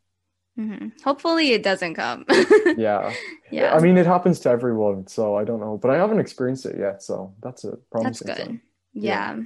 hmm 0.56 0.90
Hopefully, 1.04 1.52
it 1.52 1.64
doesn't 1.64 1.96
come. 1.96 2.26
Yeah. 2.76 3.18
yeah, 3.50 3.74
I 3.74 3.80
mean, 3.80 3.98
it 3.98 4.06
happens 4.06 4.40
to 4.42 4.50
everyone, 4.50 5.08
so 5.08 5.36
I 5.36 5.44
don't 5.44 5.60
know, 5.60 5.78
but 5.78 5.92
I 5.92 5.98
haven't 5.98 6.20
experienced 6.20 6.66
it 6.66 6.78
yet, 6.80 7.04
so 7.04 7.36
that's 7.42 7.64
a 7.66 7.78
that's 8.00 8.22
promising 8.22 8.28
good. 8.28 8.38
sign. 8.38 8.62
Yeah. 8.94 9.40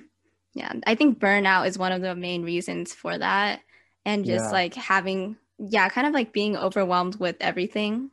yeah. 0.53 0.73
I 0.85 0.95
think 0.95 1.19
burnout 1.19 1.67
is 1.67 1.77
one 1.77 1.91
of 1.91 2.01
the 2.01 2.15
main 2.15 2.43
reasons 2.43 2.93
for 2.93 3.17
that. 3.17 3.61
And 4.05 4.25
just 4.25 4.51
Yeah. 4.51 4.51
like 4.51 4.75
having, 4.75 5.37
yeah, 5.59 5.89
kind 5.89 6.07
of 6.07 6.13
like 6.13 6.33
being 6.33 6.57
overwhelmed 6.57 7.17
with 7.19 7.37
everything. 7.41 8.11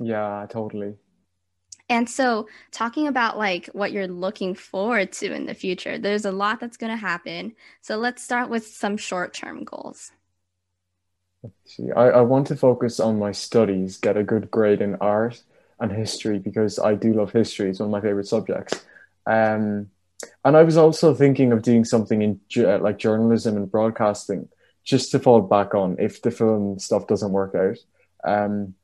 Yeah, 0.00 0.46
totally. 0.48 0.96
And 1.88 2.08
so, 2.08 2.46
talking 2.70 3.08
about 3.08 3.36
like 3.36 3.66
what 3.72 3.90
you're 3.92 4.06
looking 4.06 4.54
forward 4.54 5.12
to 5.14 5.32
in 5.32 5.46
the 5.46 5.54
future, 5.54 5.98
there's 5.98 6.24
a 6.24 6.32
lot 6.32 6.60
that's 6.60 6.76
going 6.76 6.92
to 6.92 6.96
happen. 6.96 7.54
So, 7.80 7.96
let's 7.96 8.22
start 8.22 8.48
with 8.48 8.66
some 8.66 8.96
short 8.96 9.34
term 9.34 9.64
goals. 9.64 10.12
See, 11.64 11.90
I, 11.90 12.10
I 12.10 12.20
want 12.20 12.46
to 12.48 12.56
focus 12.56 13.00
on 13.00 13.18
my 13.18 13.32
studies, 13.32 13.96
get 13.96 14.16
a 14.16 14.22
good 14.22 14.50
grade 14.50 14.80
in 14.82 14.96
art 14.96 15.42
and 15.80 15.90
history 15.90 16.38
because 16.38 16.78
I 16.78 16.94
do 16.94 17.14
love 17.14 17.32
history. 17.32 17.70
It's 17.70 17.80
one 17.80 17.88
of 17.88 17.92
my 17.92 18.00
favorite 18.00 18.26
subjects. 18.26 18.84
Um, 19.26 19.90
and 20.44 20.56
I 20.56 20.62
was 20.62 20.76
also 20.76 21.14
thinking 21.14 21.52
of 21.52 21.62
doing 21.62 21.84
something 21.84 22.20
in 22.22 22.40
ju- 22.48 22.66
like 22.78 22.98
journalism 22.98 23.56
and 23.56 23.70
broadcasting 23.70 24.48
just 24.84 25.10
to 25.12 25.18
fall 25.18 25.40
back 25.40 25.74
on 25.74 25.96
if 25.98 26.20
the 26.20 26.30
film 26.30 26.78
stuff 26.78 27.06
doesn't 27.06 27.32
work 27.32 27.54
out. 27.54 27.78
Um, 28.24 28.74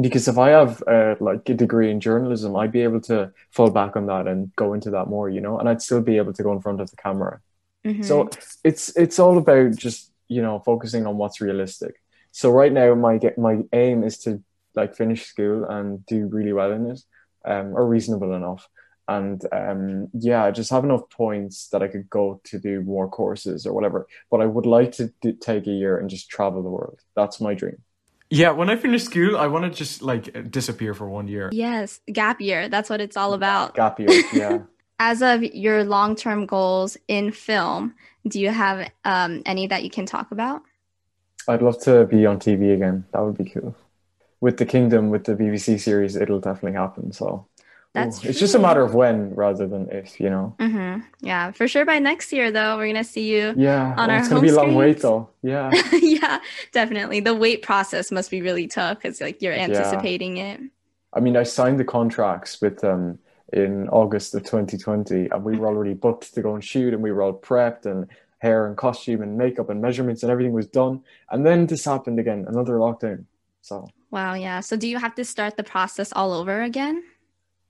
because 0.00 0.28
if 0.28 0.38
I 0.38 0.50
have 0.50 0.82
uh, 0.86 1.16
like 1.20 1.48
a 1.48 1.54
degree 1.54 1.90
in 1.90 2.00
journalism, 2.00 2.56
I'd 2.56 2.72
be 2.72 2.82
able 2.82 3.00
to 3.02 3.32
fall 3.50 3.70
back 3.70 3.96
on 3.96 4.06
that 4.06 4.26
and 4.26 4.54
go 4.56 4.72
into 4.74 4.90
that 4.90 5.08
more, 5.08 5.28
you 5.28 5.40
know, 5.40 5.58
and 5.58 5.68
I'd 5.68 5.82
still 5.82 6.00
be 6.00 6.16
able 6.16 6.32
to 6.32 6.42
go 6.42 6.52
in 6.52 6.60
front 6.60 6.80
of 6.80 6.90
the 6.90 6.96
camera. 6.96 7.40
Mhm. 7.84 8.04
So 8.04 8.28
it's 8.64 8.96
it's 8.96 9.18
all 9.18 9.38
about 9.38 9.76
just 9.76 10.12
you 10.28 10.42
know 10.42 10.60
focusing 10.60 11.06
on 11.06 11.16
what's 11.18 11.40
realistic. 11.40 11.96
So 12.32 12.50
right 12.50 12.72
now 12.72 12.94
my 12.94 13.18
get 13.18 13.38
my 13.38 13.60
aim 13.72 14.04
is 14.04 14.18
to 14.20 14.42
like 14.74 14.94
finish 14.96 15.26
school 15.26 15.64
and 15.64 16.04
do 16.06 16.26
really 16.28 16.52
well 16.52 16.72
in 16.72 16.90
it, 16.90 17.00
um, 17.44 17.76
or 17.76 17.86
reasonable 17.86 18.34
enough, 18.34 18.68
and 19.08 19.44
um, 19.52 20.08
yeah, 20.14 20.50
just 20.50 20.70
have 20.70 20.84
enough 20.84 21.10
points 21.10 21.68
that 21.68 21.82
I 21.82 21.88
could 21.88 22.08
go 22.08 22.40
to 22.44 22.58
do 22.58 22.82
more 22.82 23.08
courses 23.08 23.66
or 23.66 23.74
whatever. 23.74 24.06
But 24.30 24.40
I 24.40 24.46
would 24.46 24.66
like 24.66 24.92
to 24.92 25.12
d- 25.20 25.32
take 25.34 25.66
a 25.66 25.70
year 25.70 25.98
and 25.98 26.08
just 26.08 26.30
travel 26.30 26.62
the 26.62 26.70
world. 26.70 27.00
That's 27.16 27.40
my 27.40 27.54
dream. 27.54 27.82
Yeah, 28.32 28.52
when 28.52 28.70
I 28.70 28.76
finish 28.76 29.04
school, 29.04 29.36
I 29.36 29.46
want 29.46 29.70
to 29.70 29.70
just 29.70 30.00
like 30.00 30.50
disappear 30.50 30.94
for 30.94 31.06
one 31.06 31.28
year. 31.28 31.50
yes, 31.52 32.00
gap 32.10 32.40
year. 32.40 32.70
That's 32.70 32.88
what 32.88 33.00
it's 33.00 33.14
all 33.14 33.34
about. 33.34 33.74
Gap 33.74 34.00
year, 34.00 34.08
yeah. 34.32 34.58
As 34.98 35.20
of 35.20 35.42
your 35.42 35.84
long 35.84 36.16
term 36.16 36.46
goals 36.46 36.96
in 37.08 37.30
film, 37.32 37.94
do 38.26 38.40
you 38.40 38.48
have 38.48 38.90
um, 39.04 39.42
any 39.44 39.66
that 39.66 39.84
you 39.84 39.90
can 39.90 40.06
talk 40.06 40.30
about? 40.30 40.62
I'd 41.46 41.60
love 41.60 41.78
to 41.82 42.06
be 42.06 42.24
on 42.24 42.38
TV 42.38 42.72
again. 42.72 43.04
That 43.12 43.20
would 43.20 43.36
be 43.36 43.50
cool. 43.50 43.76
With 44.40 44.56
the 44.56 44.64
Kingdom, 44.64 45.10
with 45.10 45.24
the 45.24 45.34
BBC 45.34 45.78
series, 45.78 46.16
it'll 46.16 46.40
definitely 46.40 46.78
happen. 46.78 47.12
So 47.12 47.46
That's 47.94 48.24
Ooh, 48.24 48.28
it's 48.28 48.38
just 48.38 48.54
a 48.54 48.58
matter 48.58 48.82
of 48.82 48.94
when 48.94 49.34
rather 49.34 49.66
than 49.66 49.88
if, 49.90 50.18
you 50.18 50.30
know. 50.30 50.54
hmm 50.58 51.00
Yeah, 51.20 51.50
for 51.50 51.68
sure. 51.68 51.84
By 51.84 51.98
next 51.98 52.32
year, 52.32 52.50
though, 52.50 52.78
we're 52.78 52.86
gonna 52.86 53.04
see 53.04 53.30
you. 53.30 53.54
Yeah, 53.56 53.94
On 53.98 54.10
oh, 54.10 54.14
our 54.14 54.18
it's 54.18 54.28
gonna 54.28 54.40
be 54.40 54.48
a 54.48 54.54
long 54.54 54.74
wait 54.74 55.00
though. 55.00 55.28
Yeah, 55.42 55.70
yeah, 55.92 56.40
definitely. 56.72 57.20
The 57.20 57.34
wait 57.34 57.62
process 57.62 58.10
must 58.10 58.30
be 58.30 58.40
really 58.40 58.66
tough 58.66 58.98
because 58.98 59.20
like 59.20 59.42
you're 59.42 59.52
anticipating 59.52 60.38
it. 60.38 60.60
I 61.12 61.20
mean, 61.20 61.36
I 61.36 61.42
signed 61.42 61.78
the 61.78 61.84
contracts 61.84 62.60
with 62.62 62.80
them 62.80 63.18
in 63.52 63.88
August 63.90 64.34
of 64.34 64.44
2020, 64.44 65.28
and 65.30 65.44
we 65.44 65.58
were 65.58 65.66
already 65.66 65.92
booked 65.92 66.32
to 66.34 66.40
go 66.40 66.54
and 66.54 66.64
shoot, 66.64 66.94
and 66.94 67.02
we 67.02 67.12
were 67.12 67.20
all 67.20 67.34
prepped, 67.34 67.84
and 67.84 68.08
hair 68.38 68.66
and 68.66 68.76
costume 68.76 69.22
and 69.22 69.38
makeup 69.38 69.70
and 69.70 69.80
measurements 69.80 70.24
and 70.24 70.32
everything 70.32 70.52
was 70.52 70.66
done. 70.66 71.00
And 71.30 71.46
then 71.46 71.66
this 71.66 71.84
happened 71.84 72.18
again, 72.18 72.44
another 72.48 72.74
lockdown. 72.74 73.24
So 73.60 73.86
Wow, 74.10 74.34
yeah. 74.34 74.60
So 74.60 74.76
do 74.76 74.88
you 74.88 74.98
have 74.98 75.14
to 75.14 75.24
start 75.24 75.56
the 75.56 75.62
process 75.62 76.12
all 76.12 76.32
over 76.32 76.62
again? 76.62 77.04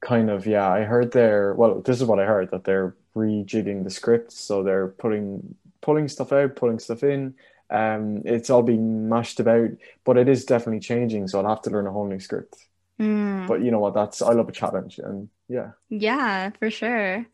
Kind 0.05 0.31
of, 0.31 0.47
yeah. 0.47 0.69
I 0.71 0.83
heard 0.85 1.13
they're 1.13 1.55
well, 1.55 1.81
this 1.81 2.01
is 2.01 2.07
what 2.07 2.21
I 2.21 2.27
heard 2.27 2.51
that 2.51 2.65
they're 2.65 2.97
rejigging 3.17 3.85
the 3.85 3.91
script, 3.91 4.33
so 4.33 4.63
they're 4.63 4.89
putting 4.89 5.57
pulling 5.81 6.09
stuff 6.09 6.33
out, 6.33 6.57
pulling 6.57 6.79
stuff 6.79 7.03
in. 7.05 7.35
Um, 7.71 8.23
it's 8.25 8.51
all 8.51 8.63
being 8.63 9.09
mashed 9.09 9.41
about, 9.41 9.71
but 10.05 10.19
it 10.19 10.29
is 10.29 10.45
definitely 10.45 10.81
changing. 10.81 11.29
So 11.29 11.41
I'll 11.41 11.49
have 11.49 11.63
to 11.63 11.71
learn 11.71 11.87
a 11.87 11.93
whole 11.93 12.07
new 12.07 12.21
script. 12.21 12.57
Mm, 13.01 13.47
But 13.47 13.63
you 13.63 13.71
know 13.71 13.81
what? 13.81 13.95
That's 13.95 14.23
I 14.23 14.33
love 14.33 14.49
a 14.49 14.53
challenge, 14.53 14.99
and 15.01 15.31
yeah, 15.49 15.73
yeah, 15.89 16.51
for 16.59 16.71
sure. 16.71 17.27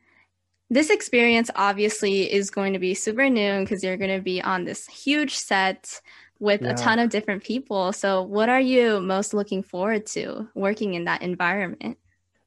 This 0.70 0.90
experience 0.90 1.50
obviously 1.57 2.33
is 2.33 2.50
going 2.50 2.74
to 2.74 2.78
be 2.81 2.94
super 2.94 3.31
new 3.31 3.61
because 3.61 3.85
you're 3.85 3.96
going 3.98 4.16
to 4.16 4.22
be 4.22 4.42
on 4.42 4.64
this 4.64 4.87
huge 4.87 5.37
set 5.37 6.00
with 6.40 6.62
Yeah. 6.62 6.70
a 6.70 6.74
ton 6.74 6.98
of 7.00 7.11
different 7.11 7.44
people. 7.44 7.92
So, 7.92 8.22
what 8.22 8.48
are 8.48 8.61
you 8.61 9.00
most 9.00 9.35
looking 9.35 9.62
forward 9.62 10.07
to 10.09 10.48
working 10.54 10.94
in 10.94 11.04
that 11.07 11.22
environment? 11.22 11.98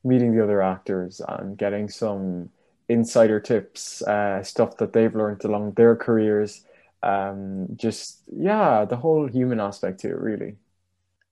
Meeting 0.03 0.35
the 0.35 0.43
other 0.43 0.61
actors 0.61 1.21
and 1.27 1.57
getting 1.57 1.89
some 1.89 2.49
insider 2.89 3.39
tips, 3.39 4.01
uh, 4.03 4.43
stuff 4.43 4.77
that 4.77 4.93
they've 4.93 5.15
learned 5.15 5.43
along 5.45 5.73
their 5.73 5.95
careers. 5.95 6.65
Um, 7.03 7.67
just 7.75 8.21
yeah, 8.31 8.85
the 8.85 8.97
whole 8.97 9.27
human 9.27 9.59
aspect 9.59 9.99
to 10.01 10.09
it, 10.09 10.17
really. 10.19 10.57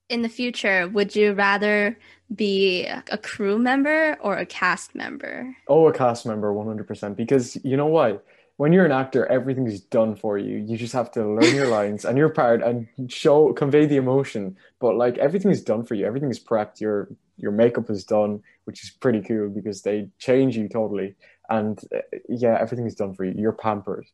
In 0.09 0.23
the 0.23 0.29
future, 0.29 0.87
would 0.87 1.15
you 1.15 1.33
rather 1.33 1.97
be 2.35 2.85
a 2.85 3.17
crew 3.17 3.57
member 3.59 4.17
or 4.21 4.37
a 4.37 4.45
cast 4.45 4.93
member? 4.95 5.55
Oh, 5.67 5.87
a 5.87 5.93
cast 5.93 6.25
member, 6.25 6.51
100%. 6.51 7.15
Because 7.15 7.57
you 7.63 7.77
know 7.77 7.85
what? 7.87 8.25
When 8.59 8.73
you're 8.73 8.85
an 8.85 8.91
actor, 8.91 9.25
everything's 9.27 9.79
done 9.79 10.17
for 10.17 10.37
you. 10.37 10.57
You 10.57 10.75
just 10.75 10.91
have 10.91 11.09
to 11.11 11.25
learn 11.25 11.55
your 11.55 11.67
lines 11.67 12.03
and 12.03 12.17
your 12.17 12.27
part 12.27 12.61
and 12.61 12.87
show, 13.07 13.53
convey 13.53 13.85
the 13.85 13.95
emotion. 13.95 14.57
But 14.79 14.97
like 14.97 15.17
everything 15.17 15.49
is 15.49 15.63
done 15.63 15.85
for 15.85 15.95
you. 15.95 16.05
Everything 16.05 16.29
is 16.29 16.39
prepped. 16.39 16.81
Your 16.81 17.07
your 17.37 17.53
makeup 17.53 17.89
is 17.89 18.03
done, 18.03 18.43
which 18.65 18.83
is 18.83 18.89
pretty 18.89 19.21
cool 19.21 19.47
because 19.49 19.81
they 19.83 20.09
change 20.17 20.57
you 20.57 20.67
totally. 20.67 21.15
And 21.49 21.79
uh, 21.95 21.99
yeah, 22.27 22.57
everything 22.59 22.85
is 22.85 22.95
done 22.95 23.13
for 23.13 23.23
you. 23.23 23.33
You're 23.35 23.53
pampered. 23.53 24.07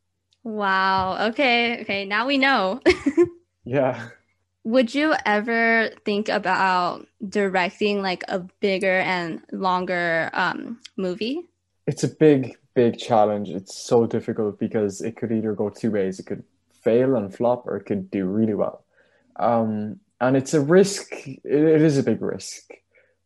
Wow. 0.43 1.29
Okay. 1.29 1.81
Okay. 1.81 2.05
Now 2.05 2.27
we 2.27 2.38
know. 2.38 2.81
Yeah. 3.65 4.10
Would 4.63 4.95
you 4.95 5.15
ever 5.25 5.89
think 6.05 6.29
about 6.29 7.08
directing 7.27 8.01
like 8.01 8.23
a 8.27 8.39
bigger 8.60 8.99
and 8.99 9.41
longer 9.51 10.29
um, 10.34 10.79
movie? 10.97 11.41
It's 11.88 12.03
a 12.03 12.08
big, 12.08 12.55
big 12.75 12.97
challenge. 12.99 13.49
It's 13.49 13.75
so 13.75 14.05
difficult 14.05 14.59
because 14.59 15.01
it 15.01 15.15
could 15.17 15.31
either 15.31 15.53
go 15.53 15.69
two 15.69 15.91
ways. 15.91 16.19
It 16.19 16.27
could 16.27 16.43
fail 16.83 17.15
and 17.15 17.33
flop, 17.33 17.65
or 17.65 17.77
it 17.77 17.85
could 17.85 18.11
do 18.11 18.25
really 18.25 18.53
well. 18.53 18.83
Um, 19.38 19.99
and 20.21 20.38
it's 20.38 20.53
a 20.53 20.61
risk. 20.61 21.11
It, 21.27 21.39
it 21.43 21.81
is 21.81 21.97
a 21.97 22.03
big 22.03 22.21
risk. 22.21 22.71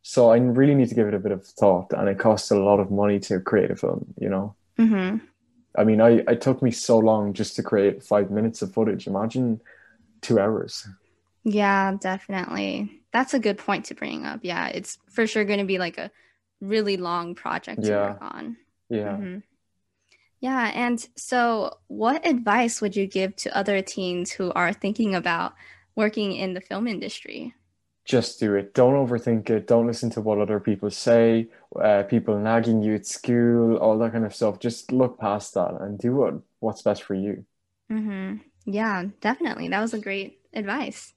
So 0.02 0.30
I 0.30 0.38
really 0.38 0.74
need 0.74 0.88
to 0.88 0.94
give 0.94 1.08
it 1.08 1.14
a 1.14 1.18
bit 1.18 1.32
of 1.32 1.46
thought, 1.46 1.92
and 1.92 2.08
it 2.08 2.18
costs 2.18 2.50
a 2.50 2.58
lot 2.58 2.80
of 2.80 2.90
money 2.90 3.20
to 3.20 3.38
create 3.40 3.70
a 3.70 3.76
film, 3.76 4.14
you 4.18 4.30
know? 4.30 4.54
Mm-hmm. 4.78 5.18
I 5.76 5.84
mean, 5.84 6.00
I 6.00 6.10
it 6.26 6.40
took 6.40 6.62
me 6.62 6.70
so 6.70 6.98
long 6.98 7.32
just 7.32 7.54
to 7.56 7.62
create 7.62 8.02
five 8.02 8.30
minutes 8.30 8.62
of 8.62 8.72
footage. 8.72 9.06
Imagine 9.06 9.60
two 10.20 10.40
hours. 10.40 10.88
Yeah, 11.44 11.96
definitely. 12.00 13.00
That's 13.12 13.34
a 13.34 13.38
good 13.38 13.58
point 13.58 13.84
to 13.86 13.94
bring 13.94 14.24
up. 14.24 14.40
Yeah, 14.42 14.68
it's 14.68 14.98
for 15.10 15.26
sure 15.26 15.44
going 15.44 15.60
to 15.60 15.64
be 15.64 15.78
like 15.78 15.98
a 15.98 16.10
really 16.60 16.96
long 16.96 17.34
project 17.34 17.82
to 17.84 17.88
Yeah. 17.88 18.10
work 18.12 18.18
on. 18.22 18.56
Yeah. 18.90 19.20
Mhm. 19.20 19.42
Yeah, 20.40 20.70
and 20.74 21.06
so 21.16 21.78
what 21.88 22.26
advice 22.26 22.80
would 22.80 22.96
you 22.96 23.06
give 23.06 23.36
to 23.36 23.56
other 23.56 23.82
teens 23.82 24.32
who 24.32 24.52
are 24.52 24.72
thinking 24.72 25.14
about 25.14 25.54
working 25.96 26.32
in 26.32 26.54
the 26.54 26.60
film 26.60 26.86
industry? 26.88 27.54
Just 28.04 28.40
do 28.40 28.54
it. 28.56 28.74
Don't 28.74 28.94
overthink 28.94 29.48
it. 29.50 29.66
Don't 29.66 29.86
listen 29.86 30.10
to 30.10 30.20
what 30.20 30.38
other 30.38 30.58
people 30.60 30.90
say, 30.90 31.48
uh, 31.80 32.02
people 32.04 32.38
nagging 32.38 32.82
you 32.82 32.94
at 32.96 33.06
school, 33.06 33.76
all 33.76 33.98
that 33.98 34.12
kind 34.12 34.24
of 34.24 34.34
stuff. 34.34 34.58
Just 34.58 34.90
look 34.92 35.18
past 35.18 35.54
that 35.54 35.74
and 35.80 35.98
do 35.98 36.14
what 36.14 36.34
what's 36.60 36.82
best 36.82 37.02
for 37.04 37.14
you. 37.14 37.44
Mm-hmm. 37.90 38.36
Yeah, 38.70 39.04
definitely. 39.20 39.68
That 39.68 39.80
was 39.80 39.94
a 39.94 39.98
great 39.98 40.40
advice. 40.52 41.12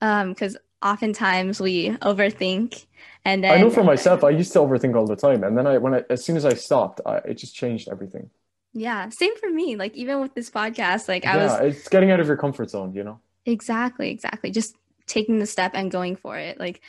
Um, 0.00 0.30
because 0.30 0.56
oftentimes 0.82 1.60
we 1.60 1.90
overthink 1.98 2.86
and 3.24 3.42
then 3.44 3.52
I 3.52 3.58
know 3.58 3.70
for 3.70 3.82
myself, 3.84 4.22
I 4.24 4.30
used 4.30 4.52
to 4.52 4.60
overthink 4.60 4.94
all 4.96 5.06
the 5.06 5.16
time, 5.16 5.42
and 5.44 5.56
then 5.58 5.66
I 5.66 5.78
when 5.78 5.94
I 5.94 6.04
as 6.10 6.24
soon 6.24 6.36
as 6.36 6.44
I 6.44 6.54
stopped, 6.54 7.00
I, 7.06 7.18
it 7.18 7.34
just 7.34 7.54
changed 7.54 7.88
everything. 7.88 8.30
yeah, 8.72 9.08
same 9.08 9.36
for 9.38 9.50
me. 9.50 9.76
Like 9.76 9.94
even 9.96 10.20
with 10.20 10.34
this 10.34 10.50
podcast, 10.50 11.08
like 11.08 11.26
I 11.26 11.38
was 11.38 11.58
yeah, 11.58 11.62
was 11.62 11.76
it's 11.76 11.88
getting 11.88 12.10
out 12.10 12.20
of 12.20 12.26
your 12.26 12.36
comfort 12.36 12.70
zone, 12.70 12.92
you 12.94 13.04
know. 13.04 13.20
exactly, 13.44 14.10
exactly 14.10 14.50
just 14.50 14.76
taking 15.06 15.38
the 15.38 15.46
step 15.46 15.72
and 15.74 15.90
going 15.90 16.16
for 16.16 16.36
it. 16.38 16.58
Like 16.58 16.80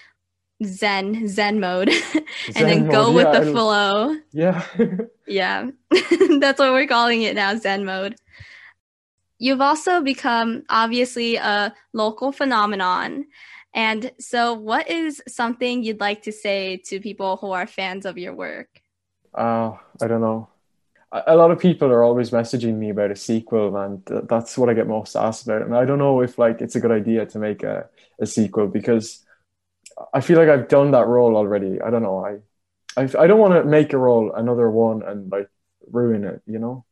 zen 0.66 1.28
zen 1.28 1.60
mode 1.60 1.90
and 2.56 2.70
then 2.70 2.86
Zen 2.86 2.90
go 2.90 3.14
mode, 3.14 3.16
with 3.16 3.30
yeah, 3.34 3.40
the 3.40 3.44
flow. 3.44 4.16
Yeah, 4.32 4.66
Yeah, 5.28 5.72
that's 6.40 6.60
what 6.60 6.72
we're 6.72 6.88
calling 6.88 7.22
it 7.24 7.36
now, 7.36 7.56
Zen 7.56 7.86
mode. 7.86 8.16
You've 9.40 9.62
also 9.62 10.02
become 10.02 10.64
obviously 10.70 11.36
a 11.36 11.74
local 11.94 12.32
phenomenon. 12.32 13.26
And 13.78 14.12
so, 14.20 14.56
what 14.56 14.90
is 14.90 15.22
something 15.28 15.84
you'd 15.84 16.00
like 16.00 16.24
to 16.24 16.32
say 16.32 16.78
to 16.86 17.00
people 17.00 17.38
who 17.38 17.52
are 17.52 17.68
fans 17.68 18.08
of 18.08 18.18
your 18.18 18.34
work? 18.34 18.82
uh, 19.36 19.78
I 20.02 20.08
don't 20.08 20.22
know. 20.22 20.50
A, 21.12 21.36
lot 21.36 21.52
of 21.52 21.60
people 21.60 21.88
are 21.90 22.04
always 22.04 22.32
messaging 22.32 22.76
me 22.76 22.90
about 22.90 23.12
a 23.12 23.16
sequel, 23.16 23.78
and 23.78 24.06
th- 24.08 24.24
that's 24.28 24.58
what 24.58 24.70
I 24.70 24.74
get 24.74 24.88
most 24.88 25.16
asked 25.16 25.46
about. 25.46 25.62
And 25.62 25.76
I 25.76 25.86
don't 25.86 26.00
know 26.00 26.22
if 26.22 26.40
like 26.40 26.60
it's 26.60 26.76
a 26.76 26.80
good 26.80 26.92
idea 26.92 27.26
to 27.28 27.40
make 27.40 27.64
a, 27.64 27.88
a 28.20 28.26
sequel 28.26 28.68
because 28.68 29.24
I 30.14 30.22
feel 30.22 30.38
like 30.38 30.50
I've 30.50 30.68
done 30.68 30.92
that 30.92 31.08
role 31.08 31.38
already. 31.38 31.80
I 31.80 31.92
don't 31.92 32.04
know. 32.04 32.26
I 32.26 33.02
I, 33.02 33.04
I 33.24 33.28
don't 33.28 33.40
want 33.40 33.54
to 33.54 33.64
make 33.64 33.94
a 33.94 33.98
role 33.98 34.34
another 34.34 34.72
one 34.72 35.04
and 35.04 35.32
like 35.32 35.50
ruin 35.92 36.24
it, 36.26 36.42
you 36.48 36.58
know. 36.58 36.84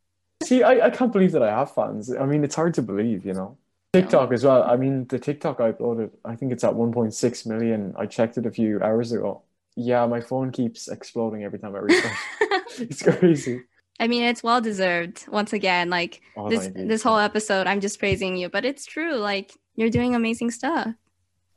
See, 0.44 0.62
I, 0.62 0.86
I 0.86 0.90
can't 0.92 1.12
believe 1.12 1.32
that 1.32 1.42
I 1.44 1.50
have 1.50 1.74
fans. 1.74 2.14
I 2.16 2.26
mean, 2.26 2.44
it's 2.44 2.56
hard 2.56 2.76
to 2.76 2.84
believe, 2.84 3.26
you 3.26 3.34
know. 3.34 3.58
TikTok 4.02 4.34
as 4.34 4.44
well. 4.44 4.64
I 4.64 4.76
mean, 4.76 5.06
the 5.08 5.20
TikTok 5.20 5.60
I 5.60 5.72
uploaded, 5.72 6.12
I 6.24 6.36
think 6.36 6.52
it's 6.52 6.64
at 6.64 6.74
1.6 6.74 7.46
million. 7.48 7.94
I 7.98 8.06
checked 8.06 8.38
it 8.38 8.46
a 8.46 8.52
few 8.52 8.82
hours 8.82 9.12
ago. 9.12 9.42
Yeah, 9.76 10.06
my 10.06 10.22
phone 10.22 10.52
keeps 10.52 10.88
exploding 10.88 11.44
every 11.44 11.60
time 11.60 11.76
I 11.76 11.80
refresh. 11.80 12.20
it's 12.80 13.02
crazy. 13.02 13.62
I 14.00 14.08
mean, 14.08 14.24
it's 14.24 14.44
well 14.44 14.62
deserved. 14.62 15.26
Once 15.28 15.54
again, 15.54 15.90
like 15.90 16.22
Oh, 16.36 16.50
this 16.50 16.70
this 16.76 17.04
whole 17.04 17.18
episode, 17.18 17.68
I'm 17.68 17.82
just 17.82 18.00
praising 18.00 18.36
you, 18.38 18.50
but 18.50 18.66
it's 18.66 18.86
true. 18.86 19.16
Like 19.16 19.54
you're 19.76 19.90
doing 19.90 20.16
amazing 20.16 20.52
stuff. 20.52 20.88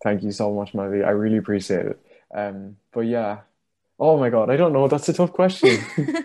Thank 0.02 0.22
you 0.22 0.30
so 0.30 0.52
much, 0.54 0.74
Maddie. 0.74 1.02
I 1.02 1.10
really 1.10 1.38
appreciate 1.38 1.86
it. 1.86 2.00
Um, 2.34 2.76
but 2.92 3.00
yeah. 3.02 3.40
Oh 3.98 4.16
my 4.18 4.30
God, 4.30 4.50
I 4.50 4.56
don't 4.56 4.72
know. 4.72 4.86
That's 4.86 5.08
a 5.08 5.12
tough 5.12 5.32
question. 5.32 5.78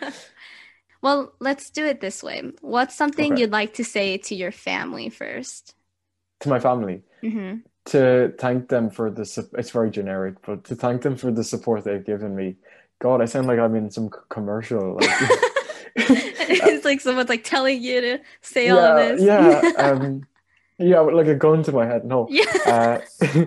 well, 1.02 1.34
let's 1.40 1.72
do 1.72 1.86
it 1.86 2.02
this 2.02 2.22
way. 2.22 2.52
What's 2.62 2.96
something 2.96 3.34
Okay. 3.34 3.42
you'd 3.42 3.52
like 3.52 3.74
to 3.76 3.84
say 3.84 4.18
to 4.18 4.36
your 4.36 4.52
family 4.52 5.10
first? 5.10 5.76
To 6.44 6.50
my 6.50 6.60
family, 6.60 7.02
hmm 7.22 7.56
to 7.86 8.34
thank 8.38 8.70
them 8.70 8.90
for 8.90 9.12
the, 9.12 9.26
sup- 9.26 9.54
it's 9.58 9.72
very 9.72 9.92
generic, 9.92 10.36
but 10.46 10.64
to 10.66 10.76
thank 10.76 11.02
them 11.02 11.18
for 11.18 11.32
the 11.32 11.44
support 11.44 11.84
they've 11.84 12.06
given 12.06 12.36
me. 12.36 12.56
God, 13.00 13.22
I 13.22 13.26
sound 13.26 13.48
like 13.48 13.60
I'm 13.60 13.76
in 13.76 13.92
some 13.92 14.10
commercial. 14.30 14.96
Like, 14.96 15.10
it's 15.96 16.86
like 16.86 17.02
someone's 17.02 17.30
like 17.30 17.44
telling 17.44 17.84
you 17.84 18.02
to 18.02 18.20
say 18.42 18.70
all 18.70 18.80
of 18.80 18.96
this. 18.96 19.22
yeah, 19.22 19.62
um, 19.78 20.26
yeah, 20.78 21.00
like 21.00 21.28
a 21.28 21.36
gun 21.36 21.64
to 21.64 21.72
my 21.72 21.86
head. 21.86 22.06
No, 22.06 22.28
yeah. 22.30 23.02
uh, 23.22 23.46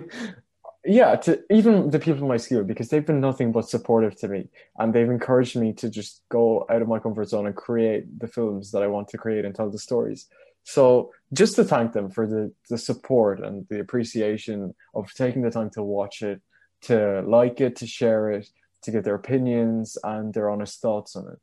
yeah, 0.85 1.15
to 1.15 1.41
even 1.51 1.89
the 1.89 1.99
people 1.99 2.21
in 2.21 2.27
my 2.27 2.37
school 2.37 2.63
because 2.63 2.89
they've 2.89 3.05
been 3.05 3.19
nothing 3.19 3.51
but 3.51 3.67
supportive 3.67 4.15
to 4.19 4.27
me, 4.27 4.49
and 4.77 4.93
they've 4.93 5.09
encouraged 5.09 5.55
me 5.55 5.73
to 5.73 5.89
just 5.89 6.21
go 6.29 6.65
out 6.69 6.81
of 6.81 6.87
my 6.87 6.99
comfort 6.99 7.27
zone 7.27 7.47
and 7.47 7.55
create 7.55 8.19
the 8.19 8.27
films 8.27 8.71
that 8.71 8.83
I 8.83 8.87
want 8.87 9.07
to 9.09 9.17
create 9.17 9.45
and 9.45 9.55
tell 9.55 9.69
the 9.69 9.79
stories. 9.79 10.27
So 10.67 11.13
just 11.33 11.55
to 11.55 11.63
thank 11.63 11.93
them 11.93 12.09
for 12.11 12.27
the 12.27 12.53
the 12.69 12.77
support 12.77 13.39
and 13.39 13.65
the 13.69 13.79
appreciation 13.79 14.75
of 14.93 15.13
taking 15.13 15.41
the 15.43 15.51
time 15.51 15.69
to 15.71 15.83
watch 15.83 16.21
it, 16.21 16.41
to 16.83 17.21
like 17.21 17.61
it, 17.61 17.77
to 17.77 17.87
share 17.87 18.31
it, 18.31 18.47
to 18.83 18.91
get 18.91 19.03
their 19.05 19.15
opinions 19.15 19.97
and 20.03 20.33
their 20.33 20.49
honest 20.49 20.81
thoughts 20.81 21.15
on 21.15 21.25
it. 21.33 21.39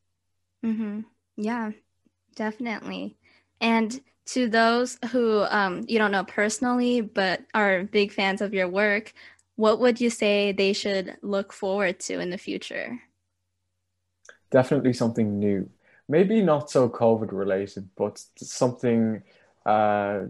hmm 0.63 1.01
Yeah, 1.37 1.73
definitely. 2.37 3.17
And 3.61 4.01
to 4.27 4.49
those 4.49 4.99
who 5.13 5.43
um, 5.51 5.85
you 5.89 5.99
don't 5.99 6.13
know 6.13 6.25
personally, 6.25 7.03
but 7.03 7.43
are 7.55 7.85
big 7.85 8.13
fans 8.13 8.43
of 8.43 8.55
your 8.55 8.69
work, 8.69 9.15
what 9.57 9.81
would 9.81 10.01
you 10.01 10.11
say 10.11 10.53
they 10.53 10.75
should 10.75 11.17
look 11.23 11.53
forward 11.53 12.01
to 12.01 12.21
in 12.21 12.31
the 12.31 12.39
future? 12.39 13.01
definitely 14.51 14.93
something 14.93 15.39
new. 15.39 15.69
Maybe 16.09 16.43
not 16.43 16.71
so 16.71 16.89
COVID 16.89 17.33
related, 17.33 17.89
but 17.97 18.23
something 18.37 19.23
uh, 19.67 20.23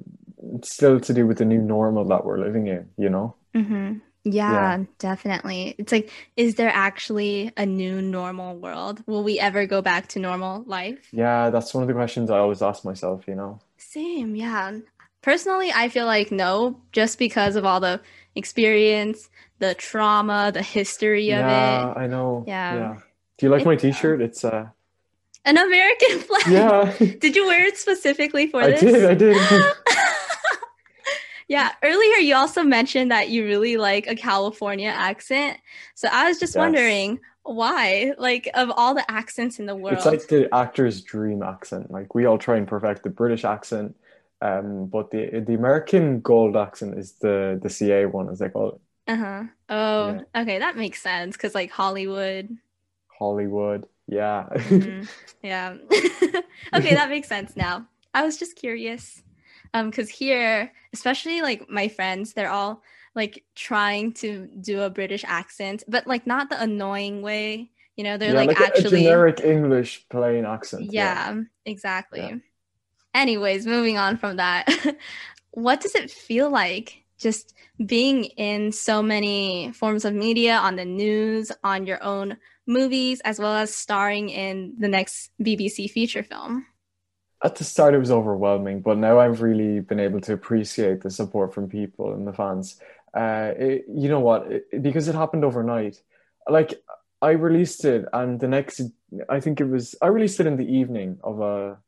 still 0.62 1.01
to 1.01 1.14
do 1.14 1.27
with 1.27 1.39
the 1.39 1.45
new 1.45 1.61
normal 1.62 2.05
that 2.07 2.25
we're 2.25 2.39
living 2.39 2.66
in, 2.68 2.91
you 2.97 3.11
know? 3.11 3.37
hmm 3.55 3.99
Yeah, 4.25 4.85
definitely. 4.99 5.75
It's 5.79 5.93
like, 5.93 6.11
is 6.37 6.55
there 6.57 6.70
actually 6.70 7.53
a 7.57 7.66
new 7.66 8.01
normal 8.03 8.57
world? 8.57 9.03
Will 9.07 9.22
we 9.22 9.39
ever 9.39 9.66
go 9.66 9.83
back 9.83 10.09
to 10.09 10.18
normal 10.18 10.62
life? 10.66 11.12
Yeah, 11.12 11.49
that's 11.51 11.72
one 11.75 11.83
of 11.83 11.89
the 11.89 11.95
questions 11.95 12.31
I 12.31 12.39
always 12.39 12.61
ask 12.62 12.85
myself, 12.85 13.27
you 13.29 13.35
know? 13.37 13.61
Same, 13.79 14.35
yeah. 14.37 14.79
Personally, 15.22 15.72
I 15.72 15.89
feel 15.89 16.07
like 16.07 16.31
no, 16.31 16.83
just 16.93 17.18
because 17.18 17.57
of 17.57 17.64
all 17.64 17.81
the 17.81 18.01
experience, 18.35 19.31
the 19.59 19.75
trauma, 19.75 20.51
the 20.53 20.62
history 20.62 21.31
of 21.33 21.49
Yeah, 21.49 21.49
it. 21.49 21.95
I 21.97 22.07
know. 22.07 22.53
Yeah. 22.68 22.89
Yeah. 22.95 23.01
Do 23.39 23.47
you 23.47 23.51
like 23.51 23.64
my 23.64 23.77
It's, 23.77 23.87
uh, 23.91 24.14
t-shirt? 24.14 24.20
It's 24.20 24.45
uh 24.45 24.70
An 25.45 25.59
American 25.59 26.18
flag. 26.20 26.42
yeah. 26.45 26.97
Did 27.20 27.36
you 27.36 27.47
wear 27.47 27.66
it 27.66 27.76
specifically 27.76 28.47
for 28.49 28.62
I 28.62 28.68
this? 28.68 28.84
I 29.05 29.14
did, 29.14 29.36
I 29.36 29.47
did. 29.47 29.74
yeah, 31.49 31.72
earlier 31.82 32.16
you 32.16 32.34
also 32.34 32.62
mentioned 32.62 33.11
that 33.11 33.28
you 33.28 33.45
really 33.45 33.76
like 33.76 34.07
a 34.07 34.16
California 34.16 34.88
accent. 34.88 35.59
So 35.95 36.09
I 36.11 36.28
was 36.28 36.38
just 36.38 36.55
Yes. 36.55 36.57
wondering 36.57 37.20
why, 37.42 38.12
like, 38.18 38.49
of 38.55 38.70
all 38.74 38.95
the 38.95 39.09
accents 39.11 39.59
in 39.59 39.66
the 39.66 39.76
world. 39.76 39.99
It's 39.99 40.07
like 40.07 40.28
the 40.28 40.53
actor's 40.55 41.03
dream 41.03 41.42
accent. 41.42 41.90
Like 41.90 42.14
we 42.14 42.24
all 42.24 42.38
try 42.38 42.57
and 42.57 42.66
perfect 42.66 43.03
the 43.03 43.11
British 43.11 43.45
accent, 43.45 43.97
um, 44.40 44.86
but 44.86 45.11
the 45.11 45.40
the 45.47 45.55
American 45.55 46.20
gold 46.20 46.57
accent 46.57 46.99
is 46.99 47.12
the 47.18 47.59
the 47.62 47.68
CA 47.70 48.07
one, 48.07 48.28
as 48.30 48.38
they 48.38 48.49
call 48.49 48.70
it. 48.72 48.80
uh-huh. 49.07 49.45
Oh, 49.68 50.24
okay, 50.34 50.59
that 50.59 50.76
makes 50.76 51.03
sense 51.03 51.36
because 51.36 51.55
like 51.55 51.70
Hollywood. 51.70 52.57
Hollywood. 53.18 53.86
Yeah. 54.07 54.49
Mhm. 54.55 55.09
Yeah. 55.43 55.77
okay, 56.75 56.95
that 56.95 57.11
makes 57.11 57.29
sense 57.29 57.55
now. 57.55 57.87
I 58.15 58.25
was 58.25 58.39
just 58.39 58.57
curious. 58.57 59.23
Um, 59.75 59.91
because 59.91 60.09
here, 60.09 60.73
especially 60.95 61.43
like 61.43 61.69
my 61.69 61.89
friends, 61.89 62.33
they're 62.33 62.51
all 62.51 62.83
like 63.15 63.45
trying 63.55 64.13
to 64.15 64.49
do 64.61 64.81
a 64.81 64.89
British 64.89 65.23
accent, 65.27 65.85
but 65.87 66.07
like 66.07 66.27
not 66.27 66.49
the 66.49 66.61
annoying 66.63 67.21
way. 67.21 67.71
You 67.97 68.05
know, 68.05 68.17
they're 68.17 68.33
Yeah, 68.33 68.39
like, 68.39 68.49
like 68.49 68.61
a- 68.61 68.65
a 68.65 68.67
actually 68.69 69.03
generic 69.03 69.41
English 69.41 70.09
plain 70.09 70.47
accent. 70.47 70.91
Yeah, 70.93 71.43
exactly. 71.67 72.21
Yeah. 72.21 72.37
Anyways, 73.15 73.67
moving 73.67 73.99
on 73.99 74.17
from 74.17 74.37
that. 74.37 74.69
what 75.53 75.81
does 75.81 75.95
it 75.95 76.11
feel 76.11 76.51
like 76.51 77.05
just 77.19 77.55
being 77.85 78.25
in 78.25 78.73
so 78.73 79.03
many 79.03 79.73
forms 79.73 80.05
of 80.05 80.15
media, 80.15 80.57
on 80.57 80.77
the 80.77 80.85
news, 80.85 81.53
on 81.63 81.87
your 81.87 82.03
own 82.03 82.37
movies, 82.67 83.21
as 83.25 83.39
well 83.39 83.55
as 83.55 83.75
starring 83.75 84.29
in 84.29 84.75
the 84.79 84.89
next 84.89 85.31
BBC 85.41 85.91
feature 85.91 86.23
film? 86.23 86.67
At 87.43 87.57
the 87.57 87.65
start, 87.65 87.95
it 87.95 87.99
was 87.99 88.11
overwhelming, 88.11 88.81
but 88.81 88.97
now 88.97 89.19
I've 89.19 89.43
really 89.43 89.81
been 89.81 90.01
able 90.01 90.21
to 90.23 90.33
appreciate 90.33 91.03
the 91.03 91.11
support 91.11 91.53
from 91.53 91.69
people 91.69 92.15
and 92.15 92.27
the 92.27 92.33
fans. 92.33 92.81
Uh, 93.15 93.53
it, 93.57 93.85
you 93.95 94.09
know 94.09 94.21
what? 94.21 94.51
It, 94.51 94.83
because 94.83 95.09
it 95.09 95.15
happened 95.15 95.45
overnight. 95.45 96.01
Like 96.49 96.83
I 97.21 97.33
released 97.33 97.85
it, 97.85 98.07
and 98.12 98.41
the 98.41 98.49
next, 98.49 98.81
I 99.29 99.41
think 99.41 99.61
it 99.61 99.69
was, 99.69 99.95
I 100.01 100.07
released 100.07 100.41
it 100.41 100.47
in 100.47 100.57
the 100.57 100.67
evening 100.67 101.19
of 101.23 101.41
a, 101.41 101.79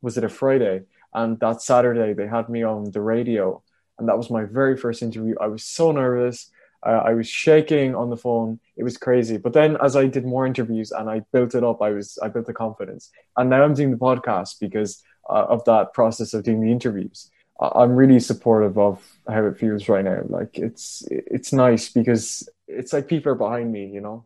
was 0.00 0.16
it 0.16 0.24
a 0.24 0.28
Friday? 0.28 0.82
And 1.12 1.40
that 1.40 1.60
Saturday, 1.60 2.12
they 2.14 2.28
had 2.28 2.48
me 2.48 2.62
on 2.62 2.90
the 2.92 3.00
radio, 3.00 3.62
and 3.98 4.08
that 4.08 4.16
was 4.16 4.30
my 4.30 4.44
very 4.44 4.76
first 4.76 5.02
interview. 5.02 5.34
I 5.40 5.48
was 5.48 5.64
so 5.64 5.90
nervous. 5.90 6.50
Uh, 6.84 7.02
I 7.04 7.12
was 7.14 7.28
shaking 7.28 7.94
on 7.94 8.10
the 8.10 8.16
phone. 8.16 8.58
It 8.76 8.84
was 8.84 8.96
crazy. 8.96 9.36
But 9.36 9.52
then, 9.52 9.76
as 9.82 9.96
I 9.96 10.06
did 10.06 10.24
more 10.24 10.46
interviews 10.46 10.92
and 10.92 11.10
I 11.10 11.20
built 11.32 11.54
it 11.54 11.64
up, 11.64 11.82
I 11.82 11.90
was 11.90 12.18
I 12.22 12.28
built 12.28 12.46
the 12.46 12.54
confidence. 12.54 13.10
And 13.36 13.50
now 13.50 13.62
I'm 13.62 13.74
doing 13.74 13.90
the 13.90 13.96
podcast 13.98 14.58
because 14.60 15.02
uh, 15.28 15.46
of 15.48 15.64
that 15.66 15.92
process 15.92 16.34
of 16.34 16.44
doing 16.44 16.60
the 16.60 16.72
interviews. 16.72 17.30
I'm 17.60 17.94
really 17.94 18.20
supportive 18.20 18.78
of 18.78 19.06
how 19.28 19.44
it 19.44 19.58
feels 19.58 19.88
right 19.88 20.04
now. 20.04 20.22
Like 20.28 20.58
it's 20.58 21.02
it's 21.10 21.52
nice 21.52 21.90
because 21.90 22.48
it's 22.66 22.92
like 22.92 23.06
people 23.06 23.32
are 23.32 23.34
behind 23.34 23.70
me, 23.70 23.86
you 23.86 24.00
know. 24.00 24.24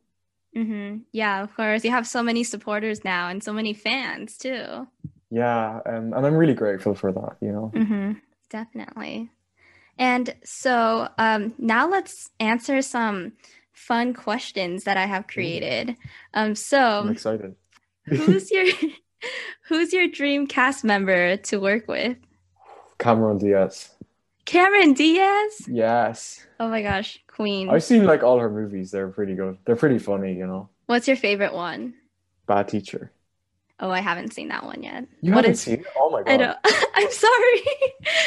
hmm 0.55 0.99
Yeah, 1.13 1.43
of 1.43 1.55
course. 1.57 1.85
You 1.85 1.91
have 1.91 2.07
so 2.07 2.23
many 2.23 2.45
supporters 2.45 3.05
now 3.05 3.29
and 3.29 3.43
so 3.43 3.53
many 3.53 3.75
fans 3.75 4.39
too. 4.39 4.87
Yeah, 5.31 5.81
um, 5.85 6.13
and 6.15 6.25
I'm 6.27 6.35
really 6.37 6.55
grateful 6.55 6.95
for 6.95 7.11
that. 7.13 7.37
You 7.41 7.53
know. 7.53 7.73
hmm 7.75 8.13
Definitely. 8.51 9.31
And 9.99 10.35
so 10.45 11.09
um, 11.19 11.55
now 11.59 11.89
let's 11.89 12.31
answer 12.41 12.83
some 12.83 13.33
fun 13.73 14.15
questions 14.15 14.85
that 14.85 14.97
I 14.97 15.07
have 15.07 15.27
created. 15.27 15.91
Um, 15.91 15.97
I'm 16.35 16.55
so 16.55 17.09
excited. 17.09 17.55
who's 18.07 18.51
your 18.51 18.67
who's 19.69 19.93
your 19.93 20.09
dream 20.09 20.47
cast 20.47 20.85
member 20.85 21.37
to 21.37 21.59
work 21.59 21.89
with? 21.89 22.17
Cameron 22.99 23.39
Diaz. 23.39 23.91
Cameron 24.45 24.93
Diaz. 24.93 25.67
Yes. 25.69 26.47
Oh 26.61 26.69
my 26.69 26.83
gosh, 26.83 27.19
queen. 27.27 27.71
I've 27.71 27.83
seen 27.85 28.05
like 28.05 28.23
all 28.23 28.39
her 28.39 28.51
movies. 28.51 28.91
They're 28.91 29.09
pretty 29.09 29.35
good. 29.35 29.59
They're 29.65 29.77
pretty 29.77 29.99
funny, 29.99 30.35
you 30.35 30.47
know. 30.47 30.69
What's 30.87 31.09
your 31.09 31.17
favorite 31.17 31.55
one? 31.55 31.95
Bad 32.47 32.69
Teacher. 32.69 33.11
Oh, 33.81 33.91
I 33.91 34.01
haven't 34.01 34.33
seen 34.33 34.49
that 34.49 34.65
one 34.65 34.83
yet. 34.83 35.07
You 35.21 35.33
What 35.33 35.45
haven't 35.45 35.53
is- 35.53 35.61
seen 35.63 35.81
it? 35.81 35.87
Oh 35.99 36.11
my 36.11 36.23
god. 36.25 36.31
I 36.33 36.37
don't. 36.37 36.59
I'm 36.95 37.11
sorry. 37.11 37.61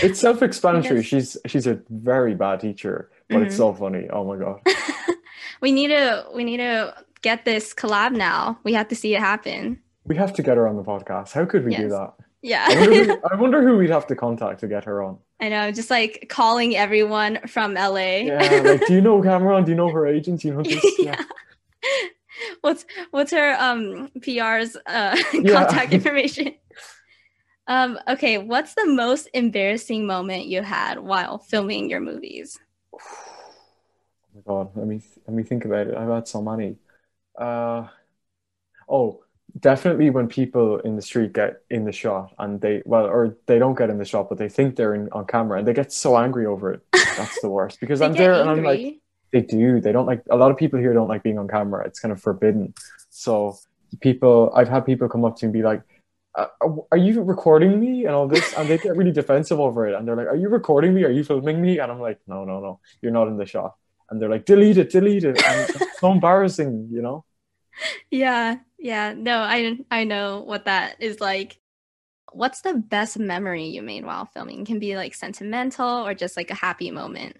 It's 0.04 0.20
self-explanatory. 0.20 0.98
Yes. 1.00 1.06
She's 1.06 1.38
she's 1.46 1.68
a 1.68 1.80
very 1.90 2.36
bad 2.36 2.60
teacher, 2.60 3.10
but 3.30 3.42
it's 3.42 3.56
Mhm. 3.56 3.58
so 3.58 3.74
funny. 3.74 4.08
Oh 4.12 4.24
my 4.26 4.36
god. 4.38 4.60
we 5.62 5.72
need 5.72 5.88
to. 5.88 6.26
We 6.36 6.44
need 6.44 6.58
to 6.58 6.94
get 7.22 7.46
this 7.46 7.74
collab 7.74 8.12
now. 8.12 8.60
We 8.64 8.74
have 8.74 8.88
to 8.90 8.96
see 8.96 9.16
it 9.16 9.20
happen. 9.20 9.80
We 10.06 10.16
have 10.18 10.34
to 10.34 10.44
get 10.44 10.58
her 10.58 10.68
on 10.68 10.76
the 10.76 10.84
podcast. 10.84 11.32
How 11.32 11.46
could 11.46 11.66
we 11.66 11.76
do 11.76 11.90
that? 11.90 12.14
Yeah. 12.42 12.66
I 12.70 12.76
wonder, 12.80 13.04
who, 13.06 13.20
I 13.32 13.36
wonder 13.36 13.62
who 13.68 13.78
we'd 13.78 13.90
have 13.90 14.08
to 14.08 14.16
contact 14.16 14.60
to 14.62 14.68
get 14.68 14.86
her 14.86 15.02
on. 15.04 15.18
I 15.42 15.50
know. 15.50 15.72
Just 15.72 15.90
like 15.90 16.28
calling 16.30 16.76
everyone 16.78 17.40
from 17.48 17.74
LA. 17.74 18.20
Yeah, 18.28 18.62
like, 18.64 18.86
do 18.86 18.94
you 18.94 19.02
know 19.02 19.22
Cameron? 19.22 19.64
Do 19.66 19.72
you 19.72 19.76
know 19.78 19.90
her 19.90 20.06
agent? 20.08 20.44
You 20.44 20.54
know 20.54 20.62
this? 20.64 20.84
yeah. 21.00 21.22
What's 22.62 22.86
what's 23.12 23.32
her 23.32 23.56
um 23.60 24.10
PR's 24.22 24.78
uh 24.86 25.18
contact 25.32 25.94
information? 26.00 26.54
Um 27.68 28.00
okay, 28.08 28.38
what's 28.38 28.76
the 28.76 28.86
most 28.86 29.30
embarrassing 29.34 30.06
moment 30.06 30.46
you 30.46 30.62
had 30.62 31.00
while 31.00 31.38
filming 31.38 31.90
your 31.90 32.02
movies? 32.02 32.60
Oh 34.30 34.40
my 34.48 34.54
god, 34.54 34.70
let 34.76 34.88
me 34.88 35.02
let 35.26 35.36
me 35.36 35.42
think 35.42 35.66
about 35.66 35.88
it. 35.88 35.96
I've 35.96 36.10
had 36.10 36.28
so 36.28 36.44
many. 36.44 36.76
Uh, 37.36 37.88
oh, 38.88 39.24
definitely 39.60 40.10
when 40.10 40.28
people 40.28 40.80
in 40.80 40.96
the 40.96 41.02
street 41.02 41.34
get 41.34 41.62
in 41.70 41.86
the 41.86 41.92
shot 41.92 42.34
and 42.38 42.62
they 42.62 42.82
well, 42.86 43.06
or 43.06 43.36
they 43.46 43.60
don't 43.60 43.78
get 43.78 43.90
in 43.90 43.98
the 43.98 44.06
shot, 44.06 44.30
but 44.30 44.38
they 44.38 44.50
think 44.50 44.76
they're 44.76 44.94
in 44.94 45.10
on 45.12 45.26
camera 45.26 45.60
and 45.60 45.68
they 45.68 45.74
get 45.74 45.92
so 45.92 46.18
angry 46.18 46.46
over 46.46 46.74
it. 46.74 46.82
That's 46.92 47.42
the 47.42 47.50
worst 47.50 47.80
because 47.80 48.02
I'm 48.02 48.14
there 48.14 48.34
and 48.34 48.50
I'm 48.50 48.64
like, 48.64 48.80
angry. 48.80 49.02
They 49.32 49.42
do. 49.42 49.82
They 49.82 49.92
don't 49.92 50.06
like. 50.06 50.24
A 50.30 50.38
lot 50.38 50.52
of 50.52 50.58
people 50.58 50.80
here 50.80 50.94
don't 50.94 51.08
like 51.08 51.24
being 51.24 51.38
on 51.38 51.48
camera. 51.48 51.86
It's 51.86 52.00
kind 52.00 52.12
of 52.12 52.22
forbidden. 52.22 52.74
So 53.10 53.58
people, 54.02 54.52
I've 54.56 54.70
had 54.70 54.86
people 54.86 55.10
come 55.10 55.26
up 55.26 55.38
to 55.38 55.46
me 55.46 55.48
and 55.48 55.54
be 55.54 55.64
like. 55.64 55.82
Uh, 56.36 56.46
are 56.92 57.00
you 57.00 57.24
recording 57.24 57.80
me 57.80 58.06
and 58.06 58.14
all 58.14 58.28
this? 58.28 58.54
And 58.54 58.70
they 58.70 58.78
get 58.78 58.96
really 58.96 59.12
defensive 59.12 59.60
over 59.60 59.88
it. 59.88 59.96
And 59.96 60.08
they're 60.08 60.16
like, 60.16 60.28
Are 60.28 60.36
you 60.36 60.50
recording 60.50 60.94
me? 60.94 61.04
Are 61.04 61.10
you 61.10 61.24
filming 61.24 61.60
me? 61.60 61.80
And 61.80 61.92
I'm 61.92 62.00
like, 62.00 62.20
No, 62.28 62.46
no, 62.46 62.60
no, 62.60 62.80
you're 63.02 63.12
not 63.12 63.28
in 63.28 63.38
the 63.38 63.46
shot 63.48 63.74
and 64.10 64.22
they're 64.22 64.30
like, 64.30 64.46
delete 64.46 64.78
it, 64.78 64.90
delete 64.90 65.24
it. 65.24 65.44
And 65.44 65.70
it's 65.70 66.00
so 66.00 66.12
embarrassing, 66.12 66.90
you 66.92 67.02
know? 67.02 67.26
Yeah, 68.10 68.58
yeah. 68.80 69.14
No, 69.16 69.40
I 69.40 69.78
I 69.92 70.04
know 70.04 70.42
what 70.46 70.66
that 70.66 70.96
is 71.00 71.20
like. 71.20 71.60
What's 72.34 72.62
the 72.62 72.74
best 72.74 73.18
memory 73.18 73.66
you 73.66 73.82
made 73.82 74.06
while 74.06 74.26
filming? 74.26 74.62
It 74.62 74.68
can 74.68 74.80
be 74.80 74.96
like 74.96 75.14
sentimental 75.14 76.06
or 76.06 76.14
just 76.14 76.38
like 76.38 76.52
a 76.52 76.56
happy 76.56 76.92
moment. 76.92 77.38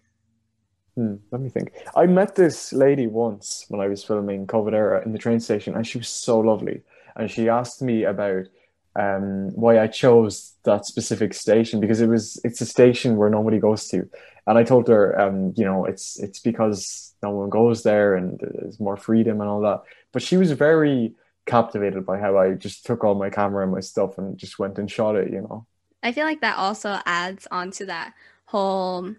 Hmm, 0.98 1.18
let 1.30 1.42
me 1.42 1.50
think. 1.50 1.74
I 1.96 2.08
met 2.08 2.34
this 2.34 2.74
lady 2.74 3.06
once 3.06 3.66
when 3.70 3.80
I 3.80 3.88
was 3.88 4.04
filming 4.04 4.48
COVID 4.48 4.74
era 4.74 5.04
in 5.06 5.12
the 5.12 5.20
train 5.20 5.40
station, 5.40 5.76
and 5.76 5.86
she 5.86 6.00
was 6.00 6.10
so 6.10 6.40
lovely. 6.40 6.82
And 7.16 7.30
she 7.30 7.50
asked 7.50 7.84
me 7.84 8.04
about 8.04 8.48
um, 8.96 9.52
why 9.54 9.80
I 9.80 9.86
chose 9.86 10.56
that 10.64 10.88
specific 10.88 11.36
station 11.36 11.80
because 11.80 12.02
it 12.02 12.08
was 12.08 12.42
it's 12.44 12.62
a 12.62 12.66
station 12.66 13.16
where 13.16 13.30
nobody 13.30 13.60
goes 13.60 13.88
to. 13.90 14.10
And 14.48 14.58
I 14.58 14.64
told 14.64 14.88
her, 14.88 15.20
um, 15.22 15.54
you 15.56 15.66
know, 15.66 15.86
it's 15.86 16.18
it's 16.18 16.40
because 16.40 17.14
no 17.22 17.30
one 17.30 17.52
goes 17.52 17.84
there 17.84 18.16
and 18.16 18.40
there's 18.40 18.80
more 18.80 18.98
freedom 18.98 19.40
and 19.40 19.48
all 19.48 19.62
that. 19.62 19.84
But 20.14 20.24
she 20.24 20.36
was 20.36 20.52
very 20.52 21.14
captivated 21.46 22.08
by 22.08 22.18
how 22.18 22.40
I 22.40 22.54
just 22.54 22.88
took 22.88 23.04
all 23.04 23.14
my 23.14 23.30
camera 23.30 23.62
and 23.62 23.72
my 23.72 23.82
stuff 23.82 24.18
and 24.18 24.36
just 24.36 24.58
went 24.58 24.80
and 24.80 24.90
shot 24.90 25.16
it, 25.16 25.32
you 25.32 25.42
know. 25.42 25.68
I 26.02 26.12
feel 26.12 26.26
like 26.26 26.42
that 26.42 26.58
also 26.58 27.00
adds 27.06 27.48
onto 27.52 27.86
that 27.86 28.16
whole 28.46 29.14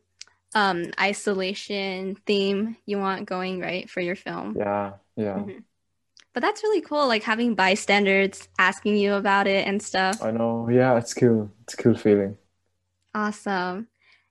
um 0.55 0.91
isolation 1.01 2.17
theme 2.27 2.77
you 2.87 2.99
want 2.99 3.27
going 3.27 3.61
right 3.61 3.89
for 3.91 4.01
your 4.01 4.17
film. 4.17 4.57
Yeah, 4.59 4.93
yeah. 5.17 5.39
Mhm. 5.41 5.65
But 6.35 6.41
that's 6.43 6.63
really 6.63 6.81
cool, 6.81 7.09
like 7.09 7.23
having 7.25 7.55
bystanders 7.55 8.49
asking 8.59 8.97
you 8.97 9.15
about 9.15 9.47
it 9.47 9.67
and 9.67 9.83
stuff. 9.83 10.23
I 10.23 10.31
know. 10.31 10.69
Yeah, 10.71 10.97
it's 10.99 11.15
cool. 11.15 11.51
It's 11.63 11.75
a 11.75 11.77
cool 11.77 11.97
feeling. 11.97 12.37
Awesome. 13.15 13.89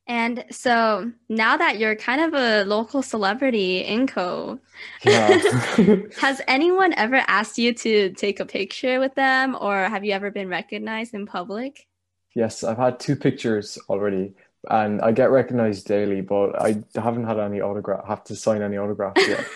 And 0.07 0.45
so 0.51 1.11
now 1.28 1.57
that 1.57 1.80
you're 1.80 1.95
kind 1.95 2.22
of 2.22 2.34
a 2.34 2.63
local 2.63 3.01
celebrity 3.01 3.80
in 3.80 4.07
Cobh, 4.07 4.59
Yeah. 5.03 5.38
has 6.22 6.41
anyone 6.47 6.93
ever 6.93 7.22
asked 7.28 7.57
you 7.57 7.74
to 7.74 8.11
take 8.13 8.39
a 8.39 8.45
picture 8.45 8.99
with 8.99 9.15
them 9.15 9.57
or 9.59 9.84
have 9.89 10.05
you 10.05 10.13
ever 10.13 10.32
been 10.32 10.47
recognized 10.47 11.13
in 11.13 11.26
public? 11.26 11.88
Yes, 12.36 12.63
I've 12.63 12.78
had 12.78 12.99
two 12.99 13.15
pictures 13.15 13.78
already, 13.89 14.36
and 14.70 15.01
I 15.01 15.11
get 15.11 15.32
recognized 15.32 15.88
daily, 15.88 16.22
but 16.22 16.61
I 16.61 16.84
haven't 16.95 17.26
had 17.26 17.39
any 17.39 17.61
autograph, 17.61 18.07
have 18.07 18.24
to 18.26 18.36
sign 18.36 18.61
any 18.61 18.78
autographs 18.78 19.28
yet. 19.28 19.45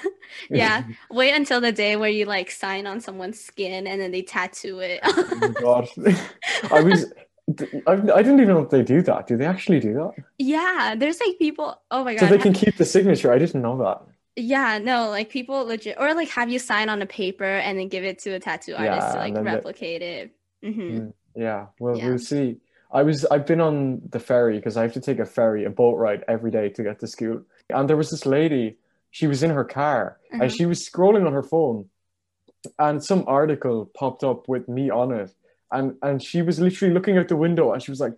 Yeah. 0.50 0.84
Wait 1.12 1.34
until 1.34 1.60
the 1.60 1.74
day 1.74 1.98
where 1.98 2.10
you 2.10 2.24
like 2.26 2.50
sign 2.52 2.88
on 2.88 3.02
someone's 3.02 3.38
skin 3.40 3.86
and 3.86 4.00
then 4.00 4.12
they 4.12 4.22
tattoo 4.22 4.80
it. 4.80 5.02
Oh 5.04 5.38
my 5.42 5.48
God. 5.50 5.88
I 6.72 6.80
was, 6.82 7.12
I, 7.86 7.92
I 7.92 8.22
didn't 8.24 8.40
even 8.40 8.48
know 8.56 8.60
if 8.62 8.70
they 8.70 8.82
do 8.82 9.02
that. 9.02 9.28
Do 9.28 9.36
they 9.36 9.46
actually 9.46 9.82
do 9.82 9.94
that? 9.94 10.12
yeah, 10.40 10.96
there's 10.98 11.20
like 11.20 11.38
people. 11.38 11.82
Oh 11.92 12.06
my 12.06 12.14
god! 12.16 12.22
So 12.22 12.28
they 12.28 12.38
can 12.42 12.54
keep 12.54 12.78
the 12.78 12.86
signature. 12.86 13.32
I 13.34 13.40
didn't 13.40 13.62
know 13.62 13.78
that. 13.80 14.02
Yeah, 14.38 14.78
no, 14.78 15.10
like 15.10 15.30
people 15.30 15.66
legit, 15.66 15.98
or 16.00 16.14
like 16.14 16.30
have 16.30 16.50
you 16.50 16.60
sign 16.60 16.88
on 16.88 17.02
a 17.02 17.06
paper 17.06 17.44
and 17.44 17.78
then 17.78 17.90
give 17.90 18.06
it 18.06 18.20
to 18.20 18.32
a 18.32 18.40
tattoo 18.40 18.74
artist 18.76 19.08
Yeah, 19.08 19.12
to 19.14 19.20
like 19.20 19.28
and 19.28 19.36
then 19.36 19.44
the- 19.44 19.52
replicate 19.52 20.02
it. 20.02 20.32
hmm 20.64 20.70
Mm, 20.80 21.14
Yeah, 21.36 21.66
well, 21.78 21.98
Yeah. 21.98 22.08
we'll 22.08 22.20
see. 22.20 22.56
I 22.94 23.04
was, 23.04 23.26
I've 23.26 23.46
been 23.46 23.62
on 23.62 24.02
the 24.10 24.20
ferry 24.20 24.58
because 24.58 24.78
I 24.78 24.82
have 24.84 24.94
to 24.94 25.02
take 25.02 25.20
a 25.20 25.26
ferry, 25.26 25.66
a 25.66 25.70
boat 25.70 25.98
ride 25.98 26.24
every 26.28 26.52
day 26.52 26.70
to 26.70 26.84
get 26.84 27.00
to 27.00 27.08
school. 27.08 27.44
And 27.70 27.90
there 27.90 27.98
was 27.98 28.10
this 28.10 28.26
lady, 28.26 28.78
she 29.12 29.28
was 29.28 29.44
in 29.44 29.52
her 29.52 29.64
car 29.64 30.18
and 30.32 30.42
mm-hmm. 30.42 30.56
she 30.56 30.66
was 30.66 30.88
scrolling 30.88 31.26
on 31.26 31.34
her 31.34 31.44
phone 31.44 31.90
and 32.78 33.04
some 33.04 33.24
article 33.28 33.90
popped 33.98 34.24
up 34.24 34.48
with 34.48 34.68
me 34.68 34.90
on 34.90 35.12
it. 35.12 35.34
And, 35.72 35.96
and 36.02 36.22
she 36.22 36.42
was 36.42 36.60
literally 36.60 36.94
looking 36.94 37.18
out 37.18 37.30
the 37.30 37.36
window 37.38 37.72
and 37.72 37.82
she 37.82 37.92
was 37.92 38.02
like, 38.02 38.14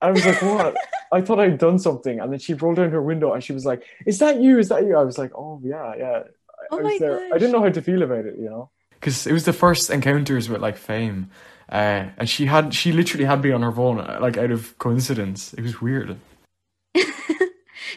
I 0.00 0.10
was 0.10 0.26
like, 0.26 0.42
what? 0.42 0.76
I 1.12 1.20
thought 1.20 1.38
I'd 1.38 1.58
done 1.58 1.78
something. 1.78 2.18
And 2.18 2.32
then 2.32 2.40
she 2.40 2.54
rolled 2.54 2.76
down 2.76 2.90
her 2.90 3.02
window 3.02 3.32
and 3.32 3.44
she 3.44 3.52
was 3.52 3.64
like, 3.64 3.84
is 4.06 4.18
that 4.18 4.40
you? 4.40 4.58
Is 4.58 4.68
that 4.70 4.84
you? 4.84 4.96
I 4.96 5.04
was 5.04 5.18
like, 5.18 5.32
oh, 5.36 5.60
yeah, 5.62 5.94
yeah. 5.96 6.22
I, 6.48 6.64
Oh 6.70 6.78
I 6.78 6.82
my 6.82 6.90
was 6.90 6.98
there. 6.98 7.28
I 7.32 7.38
didn't 7.38 7.52
know 7.52 7.62
how 7.62 7.68
to 7.68 7.82
feel 7.82 8.02
about 8.02 8.26
it, 8.26 8.36
you 8.38 8.48
know? 8.48 8.70
Because 9.04 9.26
it 9.26 9.34
was 9.34 9.44
the 9.44 9.52
first 9.52 9.90
encounters 9.90 10.48
with 10.48 10.62
like 10.62 10.78
fame, 10.78 11.30
uh, 11.68 12.06
and 12.16 12.26
she 12.26 12.46
had 12.46 12.72
she 12.72 12.90
literally 12.90 13.26
had 13.26 13.42
me 13.42 13.52
on 13.52 13.60
her 13.60 13.70
phone 13.70 14.00
uh, 14.00 14.18
like 14.18 14.38
out 14.38 14.50
of 14.50 14.78
coincidence. 14.78 15.52
It 15.52 15.62
was 15.62 15.80
weird. 15.82 16.16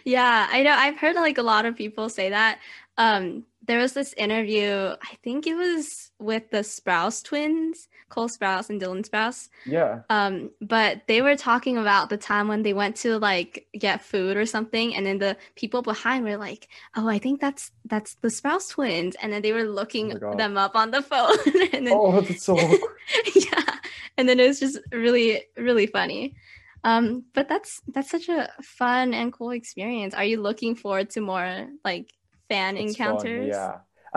Yeah, 0.08 0.48
I 0.50 0.64
know. 0.64 0.72
I've 0.72 0.98
heard 0.98 1.16
like 1.16 1.38
a 1.38 1.44
lot 1.44 1.66
of 1.66 1.76
people 1.76 2.08
say 2.08 2.30
that. 2.30 2.60
Um, 2.98 3.44
there 3.66 3.80
was 3.80 3.92
this 3.92 4.14
interview, 4.14 4.96
I 5.02 5.16
think 5.22 5.46
it 5.46 5.56
was 5.56 6.12
with 6.18 6.50
the 6.50 6.60
Sprouse 6.60 7.22
twins, 7.22 7.90
Cole 8.10 8.30
Sprouse 8.30 8.70
and 8.70 8.82
Dylan 8.82 9.08
Sprouse. 9.08 9.50
Yeah. 9.66 10.02
Um, 10.10 10.52
but 10.62 11.04
they 11.08 11.22
were 11.22 11.36
talking 11.36 11.78
about 11.78 12.10
the 12.10 12.18
time 12.18 12.48
when 12.48 12.64
they 12.64 12.74
went 12.74 12.96
to 12.98 13.20
like 13.20 13.68
get 13.78 14.02
food 14.02 14.38
or 14.38 14.46
something, 14.46 14.96
and 14.96 15.06
then 15.06 15.18
the 15.20 15.38
people 15.56 15.82
behind 15.82 16.24
were 16.24 16.38
like, 16.38 16.70
"Oh, 16.96 17.08
I 17.10 17.20
think 17.20 17.42
that's 17.42 17.72
that's 17.86 18.16
the 18.16 18.30
Sprouse 18.30 18.70
twins," 18.70 19.16
and 19.22 19.34
then 19.34 19.42
they 19.42 19.52
were 19.52 19.64
looking 19.64 20.14
Oh 20.24 20.36
them 20.36 20.58
up 20.58 20.76
on 20.76 20.92
the 20.92 21.02
phone, 21.12 21.38
and 21.74 21.86
then 21.88 21.94
Oh, 21.94 22.22
that's 22.22 22.44
so 22.44 22.56
awkward. 22.56 22.98
yeah, 23.36 23.76
and 24.18 24.28
then 24.30 24.40
it 24.40 24.48
was 24.48 24.60
just 24.60 24.80
really 24.92 25.44
really 25.58 25.88
funny. 25.88 26.36
Um, 26.84 27.26
but 27.34 27.50
that's 27.50 27.82
that's 27.88 28.10
such 28.10 28.30
a 28.30 28.50
fun 28.62 29.14
and 29.14 29.34
cool 29.34 29.52
experience. 29.52 30.14
Are 30.14 30.24
you 30.24 30.42
looking 30.42 30.76
forward 30.76 31.10
to 31.12 31.22
more 31.22 31.68
like 31.84 32.14
fan 32.50 32.78
It's 32.78 32.96
fun, 32.96 33.28
encounters? 33.28 33.56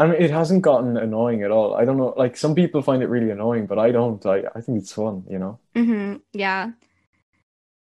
Yeah. 0.01 0.05
And 0.05 0.13
it 0.15 0.31
hasn't 0.31 0.63
gotten 0.63 0.97
annoying 0.97 1.43
at 1.43 1.51
all. 1.51 1.75
I 1.75 1.85
don't 1.85 1.97
know, 1.97 2.15
like 2.17 2.37
some 2.37 2.55
people 2.55 2.83
find 2.83 3.03
it 3.03 3.09
really 3.09 3.31
annoying, 3.31 3.67
but 3.67 3.79
I 3.79 3.93
don't. 3.93 4.25
I, 4.27 4.45
I 4.55 4.61
think 4.61 4.79
it's 4.79 4.93
fun, 4.93 5.25
you 5.29 5.39
know? 5.39 5.61
hmm 5.75 6.17
Yeah. 6.33 6.73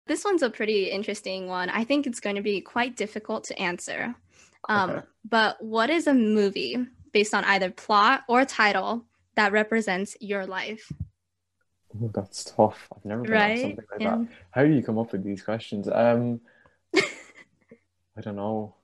This 0.05 0.23
one's 0.25 0.41
a 0.43 0.49
pretty 0.49 0.89
interesting 0.89 1.47
one. 1.47 1.69
I 1.69 1.83
think 1.83 2.05
it's 2.05 2.19
going 2.19 2.35
to 2.35 2.41
be 2.41 2.61
quite 2.61 2.95
difficult 2.97 3.45
to 3.45 3.59
answer. 3.59 4.15
Um, 4.69 4.89
Okay. 4.89 5.01
But 5.29 5.61
what 5.63 5.89
is 5.89 6.07
a 6.07 6.13
movie 6.13 6.77
based 7.13 7.33
on 7.33 7.43
either 7.45 7.71
plot 7.71 8.23
or 8.27 8.43
title 8.45 9.05
that 9.35 9.51
represents 9.53 10.17
your 10.19 10.45
life? 10.45 10.91
Ooh, 11.95 12.11
that's 12.13 12.43
tough. 12.43 12.87
I've 12.95 13.05
never 13.05 13.25
been 13.25 13.39
Right? 13.39 13.55
something 13.55 13.85
like 13.91 14.01
Yeah. 14.01 14.17
that. 14.17 14.27
How 14.51 14.63
do 14.65 14.71
you 14.71 14.83
come 14.83 14.97
up 14.97 15.11
with 15.11 15.23
these 15.23 15.43
questions? 15.43 15.87
Um, 15.87 16.41
I 18.17 18.21
don't 18.21 18.35
know. 18.37 18.75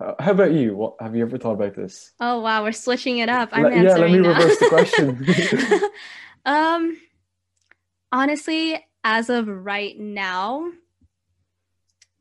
Uh, 0.00 0.14
how 0.18 0.30
about 0.30 0.52
you? 0.52 0.74
What 0.74 0.94
have 1.00 1.14
you 1.14 1.22
ever 1.22 1.36
thought 1.36 1.52
about 1.52 1.74
this? 1.74 2.12
Oh 2.20 2.40
wow, 2.40 2.62
we're 2.62 2.72
switching 2.72 3.18
it 3.18 3.28
up. 3.28 3.50
I'm 3.52 3.64
Let- 3.64 3.76
yeah, 3.76 3.96
let 3.96 4.10
me 4.10 4.18
now. 4.18 4.30
reverse 4.30 4.58
the 4.58 4.68
question. 4.68 5.26
um, 6.46 6.96
honestly, 8.10 8.84
as 9.04 9.28
of 9.28 9.46
right 9.46 9.98
now, 9.98 10.70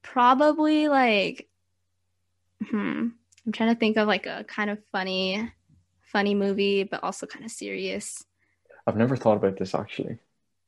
probably 0.01 0.89
like, 0.89 1.47
hmm, 2.67 3.07
I'm 3.45 3.51
trying 3.53 3.73
to 3.73 3.79
think 3.79 3.95
of 3.95 4.07
like 4.07 4.25
a 4.25 4.43
kind 4.43 4.69
of 4.69 4.79
funny, 4.91 5.49
funny 6.11 6.35
movie, 6.35 6.83
but 6.83 7.03
also 7.03 7.27
kind 7.27 7.45
of 7.45 7.51
serious. 7.51 8.25
I've 8.85 8.97
never 8.97 9.15
thought 9.15 9.37
about 9.37 9.57
this 9.57 9.73
actually. 9.73 10.17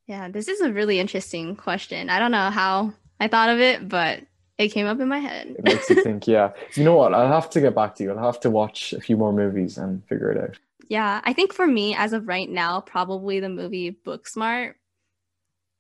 Yeah, 0.07 0.29
this 0.29 0.47
is 0.47 0.61
a 0.61 0.71
really 0.71 0.99
interesting 0.99 1.55
question. 1.55 2.09
I 2.09 2.19
don't 2.19 2.31
know 2.31 2.49
how 2.51 2.93
I 3.19 3.27
thought 3.27 3.49
of 3.49 3.59
it, 3.59 3.87
but 3.89 4.21
it 4.61 4.69
came 4.69 4.87
up 4.87 4.99
in 4.99 5.07
my 5.07 5.19
head. 5.19 5.55
It 5.57 5.63
makes 5.63 5.89
you 5.89 6.03
think, 6.03 6.27
yeah. 6.27 6.51
You 6.75 6.83
know 6.83 6.95
what? 6.95 7.13
I'll 7.13 7.27
have 7.27 7.49
to 7.51 7.61
get 7.61 7.75
back 7.75 7.95
to 7.95 8.03
you. 8.03 8.11
I'll 8.11 8.25
have 8.25 8.39
to 8.41 8.49
watch 8.49 8.93
a 8.93 9.01
few 9.01 9.17
more 9.17 9.33
movies 9.33 9.77
and 9.77 10.05
figure 10.05 10.31
it 10.31 10.37
out. 10.43 10.57
Yeah, 10.87 11.21
I 11.23 11.33
think 11.33 11.53
for 11.53 11.65
me, 11.67 11.95
as 11.95 12.13
of 12.13 12.27
right 12.27 12.49
now, 12.49 12.81
probably 12.81 13.39
the 13.39 13.49
movie 13.49 13.91
Booksmart. 14.05 14.75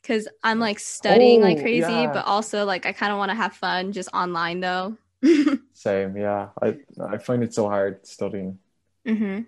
Because 0.01 0.27
I'm 0.43 0.59
like 0.59 0.79
studying 0.79 1.41
like 1.41 1.59
Oh, 1.59 1.61
crazy, 1.61 1.91
yeah. 1.91 2.11
but 2.11 2.25
also 2.25 2.65
like 2.65 2.85
I 2.87 2.91
kind 2.91 3.11
of 3.11 3.19
want 3.19 3.29
to 3.29 3.35
have 3.35 3.53
fun 3.53 3.91
just 3.91 4.09
online 4.13 4.59
though. 4.59 4.97
Same, 5.73 6.17
yeah. 6.17 6.49
I 6.61 6.77
I 6.99 7.17
find 7.19 7.43
it 7.43 7.53
so 7.53 7.67
hard 7.67 8.05
studying. 8.07 8.57
Mm-hmm. 9.07 9.41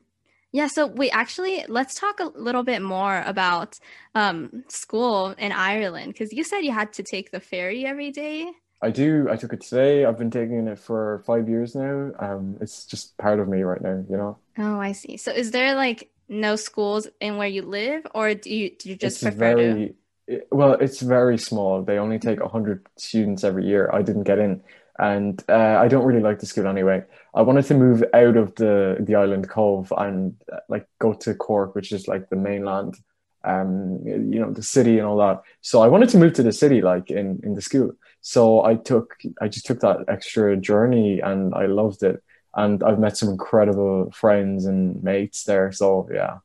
Yeah, 0.51 0.67
so 0.67 0.86
wait, 0.86 1.09
actually, 1.11 1.65
let's 1.67 1.95
talk 1.95 2.19
a 2.19 2.25
little 2.25 2.61
bit 2.63 2.81
more 2.84 3.23
about 3.25 3.79
um, 4.13 4.63
school 4.69 5.31
in 5.39 5.51
Ireland 5.51 6.13
because 6.13 6.31
you 6.31 6.43
said 6.43 6.59
you 6.59 6.71
had 6.71 6.93
to 6.93 7.03
take 7.03 7.31
the 7.31 7.39
ferry 7.39 7.86
every 7.86 8.11
day. 8.11 8.51
I 8.84 8.91
do. 8.91 9.27
I 9.31 9.36
took 9.38 9.53
it 9.53 9.61
today. 9.61 10.05
I've 10.05 10.17
been 10.17 10.31
taking 10.31 10.67
it 10.67 10.79
for 10.79 11.23
five 11.25 11.49
years 11.49 11.75
now. 11.75 12.11
Um, 12.19 12.57
it's 12.61 12.86
just 12.86 13.17
part 13.17 13.39
of 13.39 13.47
me 13.47 13.61
right 13.63 13.81
now, 13.81 14.03
you 14.09 14.17
know. 14.17 14.39
Oh, 14.57 14.79
I 14.79 14.91
see. 14.91 15.17
So 15.17 15.31
is 15.31 15.51
there 15.51 15.75
like 15.75 16.11
no 16.29 16.55
schools 16.55 17.07
in 17.19 17.38
where 17.38 17.47
you 17.47 17.63
live, 17.63 18.05
or 18.13 18.34
do 18.36 18.53
you 18.53 18.75
do 18.77 18.89
you 18.89 18.95
just 18.95 19.21
It's 19.21 19.21
prefer 19.21 19.53
to? 19.55 19.79
it- 20.27 20.47
well, 20.51 20.73
it's 20.73 21.01
very 21.01 21.38
small. 21.38 21.84
They 21.84 21.97
only 21.97 22.17
take 22.19 22.39
100 22.39 22.88
students 22.97 23.43
every 23.43 23.65
year. 23.65 23.89
I 23.91 24.01
didn't 24.01 24.23
get 24.23 24.39
in, 24.39 24.61
and 24.97 25.43
uh, 25.49 25.77
I 25.81 25.88
don't 25.89 26.05
really 26.05 26.21
like 26.21 26.39
the 26.39 26.45
school 26.45 26.67
anyway. 26.67 27.03
I 27.36 27.41
wanted 27.41 27.65
to 27.65 27.73
move 27.75 28.03
out 28.13 28.38
of 28.38 28.55
the 28.55 28.97
the 29.01 29.15
island 29.15 29.49
Cobh 29.49 29.91
and 29.97 30.36
uh, 30.51 30.59
like 30.69 30.88
go 30.99 31.13
to 31.13 31.36
Cork, 31.36 31.75
which 31.75 31.91
is 31.91 32.07
like 32.07 32.29
the 32.29 32.38
mainland, 32.38 32.95
um, 33.43 33.99
you 34.05 34.39
know, 34.39 34.51
the 34.53 34.63
city 34.63 34.97
and 34.97 35.05
all 35.07 35.17
that. 35.17 35.41
So 35.61 35.81
I 35.81 35.88
wanted 35.88 36.09
to 36.09 36.17
move 36.17 36.34
to 36.34 36.43
the 36.43 36.53
city, 36.53 36.81
like 36.81 37.11
in 37.11 37.41
in 37.43 37.55
the 37.55 37.61
school. 37.61 37.91
So 38.24 38.65
I 38.65 38.76
took 38.76 39.15
I 39.41 39.49
just 39.49 39.67
took 39.67 39.82
that 39.82 40.05
extra 40.09 40.57
journey, 40.57 41.21
and 41.21 41.55
I 41.55 41.67
loved 41.67 42.03
it. 42.03 42.24
And 42.55 42.84
I've 42.84 42.99
met 42.99 43.17
some 43.17 43.30
incredible 43.30 44.11
friends 44.13 44.65
and 44.65 45.03
mates 45.03 45.45
there. 45.45 45.71
So 45.74 46.09
yeah. 46.13 46.39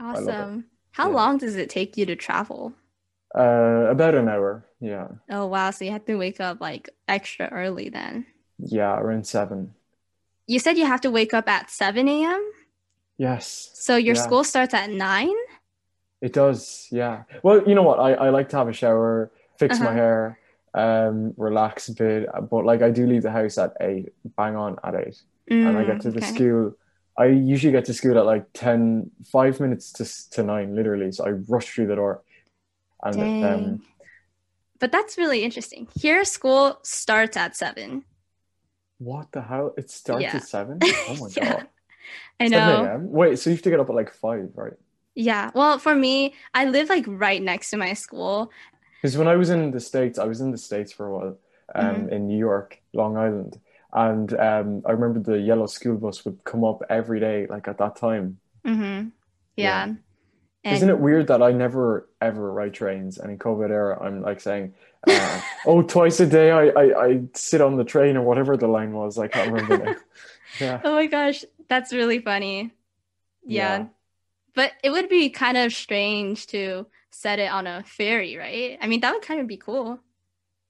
Awesome. 0.00 0.70
How 0.92 1.08
Yeah. 1.08 1.14
long 1.14 1.38
does 1.38 1.54
it 1.54 1.70
take 1.70 1.96
you 1.96 2.04
to 2.06 2.16
travel? 2.16 2.74
uh, 3.36 3.86
about 3.90 4.14
an 4.14 4.28
hour. 4.28 4.66
Yeah, 4.80 5.08
Oh, 5.30 5.46
wow. 5.46 5.70
So 5.70 5.84
you 5.84 5.90
have 5.92 6.04
to 6.06 6.16
wake 6.16 6.40
up 6.40 6.60
like 6.60 6.90
extra 7.06 7.48
early 7.48 7.88
then. 7.88 8.26
yeah, 8.58 8.98
around 8.98 9.26
seven. 9.26 9.74
You 10.48 10.58
said 10.58 10.76
you 10.76 10.84
have 10.86 11.00
to 11.02 11.12
wake 11.12 11.32
up 11.32 11.48
at 11.48 11.70
7 11.70 12.24
a.m. 12.24 12.52
Yes, 13.18 13.72
So 13.72 13.96
your 13.96 14.14
Yeah. 14.14 14.16
school 14.16 14.44
starts 14.44 14.74
at 14.74 14.90
9? 14.90 15.34
it 16.20 16.32
does. 16.32 16.88
Yeah. 16.90 17.22
Well, 17.42 17.62
you 17.68 17.74
know 17.74 17.82
what? 17.82 18.00
I, 18.00 18.14
I 18.14 18.30
like 18.30 18.48
to 18.50 18.56
have 18.56 18.68
a 18.68 18.72
shower, 18.72 19.30
fix 19.58 19.80
my 19.80 19.92
Uh-huh. 19.92 19.94
hair, 19.94 20.38
um, 20.78 21.34
relax 21.38 21.88
a 21.90 21.94
bit. 21.94 22.28
But 22.50 22.66
like 22.66 22.82
I 22.82 22.90
do 22.90 23.06
leave 23.06 23.22
the 23.24 23.32
house 23.32 23.58
at 23.58 23.74
eight, 23.80 24.10
bang 24.36 24.56
on 24.56 24.78
at 24.84 24.96
eight, 24.96 25.22
and 25.64 25.78
I 25.78 25.84
get 25.84 26.00
to 26.02 26.12
the 26.12 26.20
Mm, 26.20 26.22
okay. 26.22 26.44
school. 26.44 26.74
I 27.18 27.26
usually 27.26 27.72
get 27.72 27.86
to 27.86 27.94
school 27.94 28.18
at 28.18 28.26
like 28.26 28.46
10, 28.54 29.10
five 29.32 29.60
minutes 29.60 29.92
to 29.94 30.30
to 30.36 30.44
nine, 30.44 30.76
literally. 30.76 31.12
So 31.12 31.26
I 31.26 31.30
rush 31.32 31.70
through 31.74 31.88
the 31.88 31.96
door, 31.96 32.22
and 33.02 33.32
um, 33.42 33.82
But 34.80 34.90
that's 34.92 35.16
really 35.18 35.44
interesting. 35.44 35.88
Here, 35.94 36.24
school 36.24 36.80
starts 36.82 37.36
at 37.36 37.54
7. 37.56 38.04
what 38.98 39.30
the 39.32 39.42
hell? 39.42 39.74
It 39.76 39.90
starts 39.90 40.34
Yeah. 40.34 40.34
at 40.34 40.44
seven. 40.44 40.86
Oh 41.06 41.16
my 41.16 41.30
Yeah. 41.36 41.56
god. 41.56 41.68
I 42.40 42.48
know. 42.48 42.92
Wait, 43.02 43.38
so 43.38 43.50
you 43.50 43.56
have 43.56 43.62
to 43.64 43.70
get 43.70 43.80
up 43.80 43.90
at 43.90 43.96
like 43.96 44.12
five, 44.14 44.50
right? 44.56 44.74
Yeah. 45.14 45.50
Well, 45.54 45.78
for 45.78 45.94
me, 45.94 46.34
I 46.54 46.66
live 46.66 46.88
like 46.88 47.04
right 47.08 47.42
next 47.42 47.70
to 47.70 47.76
my 47.76 47.92
school. 47.94 48.50
Because 49.00 49.16
when 49.16 49.28
I 49.28 49.36
was 49.36 49.50
in 49.50 49.70
the 49.70 49.80
States, 49.80 50.18
I 50.18 50.24
was 50.24 50.40
in 50.40 50.50
the 50.50 50.58
States 50.58 50.92
for 50.92 51.06
a 51.06 51.12
while, 51.16 51.38
um, 51.74 51.84
Mm-hmm. 51.96 52.08
in 52.12 52.26
New 52.28 52.38
York, 52.38 52.80
Long 52.92 53.16
Island, 53.16 53.60
and 53.92 54.32
um, 54.34 54.82
I 54.86 54.92
remember 54.92 55.20
the 55.20 55.38
yellow 55.38 55.66
school 55.66 55.96
bus 55.96 56.24
would 56.24 56.42
come 56.44 56.64
up 56.64 56.82
every 56.90 57.20
day, 57.20 57.46
like 57.46 57.68
at 57.68 57.78
that 57.78 57.96
time. 57.96 58.38
Mm-hmm. 58.66 59.08
Yeah. 59.56 59.94
Yeah. 60.64 60.74
Isn't 60.74 60.90
it 60.90 60.98
weird 60.98 61.28
that 61.28 61.42
I 61.42 61.52
never 61.52 62.08
ever 62.20 62.52
ride 62.52 62.74
trains, 62.74 63.18
and 63.18 63.30
in 63.30 63.38
COVID 63.38 63.70
era, 63.70 63.98
I'm 64.02 64.20
like 64.22 64.40
saying, 64.40 64.74
uh, 65.08 65.40
"Oh, 65.66 65.82
twice 65.82 66.20
a 66.20 66.26
day, 66.26 66.50
I, 66.50 66.64
I 66.68 67.06
I 67.06 67.20
sit 67.34 67.60
on 67.60 67.76
the 67.76 67.84
train 67.84 68.16
or 68.16 68.22
whatever 68.22 68.56
the 68.56 68.66
line 68.66 68.92
was. 68.92 69.18
I 69.18 69.28
can't 69.28 69.52
remember. 69.52 69.96
Yeah, 70.60 70.80
oh 70.82 70.94
my 70.94 71.06
gosh, 71.06 71.44
that's 71.68 71.92
really 71.92 72.20
funny. 72.20 72.72
Yeah. 73.44 73.78
Yeah. 73.78 73.86
But 74.54 74.72
it 74.82 74.90
would 74.90 75.08
be 75.10 75.28
kind 75.30 75.56
of 75.58 75.72
strange 75.74 76.46
to 76.48 76.86
set 77.10 77.38
it 77.38 77.50
on 77.50 77.66
a 77.66 77.82
ferry, 77.84 78.36
right? 78.36 78.78
I 78.80 78.86
mean, 78.86 79.00
that 79.00 79.12
would 79.12 79.22
kind 79.22 79.40
of 79.40 79.46
be 79.46 79.56
cool. 79.56 79.98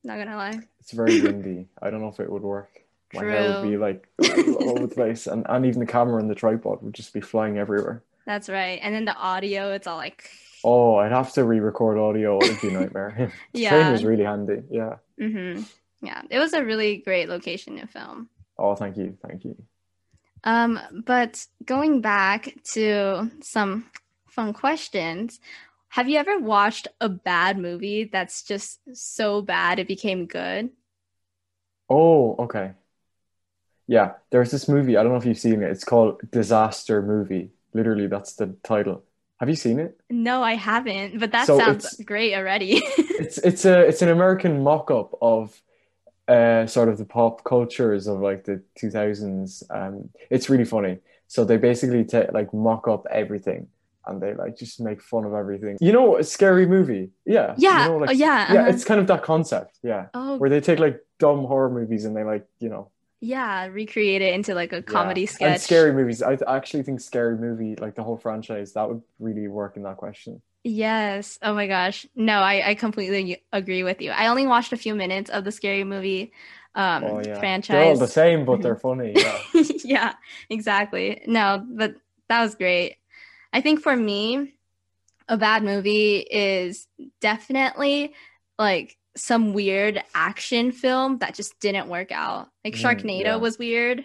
Not 0.05 0.19
gonna 0.19 0.37
lie. 0.37 0.61
it's 0.81 0.93
very 0.93 1.21
windy. 1.21 1.69
I 1.83 1.91
don't 1.91 2.01
know 2.01 2.09
if 2.09 2.21
it 2.21 2.31
would 2.31 2.43
work. 2.43 2.71
My 3.15 3.25
hair 3.25 3.61
would 3.61 3.69
be 3.69 3.77
like 3.77 4.07
all 4.21 4.71
over 4.71 4.87
the 4.87 4.95
place, 4.95 5.27
and 5.27 5.45
and 5.49 5.67
even 5.67 5.81
the 5.81 5.87
camera 5.87 6.21
and 6.21 6.31
the 6.31 6.35
tripod 6.35 6.83
would 6.83 6.95
just 6.95 7.13
be 7.13 7.21
flying 7.21 7.59
everywhere. 7.59 8.03
That's 8.27 8.49
right. 8.49 8.79
And 8.83 8.95
then 8.95 9.07
the 9.07 9.17
audio, 9.17 9.73
it's 9.73 9.87
all 9.87 9.97
like, 9.97 10.31
Oh, 10.63 10.97
I'd 10.97 11.13
have 11.13 11.33
to 11.33 11.45
re-record 11.45 11.97
audio. 11.97 12.39
It'd 12.43 12.61
be 12.61 12.69
a 12.69 12.73
nightmare. 12.73 13.15
Train 13.17 13.33
yeah. 13.55 13.91
was 13.91 14.05
really 14.05 14.25
handy. 14.25 14.63
Yeah. 14.71 14.97
Mm-hmm. 15.19 15.63
Yeah. 16.03 16.23
It 16.29 16.39
was 16.39 16.53
a 16.53 16.63
really 16.65 16.99
great 16.99 17.29
location 17.29 17.79
to 17.79 17.87
film. 17.87 18.29
Oh, 18.59 18.75
thank 18.75 18.97
you. 18.99 19.17
Thank 19.27 19.45
you. 19.45 19.57
Um, 20.45 20.79
but 21.07 21.47
going 21.65 22.01
back 22.01 22.55
to 22.73 23.31
some 23.41 23.87
fun 24.27 24.53
questions, 24.53 25.41
have 25.91 26.09
you 26.09 26.19
ever 26.19 26.39
watched 26.39 26.89
a 27.01 27.09
bad 27.09 27.59
movie 27.59 28.05
that's 28.05 28.43
just 28.43 28.81
so 28.95 29.43
bad 29.43 29.79
it 29.79 29.89
became 29.89 30.27
good? 30.27 30.71
Oh, 31.89 32.37
okay. 32.45 32.75
Yeah, 33.87 34.15
there's 34.31 34.51
this 34.51 34.69
movie. 34.69 34.97
I 34.97 35.03
don't 35.03 35.13
know 35.13 35.19
if 35.19 35.25
you've 35.25 35.39
seen 35.39 35.63
it. 35.63 35.71
It's 35.71 35.85
called 35.85 36.21
Disaster 36.31 37.01
Movie. 37.03 37.51
Literally, 37.73 38.07
that's 38.07 38.35
the 38.35 38.57
title. 38.63 39.05
Have 39.41 39.49
you 39.49 39.57
seen 39.57 39.79
it? 39.79 39.99
No, 40.11 40.43
I 40.43 40.55
haven't, 40.55 41.19
but 41.19 41.33
that 41.33 41.53
So 41.53 41.55
sounds 41.55 41.95
great 42.05 42.35
already. 42.35 42.83
It's 43.17 43.39
it's 43.39 43.65
a 43.65 43.81
it's 43.81 44.03
an 44.03 44.09
American 44.11 44.63
mock-up 44.63 45.17
of 45.21 45.61
uh 46.29 46.67
sort 46.67 46.89
of 46.91 46.99
the 46.99 47.05
pop 47.07 47.45
cultures 47.45 48.07
of 48.09 48.21
like 48.21 48.45
the 48.45 48.63
2000s. 48.79 49.63
Um, 49.71 50.11
it's 50.31 50.51
really 50.51 50.65
funny. 50.65 50.99
So 51.29 51.45
they 51.45 51.57
basically 51.59 52.05
ta 52.05 52.25
like 52.33 52.55
mock 52.55 52.89
up 52.89 53.07
everything 53.11 53.69
and 54.09 54.21
they 54.21 54.35
like 54.35 54.57
just 54.57 54.81
make 54.81 55.03
fun 55.03 55.25
of 55.25 55.35
everything. 55.35 55.77
You 55.81 55.93
know, 55.93 56.17
a 56.17 56.25
scary 56.25 56.67
movie. 56.67 57.11
Yeah. 57.25 57.55
You 57.57 57.69
yeah. 57.69 57.87
know, 57.87 57.95
oh, 57.95 57.99
like 57.99 58.17
yeah. 58.17 58.53
yeah, 58.53 58.61
uh-huh. 58.61 58.71
it's 58.71 58.85
kind 58.85 59.01
of 59.01 59.07
that 59.09 59.23
concept. 59.23 59.79
Yeah. 59.83 60.07
oh, 60.15 60.37
Where 60.37 60.51
they 60.51 60.61
take 60.61 60.79
like 60.79 61.01
dumb 61.19 61.45
horror 61.45 61.71
movies 61.71 62.05
and 62.05 62.17
they 62.17 62.25
like, 62.25 62.47
you 62.59 62.69
know, 62.69 62.91
yeah. 63.21 63.67
Recreate 63.67 64.23
it 64.23 64.35
into 64.35 64.55
like 64.55 64.73
a 64.73 64.83
comedy 64.83 65.23
yeah. 65.23 65.27
sketch. 65.31 65.53
And 65.53 65.61
scary 65.61 65.93
movies. 65.93 66.23
I 66.23 66.39
actually 66.47 66.85
think 66.85 67.01
scary 67.01 67.37
movie, 67.37 67.75
like 67.77 67.95
the 67.95 68.03
whole 68.03 68.17
franchise, 68.17 68.73
that 68.75 68.89
would 68.89 69.03
really 69.19 69.49
work 69.49 69.77
in 69.77 69.83
that 69.83 69.97
question. 69.97 70.41
Yes. 70.65 71.39
Oh 71.43 71.55
my 71.55 71.67
gosh. 71.67 72.07
No, 72.15 72.41
I, 72.41 72.71
I 72.71 72.75
completely 72.75 73.43
agree 73.53 73.83
with 73.83 74.01
you. 74.01 74.11
I 74.11 74.27
only 74.27 74.47
watched 74.47 74.73
a 74.73 74.77
few 74.77 74.95
minutes 74.95 75.31
of 75.31 75.45
the 75.45 75.53
scary 75.53 75.85
movie 75.85 76.33
um 76.75 77.03
Oh 77.05 77.23
yeah. 77.25 77.61
They're 77.61 77.85
all 77.85 77.97
the 77.97 78.07
same, 78.07 78.45
but 78.45 78.63
they're 78.63 78.77
funny. 78.89 79.15
Yeah. 79.17 79.39
yeah, 79.85 80.15
exactly. 80.51 81.23
No, 81.27 81.65
but 81.69 81.95
that 82.29 82.43
was 82.43 82.55
great. 82.55 82.97
I 83.53 83.61
think 83.61 83.81
for 83.81 83.97
me, 83.97 84.55
a 85.29 85.37
bad 85.37 85.63
movie 85.63 86.19
is 86.19 86.87
definitely 87.21 88.15
like 88.59 88.97
some 89.17 89.53
weird 89.53 90.03
action 90.15 90.73
film 90.73 91.19
that 91.19 91.35
just 91.35 91.59
didn't 91.61 91.89
work 91.89 92.13
out. 92.13 92.49
Like 92.65 92.75
Mm, 92.75 92.83
Sharknado 92.83 93.25
yeah. 93.25 93.37
was 93.37 93.59
weird. 93.59 94.05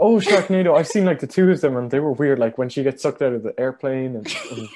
Oh, 0.00 0.16
Sharknado. 0.16 0.76
I've 0.76 0.88
seen 0.88 1.04
like 1.04 1.20
the 1.20 1.26
two 1.26 1.50
of 1.50 1.60
them 1.60 1.76
and 1.76 1.90
they 1.90 2.00
were 2.00 2.12
weird. 2.12 2.38
Like 2.38 2.58
when 2.58 2.68
she 2.68 2.82
gets 2.82 3.02
sucked 3.02 3.22
out 3.22 3.32
of 3.32 3.42
the 3.42 3.58
airplane 3.58 4.16
and, 4.16 4.26
and 4.50 4.68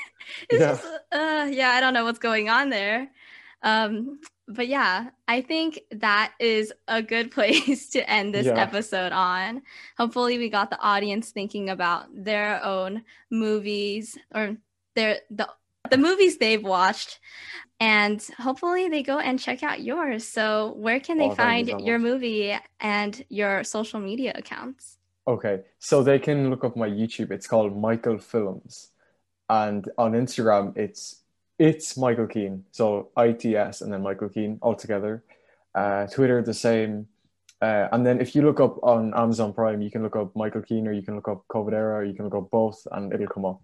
It's 0.51 0.61
Yeah. 0.61 0.73
just, 0.73 0.87
uh, 1.13 1.49
yeah, 1.51 1.71
I 1.71 1.81
don't 1.81 1.95
know 1.95 2.05
what's 2.05 2.19
going 2.19 2.49
on 2.49 2.71
there. 2.71 3.11
Um, 3.63 4.21
but 4.49 4.69
yeah, 4.69 5.11
I 5.29 5.43
think 5.43 5.81
that 5.91 6.33
is 6.41 6.73
a 6.89 7.03
good 7.03 7.31
place 7.37 7.91
to 7.91 8.09
end 8.11 8.35
this 8.35 8.47
Yeah. 8.47 8.55
episode 8.57 9.13
on. 9.13 9.63
Hopefully, 9.97 10.39
we 10.39 10.49
got 10.49 10.71
the 10.71 10.81
audience 10.81 11.31
thinking 11.31 11.71
about 11.71 12.07
their 12.13 12.65
own 12.65 13.05
movies 13.31 14.19
or 14.35 14.57
their 14.95 15.21
the 15.31 15.49
the 15.91 15.99
movies 15.99 16.39
they've 16.39 16.63
watched, 16.63 17.21
and 17.81 18.23
hopefully 18.39 18.89
they 18.89 19.03
go 19.03 19.19
and 19.19 19.39
check 19.41 19.63
out 19.63 19.83
yours. 19.83 20.27
So, 20.27 20.75
where 20.77 21.01
can 21.01 21.19
they 21.19 21.31
Oh, 21.31 21.35
find 21.37 21.69
you 21.69 21.75
so 21.75 21.79
your 21.79 21.99
movie 21.99 22.57
and 22.81 23.25
your 23.29 23.65
social 23.65 24.01
media 24.01 24.33
accounts? 24.35 24.99
Okay, 25.27 25.63
so 25.79 26.03
they 26.03 26.19
can 26.19 26.49
look 26.51 26.65
up 26.65 26.77
my 26.77 26.89
YouTube. 26.89 27.31
It's 27.31 27.47
called 27.47 27.77
Michael 27.77 28.19
Films, 28.19 28.91
and 29.49 29.89
on 29.99 30.13
Instagram 30.13 30.77
it's 30.77 31.18
it's 31.59 31.97
Michael 31.97 32.27
Keane. 32.27 32.65
So 32.71 33.11
ITS 33.17 33.81
and 33.83 33.93
then 33.93 34.03
Michael 34.03 34.29
Keane 34.29 34.59
all 34.63 34.75
together. 34.75 35.23
Uh, 35.75 36.07
Twitter 36.07 36.43
the 36.43 36.55
same. 36.55 37.09
Uh, 37.61 37.89
and 37.93 38.07
then 38.07 38.21
if 38.21 38.35
you 38.35 38.43
look 38.43 38.61
up 38.61 38.79
on 38.83 39.13
Amazon 39.15 39.53
Prime, 39.53 39.83
you 39.83 39.91
can 39.91 40.03
look 40.03 40.15
up 40.17 40.35
Michael 40.37 40.63
Keane 40.63 40.87
or 40.87 40.93
you 40.93 41.03
can 41.03 41.17
look 41.17 41.29
up 41.29 41.45
COVID 41.49 41.73
era 41.73 41.97
or 41.97 42.05
you 42.05 42.15
can 42.15 42.25
look 42.27 42.35
up 42.35 42.51
both 42.51 42.87
and 42.93 43.13
it'll 43.13 43.27
come 43.27 43.45
up. 43.45 43.61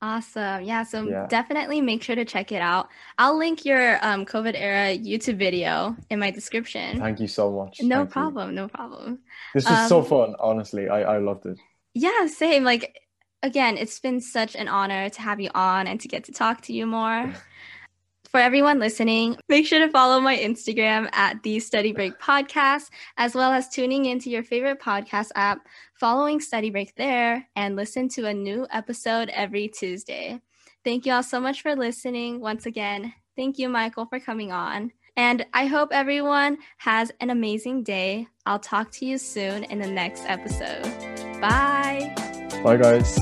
Awesome. 0.00 0.62
Yeah. 0.62 0.82
So 0.84 1.08
Yeah. 1.08 1.26
definitely 1.28 1.80
make 1.80 2.02
sure 2.02 2.14
to 2.14 2.24
check 2.24 2.52
it 2.52 2.60
out. 2.60 2.88
I'll 3.18 3.36
link 3.38 3.64
your 3.64 4.04
um, 4.04 4.26
COVID 4.26 4.54
era 4.54 4.96
YouTube 4.96 5.38
video 5.38 5.96
in 6.10 6.18
my 6.18 6.30
description. 6.30 7.00
Thank 7.00 7.20
you 7.20 7.28
so 7.28 7.50
much. 7.50 7.80
no 7.82 7.96
Thank 7.98 8.08
you. 8.08 8.12
problem. 8.12 8.54
No 8.54 8.68
problem. 8.68 9.18
This 9.54 9.68
was 9.68 9.88
so 9.88 9.98
Um, 10.00 10.04
fun, 10.04 10.34
honestly. 10.38 10.88
I, 10.88 11.16
I 11.16 11.18
loved 11.18 11.46
it. 11.46 11.58
Yeah, 11.94 12.26
same. 12.26 12.64
Like, 12.64 13.00
again, 13.44 13.76
it's 13.76 14.00
been 14.00 14.20
such 14.20 14.56
an 14.56 14.66
honor 14.66 15.08
to 15.10 15.20
have 15.20 15.38
you 15.38 15.50
on 15.54 15.86
and 15.86 16.00
to 16.00 16.08
get 16.08 16.24
to 16.24 16.32
talk 16.32 16.62
to 16.62 16.72
you 16.72 16.86
more. 16.86 17.32
For 18.30 18.40
everyone 18.40 18.80
listening, 18.80 19.36
make 19.48 19.64
sure 19.64 19.78
to 19.78 19.92
follow 19.92 20.18
my 20.18 20.36
Instagram 20.36 21.08
at 21.12 21.40
the 21.44 21.60
Study 21.60 21.92
Break 21.92 22.18
Podcast, 22.18 22.90
as 23.16 23.32
well 23.32 23.52
as 23.52 23.68
tuning 23.68 24.06
into 24.06 24.28
your 24.28 24.42
favorite 24.42 24.80
podcast 24.80 25.28
app, 25.36 25.60
following 26.00 26.40
Study 26.40 26.70
Break 26.70 26.96
there, 26.96 27.46
and 27.54 27.76
listen 27.76 28.08
to 28.08 28.26
a 28.26 28.34
new 28.34 28.66
episode 28.72 29.28
every 29.28 29.68
Tuesday. 29.68 30.40
Thank 30.82 31.06
you 31.06 31.12
all 31.12 31.22
so 31.22 31.38
much 31.38 31.62
for 31.62 31.76
listening. 31.76 32.40
Once 32.40 32.66
again, 32.66 33.14
thank 33.36 33.56
you, 33.56 33.68
Michael, 33.68 34.06
for 34.06 34.18
coming 34.18 34.50
on. 34.50 34.90
And 35.16 35.46
I 35.54 35.66
hope 35.66 35.90
everyone 35.92 36.58
has 36.78 37.12
an 37.20 37.30
amazing 37.30 37.84
day. 37.84 38.26
I'll 38.46 38.58
talk 38.58 38.90
to 38.92 39.06
you 39.06 39.16
soon 39.16 39.62
in 39.62 39.78
the 39.78 39.86
next 39.86 40.24
episode. 40.26 40.82
Bye. 41.40 42.33
Bye, 42.64 42.78
guys. 42.78 43.18